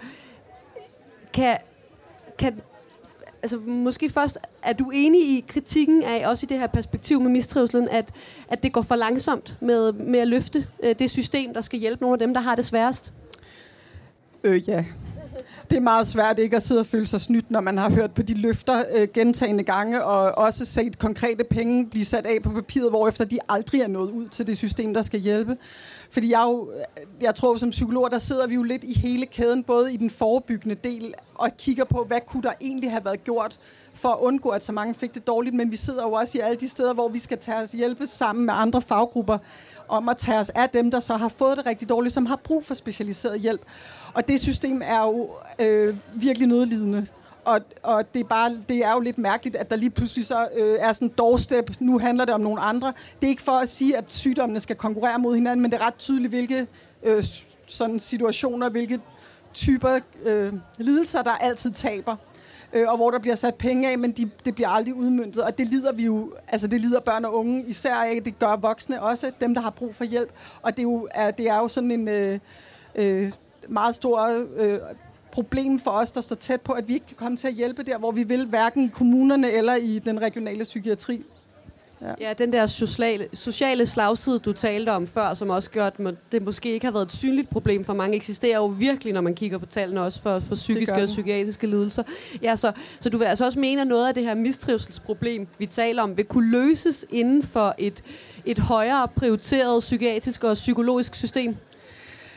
kan, 1.32 1.56
kan 2.38 2.60
altså 3.42 3.58
måske 3.58 4.10
først, 4.10 4.38
er 4.62 4.72
du 4.72 4.90
enig 4.90 5.20
i 5.20 5.44
kritikken 5.48 6.02
af, 6.02 6.28
også 6.28 6.46
i 6.46 6.48
det 6.48 6.58
her 6.58 6.66
perspektiv 6.66 7.20
med 7.20 7.30
mistrivselen, 7.30 7.88
at, 7.88 8.14
at 8.48 8.62
det 8.62 8.72
går 8.72 8.82
for 8.82 8.96
langsomt 8.96 9.56
med, 9.60 9.92
med 9.92 10.20
at 10.20 10.28
løfte 10.28 10.66
øh, 10.82 10.94
det 10.98 11.10
system, 11.10 11.54
der 11.54 11.60
skal 11.60 11.78
hjælpe 11.78 12.02
nogle 12.02 12.14
af 12.14 12.18
dem, 12.18 12.34
der 12.34 12.40
har 12.40 12.54
det 12.54 12.64
sværest? 12.64 13.12
Øh, 14.44 14.68
ja. 14.68 14.84
Det 15.70 15.76
er 15.76 15.80
meget 15.80 16.06
svært 16.06 16.38
ikke 16.38 16.56
at 16.56 16.62
sidde 16.62 16.80
og 16.80 16.86
føle 16.86 17.06
sig 17.06 17.20
snydt, 17.20 17.50
når 17.50 17.60
man 17.60 17.78
har 17.78 17.90
hørt 17.90 18.14
på 18.14 18.22
de 18.22 18.34
løfter 18.34 18.84
øh, 18.94 19.08
gentagende 19.14 19.64
gange, 19.64 20.04
og 20.04 20.38
også 20.38 20.64
set 20.64 20.98
konkrete 20.98 21.44
penge 21.44 21.86
blive 21.86 22.04
sat 22.04 22.26
af 22.26 22.42
på 22.42 22.50
papiret, 22.50 22.90
hvorefter 22.90 23.24
de 23.24 23.38
aldrig 23.48 23.80
er 23.80 23.88
nået 23.88 24.10
ud 24.10 24.28
til 24.28 24.46
det 24.46 24.58
system, 24.58 24.94
der 24.94 25.02
skal 25.02 25.20
hjælpe. 25.20 25.56
Fordi 26.10 26.30
jeg, 26.30 26.42
jo, 26.42 26.70
øh, 26.72 27.22
jeg 27.22 27.34
tror, 27.34 27.56
som 27.56 27.70
psykolog, 27.70 28.10
der 28.10 28.18
sidder 28.18 28.46
vi 28.46 28.54
jo 28.54 28.62
lidt 28.62 28.84
i 28.84 28.98
hele 28.98 29.26
kæden, 29.26 29.62
både 29.62 29.92
i 29.92 29.96
den 29.96 30.10
forebyggende 30.10 30.74
del, 30.74 31.14
og 31.34 31.50
kigger 31.58 31.84
på, 31.84 32.04
hvad 32.04 32.20
kunne 32.26 32.42
der 32.42 32.52
egentlig 32.60 32.90
have 32.90 33.04
været 33.04 33.24
gjort 33.24 33.56
for 33.94 34.08
at 34.08 34.18
undgå, 34.20 34.48
at 34.48 34.64
så 34.64 34.72
mange 34.72 34.94
fik 34.94 35.14
det 35.14 35.26
dårligt. 35.26 35.54
Men 35.54 35.70
vi 35.70 35.76
sidder 35.76 36.02
jo 36.02 36.12
også 36.12 36.38
i 36.38 36.40
alle 36.40 36.56
de 36.56 36.68
steder, 36.68 36.94
hvor 36.94 37.08
vi 37.08 37.18
skal 37.18 37.38
tage 37.38 37.58
os 37.58 37.72
hjælpe 37.72 38.06
sammen 38.06 38.46
med 38.46 38.54
andre 38.56 38.82
faggrupper 38.82 39.38
om 39.90 40.08
at 40.08 40.16
tage 40.16 40.38
os 40.38 40.50
af 40.50 40.70
dem, 40.70 40.90
der 40.90 41.00
så 41.00 41.16
har 41.16 41.28
fået 41.28 41.56
det 41.56 41.66
rigtig 41.66 41.88
dårligt, 41.88 42.14
som 42.14 42.26
har 42.26 42.36
brug 42.36 42.64
for 42.64 42.74
specialiseret 42.74 43.40
hjælp. 43.40 43.60
Og 44.14 44.28
det 44.28 44.40
system 44.40 44.82
er 44.84 45.00
jo 45.00 45.30
øh, 45.58 45.96
virkelig 46.14 46.48
nødlidende. 46.48 47.06
Og, 47.44 47.60
og 47.82 48.14
det, 48.14 48.20
er 48.20 48.24
bare, 48.24 48.58
det 48.68 48.84
er 48.84 48.92
jo 48.92 49.00
lidt 49.00 49.18
mærkeligt, 49.18 49.56
at 49.56 49.70
der 49.70 49.76
lige 49.76 49.90
pludselig 49.90 50.26
så 50.26 50.48
øh, 50.56 50.76
er 50.78 50.92
sådan 50.92 51.08
en 51.08 51.14
doorstep. 51.18 51.70
Nu 51.80 51.98
handler 51.98 52.24
det 52.24 52.34
om 52.34 52.40
nogle 52.40 52.60
andre. 52.60 52.92
Det 53.20 53.26
er 53.26 53.30
ikke 53.30 53.42
for 53.42 53.58
at 53.58 53.68
sige, 53.68 53.96
at 53.96 54.04
sygdommene 54.08 54.60
skal 54.60 54.76
konkurrere 54.76 55.18
mod 55.18 55.34
hinanden, 55.34 55.62
men 55.62 55.72
det 55.72 55.80
er 55.80 55.86
ret 55.86 55.94
tydeligt, 55.94 56.30
hvilke 56.30 56.66
øh, 57.02 57.24
sådan 57.66 58.00
situationer, 58.00 58.68
hvilke 58.68 59.00
typer 59.54 60.00
øh, 60.24 60.52
lidelser, 60.78 61.22
der 61.22 61.30
altid 61.30 61.70
taber. 61.70 62.16
Øh, 62.72 62.88
og 62.88 62.96
hvor 62.96 63.10
der 63.10 63.18
bliver 63.18 63.34
sat 63.34 63.54
penge 63.54 63.90
af, 63.90 63.98
men 63.98 64.12
de, 64.12 64.30
det 64.44 64.54
bliver 64.54 64.68
aldrig 64.68 64.94
udmyndtet. 64.94 65.42
Og 65.42 65.58
det 65.58 65.66
lider 65.66 65.92
vi 65.92 66.04
jo, 66.04 66.34
altså 66.48 66.68
det 66.68 66.80
lider 66.80 67.00
børn 67.00 67.24
og 67.24 67.34
unge 67.34 67.64
især 67.66 68.04
ikke. 68.04 68.24
Det 68.24 68.38
gør 68.38 68.56
voksne 68.56 69.02
også, 69.02 69.32
dem 69.40 69.54
der 69.54 69.60
har 69.60 69.70
brug 69.70 69.94
for 69.94 70.04
hjælp. 70.04 70.30
Og 70.62 70.76
det 70.76 70.78
er 70.78 70.82
jo, 70.82 71.08
er, 71.10 71.30
det 71.30 71.48
er 71.48 71.56
jo 71.56 71.68
sådan 71.68 71.90
en 71.90 72.08
øh, 72.08 72.38
øh, 72.94 73.32
meget 73.68 73.94
stor... 73.94 74.46
Øh, 74.56 74.78
problem 75.32 75.78
for 75.78 75.90
os, 75.90 76.12
der 76.12 76.20
står 76.20 76.36
tæt 76.36 76.60
på, 76.60 76.72
at 76.72 76.88
vi 76.88 76.94
ikke 76.94 77.06
kan 77.06 77.16
komme 77.16 77.36
til 77.36 77.48
at 77.48 77.54
hjælpe 77.54 77.82
der, 77.82 77.98
hvor 77.98 78.10
vi 78.10 78.22
vil, 78.22 78.46
hverken 78.46 78.84
i 78.84 78.88
kommunerne 78.88 79.50
eller 79.50 79.74
i 79.74 79.98
den 79.98 80.22
regionale 80.22 80.64
psykiatri. 80.64 81.22
Ja. 82.02 82.28
ja, 82.28 82.32
den 82.32 82.52
der 82.52 82.66
sociale, 82.66 83.28
sociale 83.32 83.86
slagside, 83.86 84.38
du 84.38 84.52
talte 84.52 84.90
om 84.90 85.06
før, 85.06 85.34
som 85.34 85.50
også 85.50 85.70
gør, 85.70 85.86
at 85.86 85.94
det 86.32 86.42
måske 86.42 86.72
ikke 86.72 86.86
har 86.86 86.92
været 86.92 87.06
et 87.06 87.12
synligt 87.12 87.50
problem 87.50 87.84
for 87.84 87.94
mange, 87.94 88.16
eksisterer 88.16 88.56
jo 88.56 88.66
virkelig, 88.66 89.12
når 89.12 89.20
man 89.20 89.34
kigger 89.34 89.58
på 89.58 89.66
tallene 89.66 90.02
også 90.02 90.22
for, 90.22 90.38
for 90.38 90.54
psykiske 90.54 91.02
og 91.02 91.06
psykiatriske 91.06 91.66
lidelser. 91.66 92.02
Ja, 92.42 92.56
så, 92.56 92.72
så 93.00 93.10
du 93.10 93.18
vil 93.18 93.24
altså 93.24 93.44
også 93.44 93.58
mene, 93.58 93.80
at 93.80 93.86
noget 93.86 94.08
af 94.08 94.14
det 94.14 94.24
her 94.24 94.34
mistrivselsproblem, 94.34 95.46
vi 95.58 95.66
taler 95.66 96.02
om, 96.02 96.16
vil 96.16 96.24
kunne 96.24 96.50
løses 96.50 97.06
inden 97.10 97.42
for 97.42 97.74
et, 97.78 98.02
et 98.44 98.58
højere 98.58 99.08
prioriteret 99.08 99.80
psykiatrisk 99.80 100.44
og 100.44 100.54
psykologisk 100.54 101.14
system? 101.14 101.56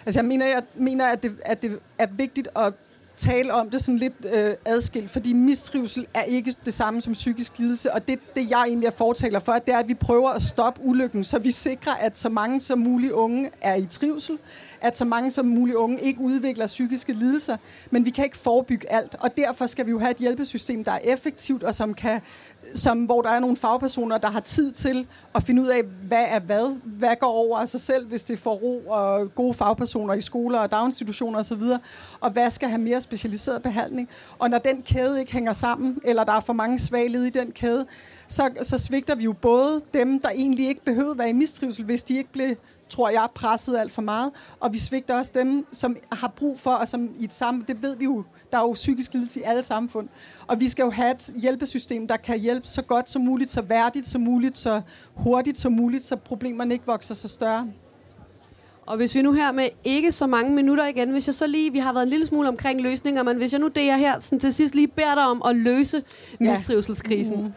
Altså 0.05 0.19
jeg 0.19 0.25
mener, 0.25 0.45
jeg 0.45 0.63
mener 0.75 1.05
at, 1.05 1.23
det, 1.23 1.31
at 1.45 1.61
det 1.61 1.79
er 1.97 2.07
vigtigt 2.07 2.47
at 2.55 2.73
tale 3.17 3.53
om 3.53 3.69
det 3.69 3.81
sådan 3.81 3.97
lidt 3.97 4.13
øh, 4.33 4.51
adskilt, 4.65 5.11
fordi 5.11 5.33
mistrivsel 5.33 6.07
er 6.13 6.23
ikke 6.23 6.55
det 6.65 6.73
samme 6.73 7.01
som 7.01 7.13
psykisk 7.13 7.59
lidelse, 7.59 7.93
og 7.93 8.07
det, 8.07 8.19
det 8.35 8.49
jeg 8.49 8.63
egentlig 8.63 8.87
er 8.87 8.91
fortaler 8.91 9.39
for, 9.39 9.53
det 9.53 9.73
er, 9.73 9.77
at 9.77 9.87
vi 9.87 9.93
prøver 9.93 10.29
at 10.29 10.41
stoppe 10.41 10.81
ulykken, 10.83 11.23
så 11.23 11.39
vi 11.39 11.51
sikrer, 11.51 11.93
at 11.93 12.17
så 12.17 12.29
mange 12.29 12.61
som 12.61 12.79
muligt 12.79 13.11
unge 13.11 13.51
er 13.61 13.75
i 13.75 13.85
trivsel, 13.85 14.37
at 14.83 14.97
så 14.97 15.05
mange 15.05 15.31
som 15.31 15.45
muligt 15.45 15.75
unge 15.75 16.01
ikke 16.01 16.21
udvikler 16.21 16.67
psykiske 16.67 17.13
lidelser, 17.13 17.57
men 17.91 18.05
vi 18.05 18.09
kan 18.09 18.25
ikke 18.25 18.37
forebygge 18.37 18.91
alt, 18.91 19.15
og 19.19 19.37
derfor 19.37 19.65
skal 19.65 19.85
vi 19.85 19.91
jo 19.91 19.99
have 19.99 20.11
et 20.11 20.17
hjælpesystem, 20.17 20.83
der 20.83 20.91
er 20.91 20.99
effektivt, 21.03 21.63
og 21.63 21.75
som 21.75 21.93
kan 21.93 22.21
som, 22.73 23.05
hvor 23.05 23.21
der 23.21 23.29
er 23.29 23.39
nogle 23.39 23.57
fagpersoner, 23.57 24.17
der 24.17 24.29
har 24.29 24.39
tid 24.39 24.71
til 24.71 25.07
at 25.35 25.43
finde 25.43 25.61
ud 25.61 25.67
af, 25.67 25.83
hvad 25.83 26.25
er 26.27 26.39
hvad, 26.39 26.75
hvad 26.83 27.15
går 27.19 27.27
over 27.27 27.59
af 27.59 27.67
sig 27.67 27.81
selv, 27.81 28.07
hvis 28.07 28.23
det 28.23 28.39
får 28.39 28.53
ro 28.53 28.83
og 28.87 29.35
gode 29.35 29.53
fagpersoner 29.53 30.13
i 30.13 30.21
skoler 30.21 30.59
og 30.59 30.71
daginstitutioner 30.71 31.39
osv., 31.39 31.61
og 32.19 32.31
hvad 32.31 32.49
skal 32.49 32.69
have 32.69 32.81
mere 32.81 33.01
specialiseret 33.01 33.63
behandling. 33.63 34.09
Og 34.39 34.49
når 34.49 34.57
den 34.57 34.81
kæde 34.81 35.19
ikke 35.19 35.33
hænger 35.33 35.53
sammen, 35.53 35.99
eller 36.03 36.23
der 36.23 36.33
er 36.33 36.39
for 36.39 36.53
mange 36.53 36.79
svage 36.79 37.27
i 37.27 37.29
den 37.29 37.51
kæde, 37.51 37.85
så, 38.27 38.49
så 38.61 38.77
svigter 38.77 39.15
vi 39.15 39.23
jo 39.23 39.33
både 39.33 39.81
dem, 39.93 40.19
der 40.19 40.29
egentlig 40.29 40.67
ikke 40.67 40.85
behøvede 40.85 41.17
være 41.17 41.29
i 41.29 41.33
mistrivsel, 41.33 41.85
hvis 41.85 42.03
de 42.03 42.17
ikke 42.17 42.31
blev 42.31 42.55
tror 42.93 43.09
jeg, 43.09 43.27
presset 43.35 43.77
alt 43.77 43.91
for 43.91 44.01
meget. 44.01 44.31
Og 44.59 44.73
vi 44.73 44.79
svigter 44.79 45.15
også 45.15 45.31
dem, 45.35 45.65
som 45.71 45.97
har 46.11 46.27
brug 46.27 46.59
for, 46.59 46.71
og 46.71 46.87
som 46.87 47.09
i 47.19 47.23
et 47.23 47.33
sammen, 47.33 47.63
det 47.67 47.81
ved 47.81 47.97
vi 47.97 48.03
jo, 48.03 48.23
der 48.51 48.57
er 48.57 48.61
jo 48.61 48.73
psykisk 48.73 49.13
lidelse 49.13 49.39
i 49.39 49.43
alle 49.43 49.63
samfund. 49.63 50.07
Og 50.47 50.59
vi 50.59 50.67
skal 50.67 50.83
jo 50.83 50.89
have 50.89 51.11
et 51.11 51.33
hjælpesystem, 51.41 52.07
der 52.07 52.17
kan 52.17 52.39
hjælpe 52.39 52.67
så 52.67 52.81
godt 52.81 53.09
som 53.09 53.21
muligt, 53.21 53.49
så 53.49 53.61
værdigt 53.61 54.05
som 54.05 54.21
muligt, 54.21 54.57
så 54.57 54.81
hurtigt 55.13 55.57
som 55.57 55.71
muligt, 55.71 56.03
så 56.03 56.15
problemerne 56.15 56.73
ikke 56.73 56.85
vokser 56.85 57.15
så 57.15 57.27
større. 57.27 57.67
Og 58.85 58.97
hvis 58.97 59.15
vi 59.15 59.21
nu 59.21 59.31
her 59.31 59.51
med 59.51 59.69
ikke 59.83 60.11
så 60.11 60.27
mange 60.27 60.51
minutter 60.51 60.85
igen, 60.85 61.09
hvis 61.09 61.27
jeg 61.27 61.35
så 61.35 61.47
lige, 61.47 61.71
vi 61.71 61.79
har 61.79 61.93
været 61.93 62.03
en 62.03 62.09
lille 62.09 62.25
smule 62.25 62.47
omkring 62.47 62.81
løsninger, 62.81 63.23
men 63.23 63.37
hvis 63.37 63.51
jeg 63.51 63.59
nu 63.59 63.67
det 63.67 63.89
er 63.89 63.97
her 63.97 64.19
sådan 64.19 64.39
til 64.39 64.53
sidst 64.53 64.75
lige 64.75 64.87
beder 64.87 65.15
dig 65.15 65.23
om 65.23 65.41
at 65.45 65.55
løse 65.55 66.03
ja. 66.39 66.51
mistrivselskrisen. 66.51 67.43
Mm. 67.43 67.53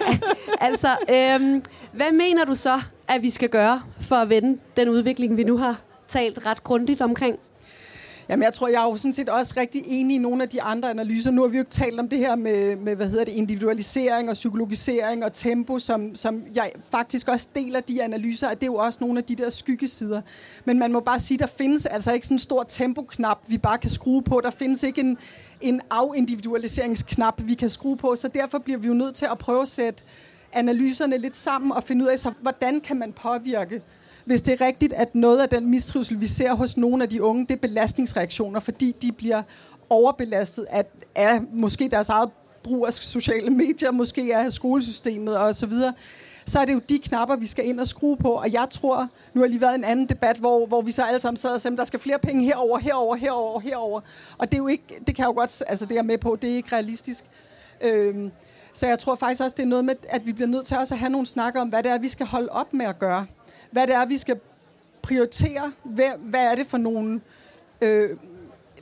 altså, 0.68 0.88
øhm, 0.88 1.62
hvad 1.92 2.12
mener 2.12 2.44
du 2.44 2.54
så, 2.54 2.80
at 3.08 3.22
vi 3.22 3.30
skal 3.30 3.48
gøre 3.48 3.82
for 4.00 4.16
at 4.16 4.28
vende 4.28 4.58
den 4.76 4.88
udvikling, 4.88 5.36
vi 5.36 5.44
nu 5.44 5.56
har 5.56 5.80
talt 6.08 6.46
ret 6.46 6.64
grundigt 6.64 7.00
omkring? 7.00 7.38
Jamen, 8.28 8.42
jeg 8.42 8.52
tror, 8.52 8.68
jeg 8.68 8.82
er 8.82 8.86
jo 8.86 8.96
sådan 8.96 9.12
set 9.12 9.28
også 9.28 9.54
rigtig 9.56 9.82
enig 9.86 10.14
i 10.14 10.18
nogle 10.18 10.42
af 10.42 10.48
de 10.48 10.62
andre 10.62 10.90
analyser. 10.90 11.30
Nu 11.30 11.42
har 11.42 11.48
vi 11.48 11.56
jo 11.56 11.60
ikke 11.60 11.70
talt 11.70 12.00
om 12.00 12.08
det 12.08 12.18
her 12.18 12.36
med, 12.36 12.76
med 12.76 12.96
hvad 12.96 13.08
hedder 13.08 13.24
det, 13.24 13.32
individualisering 13.32 14.30
og 14.30 14.34
psykologisering 14.34 15.24
og 15.24 15.32
tempo, 15.32 15.78
som, 15.78 16.14
som 16.14 16.42
jeg 16.54 16.72
faktisk 16.90 17.28
også 17.28 17.48
deler 17.54 17.80
de 17.80 18.02
analyser, 18.02 18.48
at 18.48 18.60
det 18.60 18.62
er 18.62 18.70
jo 18.70 18.74
også 18.74 18.98
nogle 19.00 19.18
af 19.18 19.24
de 19.24 19.36
der 19.36 19.50
skyggesider. 19.50 20.20
Men 20.64 20.78
man 20.78 20.92
må 20.92 21.00
bare 21.00 21.18
sige, 21.18 21.38
der 21.38 21.46
findes 21.46 21.86
altså 21.86 22.12
ikke 22.12 22.26
sådan 22.26 22.34
en 22.34 22.38
stor 22.38 22.62
tempoknap, 22.62 23.38
vi 23.48 23.58
bare 23.58 23.78
kan 23.78 23.90
skrue 23.90 24.22
på. 24.22 24.40
Der 24.44 24.50
findes 24.50 24.82
ikke 24.82 25.00
en, 25.00 25.18
en 25.60 25.80
afindividualiseringsknap, 25.90 27.40
vi 27.44 27.54
kan 27.54 27.68
skrue 27.68 27.96
på, 27.96 28.16
så 28.16 28.28
derfor 28.28 28.58
bliver 28.58 28.78
vi 28.78 28.88
jo 28.88 28.94
nødt 28.94 29.14
til 29.14 29.26
at 29.30 29.38
prøve 29.38 29.62
at 29.62 29.68
sætte 29.68 30.02
analyserne 30.56 31.18
lidt 31.18 31.36
sammen 31.36 31.72
og 31.72 31.82
finde 31.82 32.04
ud 32.04 32.08
af, 32.08 32.18
så, 32.18 32.32
hvordan 32.42 32.80
kan 32.80 32.96
man 32.96 33.12
påvirke 33.12 33.80
hvis 34.26 34.42
det 34.42 34.60
er 34.60 34.66
rigtigt, 34.66 34.92
at 34.92 35.14
noget 35.14 35.40
af 35.40 35.48
den 35.48 35.70
mistrivsel, 35.70 36.20
vi 36.20 36.26
ser 36.26 36.54
hos 36.54 36.76
nogle 36.76 37.02
af 37.02 37.08
de 37.10 37.22
unge, 37.22 37.46
det 37.46 37.54
er 37.54 37.58
belastningsreaktioner, 37.58 38.60
fordi 38.60 38.96
de 39.02 39.12
bliver 39.12 39.42
overbelastet 39.90 40.66
af, 40.70 40.84
af 41.14 41.40
måske 41.52 41.88
deres 41.88 42.08
eget 42.08 42.30
brug 42.62 42.86
af 42.86 42.92
sociale 42.92 43.50
medier, 43.50 43.90
måske 43.90 44.36
af 44.36 44.52
skolesystemet 44.52 45.36
og 45.36 45.54
så 45.54 45.66
videre, 45.66 45.92
så 46.46 46.58
er 46.58 46.64
det 46.64 46.74
jo 46.74 46.80
de 46.88 46.98
knapper, 46.98 47.36
vi 47.36 47.46
skal 47.46 47.66
ind 47.66 47.80
og 47.80 47.86
skrue 47.86 48.16
på. 48.16 48.30
Og 48.30 48.52
jeg 48.52 48.66
tror, 48.70 49.08
nu 49.34 49.40
har 49.40 49.48
lige 49.48 49.60
været 49.60 49.74
en 49.74 49.84
anden 49.84 50.06
debat, 50.06 50.36
hvor, 50.36 50.66
hvor 50.66 50.82
vi 50.82 50.90
så 50.90 51.02
alle 51.02 51.20
sammen 51.20 51.36
sad 51.36 51.50
og 51.50 51.60
sagde, 51.60 51.76
der 51.76 51.84
skal 51.84 52.00
flere 52.00 52.18
penge 52.18 52.44
herover, 52.44 52.78
herover, 52.78 53.16
herover, 53.16 53.60
herover. 53.60 54.00
Og 54.38 54.50
det 54.50 54.54
er 54.54 54.58
jo 54.58 54.66
ikke, 54.66 54.84
det 55.06 55.14
kan 55.16 55.22
jeg 55.22 55.26
jo 55.26 55.32
godt, 55.32 55.62
altså 55.66 55.86
det 55.86 55.98
er 55.98 56.02
med 56.02 56.18
på, 56.18 56.38
det 56.42 56.50
er 56.50 56.54
ikke 56.54 56.72
realistisk. 56.72 57.24
Øhm, 57.80 58.30
så 58.76 58.86
jeg 58.86 58.98
tror 58.98 59.14
faktisk 59.14 59.42
også, 59.42 59.54
det 59.56 59.62
er 59.62 59.66
noget 59.66 59.84
med, 59.84 59.94
at 60.08 60.26
vi 60.26 60.32
bliver 60.32 60.48
nødt 60.48 60.66
til 60.66 60.76
også 60.76 60.94
at 60.94 60.98
have 60.98 61.10
nogle 61.10 61.26
snakker 61.26 61.60
om, 61.60 61.68
hvad 61.68 61.82
det 61.82 61.90
er, 61.90 61.98
vi 61.98 62.08
skal 62.08 62.26
holde 62.26 62.48
op 62.48 62.74
med 62.74 62.86
at 62.86 62.98
gøre 62.98 63.26
hvad 63.70 63.86
det 63.86 63.94
er, 63.94 64.06
vi 64.06 64.16
skal 64.16 64.40
prioritere. 65.02 65.72
Hvad, 65.82 66.10
hvad 66.18 66.44
er 66.44 66.54
det 66.54 66.66
for 66.66 66.78
nogle... 66.78 67.20
Øh, 67.80 68.10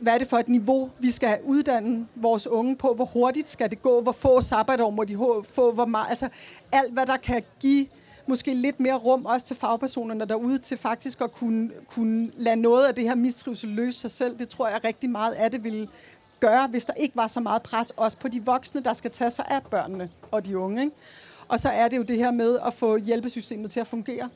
hvad 0.01 0.15
er 0.15 0.19
det 0.19 0.29
for 0.29 0.39
et 0.39 0.49
niveau, 0.49 0.91
vi 0.99 1.11
skal 1.11 1.39
uddanne 1.45 2.07
vores 2.15 2.47
unge 2.47 2.77
på? 2.77 2.95
Hvor 2.95 3.05
hurtigt 3.05 3.49
skal 3.49 3.71
det 3.71 3.83
gå? 3.83 4.01
Hvor 4.01 4.13
få 4.13 4.41
sabbatår 4.41 4.91
må 4.91 5.05
de 5.05 5.17
få? 5.55 5.73
Hvor 5.73 5.85
meget? 5.87 6.07
Altså, 6.11 6.29
alt, 6.73 6.93
hvad 6.93 7.07
der 7.07 7.17
kan 7.17 7.43
give 7.61 7.87
måske 8.27 8.55
lidt 8.55 8.81
mere 8.81 8.95
rum 8.95 9.27
også 9.27 9.47
til 9.47 9.57
fagpersonerne 9.57 10.25
derude 10.25 10.59
til 10.59 10.79
faktisk 10.79 11.21
at 11.21 11.33
kunne, 11.33 11.71
kunne 11.89 12.31
lade 12.37 12.57
noget 12.57 12.87
af 12.87 12.95
det 12.95 13.05
her 13.05 13.15
mistrivsel 13.15 13.69
løse 13.69 13.99
sig 13.99 14.11
selv. 14.11 14.39
Det 14.39 14.49
tror 14.49 14.69
jeg 14.69 14.85
rigtig 14.85 15.11
meget 15.11 15.33
af 15.33 15.51
det 15.51 15.65
vil 15.65 15.89
gøre, 16.47 16.67
hvis 16.67 16.85
der 16.85 16.93
ikke 16.93 17.17
var 17.17 17.27
så 17.27 17.41
meget 17.41 17.63
pres 17.63 17.91
også 17.91 18.17
på 18.17 18.29
de 18.29 18.45
voksne, 18.45 18.83
der 18.83 18.93
skal 18.93 19.11
tage 19.11 19.31
sig 19.31 19.45
af 19.49 19.63
børnene 19.63 20.11
og 20.31 20.47
de 20.47 20.59
unge. 20.59 20.83
Ikke? 20.83 20.97
Og 21.49 21.61
så 21.61 21.69
er 21.69 21.89
det 21.89 21.97
jo 21.97 22.03
det 22.03 22.17
her 22.17 22.31
med 22.31 22.59
at 22.67 22.75
få 22.75 22.97
hjælpesystemet 22.97 23.71
til 23.71 23.81
at 23.81 23.87
fungere. 23.87 24.29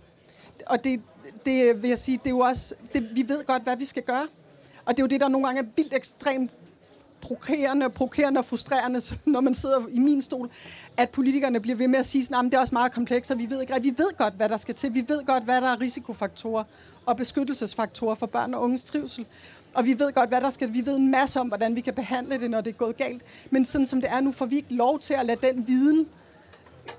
Og 0.66 0.84
det, 0.84 1.02
det 1.46 1.82
vil 1.82 1.88
jeg 1.88 1.98
sige, 1.98 2.16
det 2.16 2.26
er 2.26 2.30
jo 2.30 2.38
også, 2.38 2.74
det, 2.92 3.16
vi 3.16 3.24
ved 3.28 3.44
godt, 3.46 3.62
hvad 3.62 3.76
vi 3.76 3.84
skal 3.84 4.02
gøre. 4.02 4.26
Og 4.84 4.96
det 4.96 4.98
er 4.98 5.02
jo 5.02 5.06
det, 5.06 5.20
der 5.20 5.28
nogle 5.28 5.46
gange 5.46 5.62
er 5.62 5.66
vildt 5.76 5.94
ekstremt 5.94 6.50
provokerende, 7.20 7.90
provokerende 7.90 8.38
og 8.38 8.44
frustrerende, 8.44 9.00
når 9.32 9.40
man 9.40 9.54
sidder 9.54 9.80
i 9.90 9.98
min 9.98 10.22
stol, 10.22 10.50
at 10.96 11.10
politikerne 11.10 11.60
bliver 11.60 11.76
ved 11.76 11.88
med 11.88 11.98
at 11.98 12.06
sige, 12.06 12.36
at 12.36 12.44
det 12.44 12.54
er 12.54 12.58
også 12.58 12.74
meget 12.74 12.92
komplekst, 12.92 13.30
og 13.30 13.38
vi 13.38 13.50
ved 13.50 13.60
ikke 13.60 13.74
Vi 13.82 13.94
ved 13.96 14.16
godt, 14.16 14.34
hvad 14.34 14.48
der 14.48 14.56
skal 14.56 14.74
til. 14.74 14.94
Vi 14.94 15.04
ved 15.08 15.24
godt, 15.24 15.44
hvad 15.44 15.60
der 15.60 15.68
er 15.68 15.80
risikofaktorer 15.80 16.64
og 17.06 17.16
beskyttelsesfaktorer 17.16 18.14
for 18.14 18.26
børn 18.26 18.54
og 18.54 18.62
unges 18.62 18.84
trivsel. 18.84 19.26
Og 19.74 19.84
vi 19.84 19.98
ved 19.98 20.12
godt, 20.12 20.28
hvad 20.28 20.40
der 20.40 20.50
skal. 20.50 20.74
Vi 20.74 20.86
ved 20.86 20.96
en 20.96 21.10
masse 21.10 21.40
om, 21.40 21.48
hvordan 21.48 21.76
vi 21.76 21.80
kan 21.80 21.94
behandle 21.94 22.40
det, 22.40 22.50
når 22.50 22.60
det 22.60 22.70
er 22.70 22.74
gået 22.74 22.96
galt. 22.96 23.22
Men 23.50 23.64
sådan 23.64 23.86
som 23.86 24.00
det 24.00 24.10
er 24.10 24.20
nu, 24.20 24.32
får 24.32 24.46
vi 24.46 24.56
ikke 24.56 24.74
lov 24.74 24.98
til 24.98 25.14
at 25.14 25.26
lade 25.26 25.46
den 25.46 25.68
viden 25.68 26.06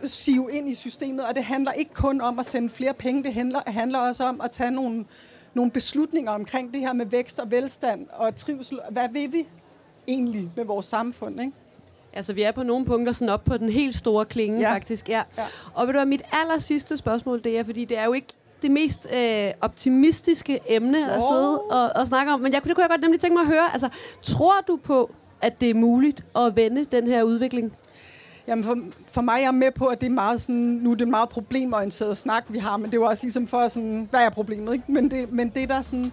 sive 0.03 0.51
ind 0.51 0.69
i 0.69 0.73
systemet. 0.73 1.25
Og 1.25 1.36
det 1.36 1.43
handler 1.43 1.71
ikke 1.71 1.93
kun 1.93 2.21
om 2.21 2.39
at 2.39 2.45
sende 2.45 2.69
flere 2.69 2.93
penge. 2.93 3.23
Det 3.23 3.34
handler, 3.34 3.62
handler 3.67 3.99
også 3.99 4.23
om 4.23 4.41
at 4.41 4.51
tage 4.51 4.71
nogle, 4.71 5.05
nogle 5.53 5.71
beslutninger 5.71 6.32
omkring 6.32 6.73
det 6.73 6.82
her 6.82 6.93
med 6.93 7.05
vækst 7.05 7.39
og 7.39 7.51
velstand 7.51 8.08
og 8.13 8.36
trivsel. 8.36 8.79
Hvad 8.89 9.10
vil 9.10 9.34
vi 9.34 9.47
egentlig 10.08 10.51
med 10.55 10.65
vores 10.65 10.86
samfund, 10.86 11.41
ikke? 11.41 11.53
Altså, 12.13 12.34
vi 12.34 12.41
er 12.41 12.51
på 12.51 12.63
nogle 12.63 12.86
punkter 12.86 13.13
sådan 13.13 13.34
op 13.34 13.43
på 13.43 13.58
den 13.58 13.69
helt 13.69 13.95
store 13.97 14.25
klinge, 14.25 14.60
ja. 14.60 14.73
faktisk. 14.73 15.10
Ja. 15.10 15.23
ja. 15.38 15.45
Og 15.73 15.88
ved 15.88 15.93
du 15.93 15.97
hvad, 15.97 16.05
mit 16.05 16.21
aller 16.32 16.58
sidste 16.58 16.97
spørgsmål, 16.97 17.43
det 17.43 17.60
er, 17.60 17.63
fordi 17.63 17.86
det 17.86 17.97
er 17.97 18.05
jo 18.05 18.13
ikke 18.13 18.27
det 18.62 18.72
mest 18.72 19.08
øh, 19.13 19.52
optimistiske 19.62 20.60
emne 20.67 20.98
oh. 20.98 21.15
at 21.15 21.22
sidde 21.32 21.62
og, 21.62 21.91
og 21.95 22.08
snakke 22.08 22.32
om. 22.34 22.39
Men 22.39 22.54
jeg, 22.54 22.63
det 22.63 22.76
kunne 22.76 22.82
jeg 22.82 22.89
godt 22.89 23.02
nemlig 23.02 23.22
tænke 23.22 23.34
mig 23.34 23.41
at 23.41 23.48
høre. 23.48 23.72
Altså, 23.72 23.89
tror 24.22 24.56
du 24.67 24.80
på, 24.84 25.12
at 25.41 25.62
det 25.62 25.69
er 25.69 25.74
muligt 25.74 26.24
at 26.36 26.56
vende 26.56 26.86
den 26.86 27.08
her 27.08 27.24
udvikling? 27.24 27.74
Jamen 28.48 28.63
for, 28.63 28.78
for 29.12 29.22
mig 29.22 29.34
er 29.34 29.38
jeg 29.38 29.54
med 29.54 29.72
på, 29.72 29.86
at 29.86 30.02
det 30.02 30.08
er 30.08 30.12
meget 30.12 30.41
sådan, 30.41 30.62
nu 30.62 30.91
er 30.91 30.95
det 30.95 31.08
meget 31.08 31.30
problemorienteret 31.30 32.17
snak, 32.17 32.43
vi 32.50 32.58
har, 32.58 32.78
men 32.78 32.86
det 32.86 32.93
er 32.93 33.02
jo 33.02 33.06
også 33.06 33.24
ligesom 33.24 33.48
for 33.48 33.67
sådan, 33.67 34.08
hvad 34.10 34.26
er 34.26 34.30
problemet, 34.30 34.74
ikke? 34.74 34.91
Men 34.91 35.12
det, 35.12 35.32
men 35.32 35.50
det 35.50 35.69
der 35.69 35.82
sådan, 35.82 36.12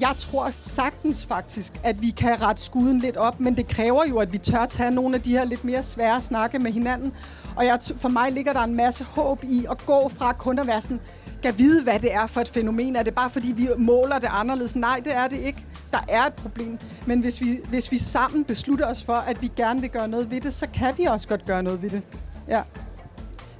jeg 0.00 0.14
tror 0.18 0.50
sagtens 0.50 1.26
faktisk, 1.26 1.80
at 1.84 2.02
vi 2.02 2.10
kan 2.10 2.42
rette 2.42 2.62
skuden 2.62 2.98
lidt 2.98 3.16
op, 3.16 3.40
men 3.40 3.56
det 3.56 3.68
kræver 3.68 4.04
jo, 4.04 4.18
at 4.18 4.32
vi 4.32 4.38
tør 4.38 4.66
tage 4.66 4.90
nogle 4.90 5.14
af 5.14 5.22
de 5.22 5.30
her 5.30 5.44
lidt 5.44 5.64
mere 5.64 5.82
svære 5.82 6.20
snakke 6.20 6.58
med 6.58 6.72
hinanden. 6.72 7.12
Og 7.56 7.66
jeg, 7.66 7.78
for 7.96 8.08
mig 8.08 8.32
ligger 8.32 8.52
der 8.52 8.60
en 8.60 8.74
masse 8.74 9.04
håb 9.04 9.44
i 9.44 9.66
at 9.70 9.86
gå 9.86 10.08
fra 10.08 10.32
kun 10.32 10.58
at 10.58 10.66
være 10.66 10.80
sådan, 10.80 11.00
kan 11.42 11.58
vide, 11.58 11.82
hvad 11.82 11.98
det 11.98 12.14
er 12.14 12.26
for 12.26 12.40
et 12.40 12.48
fænomen. 12.48 12.96
Er 12.96 13.02
det 13.02 13.14
bare, 13.14 13.30
fordi 13.30 13.52
vi 13.56 13.68
måler 13.76 14.18
det 14.18 14.28
anderledes? 14.32 14.76
Nej, 14.76 15.00
det 15.04 15.16
er 15.16 15.28
det 15.28 15.40
ikke. 15.40 15.64
Der 15.92 16.00
er 16.08 16.26
et 16.26 16.34
problem. 16.34 16.78
Men 17.06 17.20
hvis 17.20 17.40
vi, 17.40 17.60
hvis 17.68 17.92
vi 17.92 17.96
sammen 17.96 18.44
beslutter 18.44 18.86
os 18.86 19.04
for, 19.04 19.14
at 19.14 19.42
vi 19.42 19.50
gerne 19.56 19.80
vil 19.80 19.90
gøre 19.90 20.08
noget 20.08 20.30
ved 20.30 20.40
det, 20.40 20.52
så 20.52 20.66
kan 20.74 20.94
vi 20.98 21.04
også 21.04 21.28
godt 21.28 21.46
gøre 21.46 21.62
noget 21.62 21.82
ved 21.82 21.90
det. 21.90 22.02
Ja. 22.48 22.62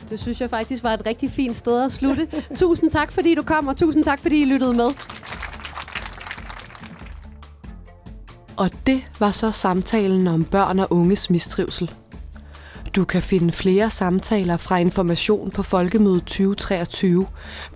Det 0.08 0.20
synes 0.20 0.40
jeg 0.40 0.50
faktisk 0.50 0.82
var 0.82 0.94
et 0.94 1.06
rigtig 1.06 1.30
fint 1.30 1.56
sted 1.56 1.84
at 1.84 1.92
slutte. 1.92 2.28
tusind 2.56 2.90
tak, 2.90 3.12
fordi 3.12 3.34
du 3.34 3.42
kom, 3.42 3.68
og 3.68 3.76
tusind 3.76 4.04
tak, 4.04 4.20
fordi 4.20 4.42
I 4.42 4.44
lyttede 4.44 4.74
med. 4.74 4.90
Og 8.56 8.70
det 8.86 9.02
var 9.18 9.30
så 9.30 9.50
samtalen 9.50 10.26
om 10.26 10.44
børn 10.44 10.78
og 10.78 10.86
unges 10.90 11.30
mistrivsel. 11.30 11.94
Du 12.96 13.04
kan 13.04 13.22
finde 13.22 13.52
flere 13.52 13.90
samtaler 13.90 14.56
fra 14.56 14.78
Information 14.78 15.50
på 15.50 15.62
Folkemødet 15.62 16.24
2023 16.24 17.26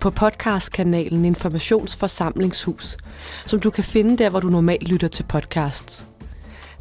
på 0.01 0.11
podcastkanalen 0.11 1.25
Informationsforsamlingshus, 1.25 2.97
som 3.47 3.61
du 3.61 3.71
kan 3.71 3.85
finde 3.85 4.19
der, 4.19 4.31
hvor 4.31 4.41
du 4.41 4.49
normalt 4.49 4.89
lytter 4.89 5.09
til 5.09 5.23
podcasts. 5.23 6.09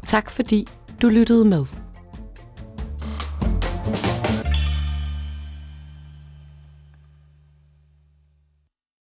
Tak 0.06 0.30
fordi 0.30 0.68
du 1.02 1.08
lyttede 1.08 1.44
med. 1.44 1.85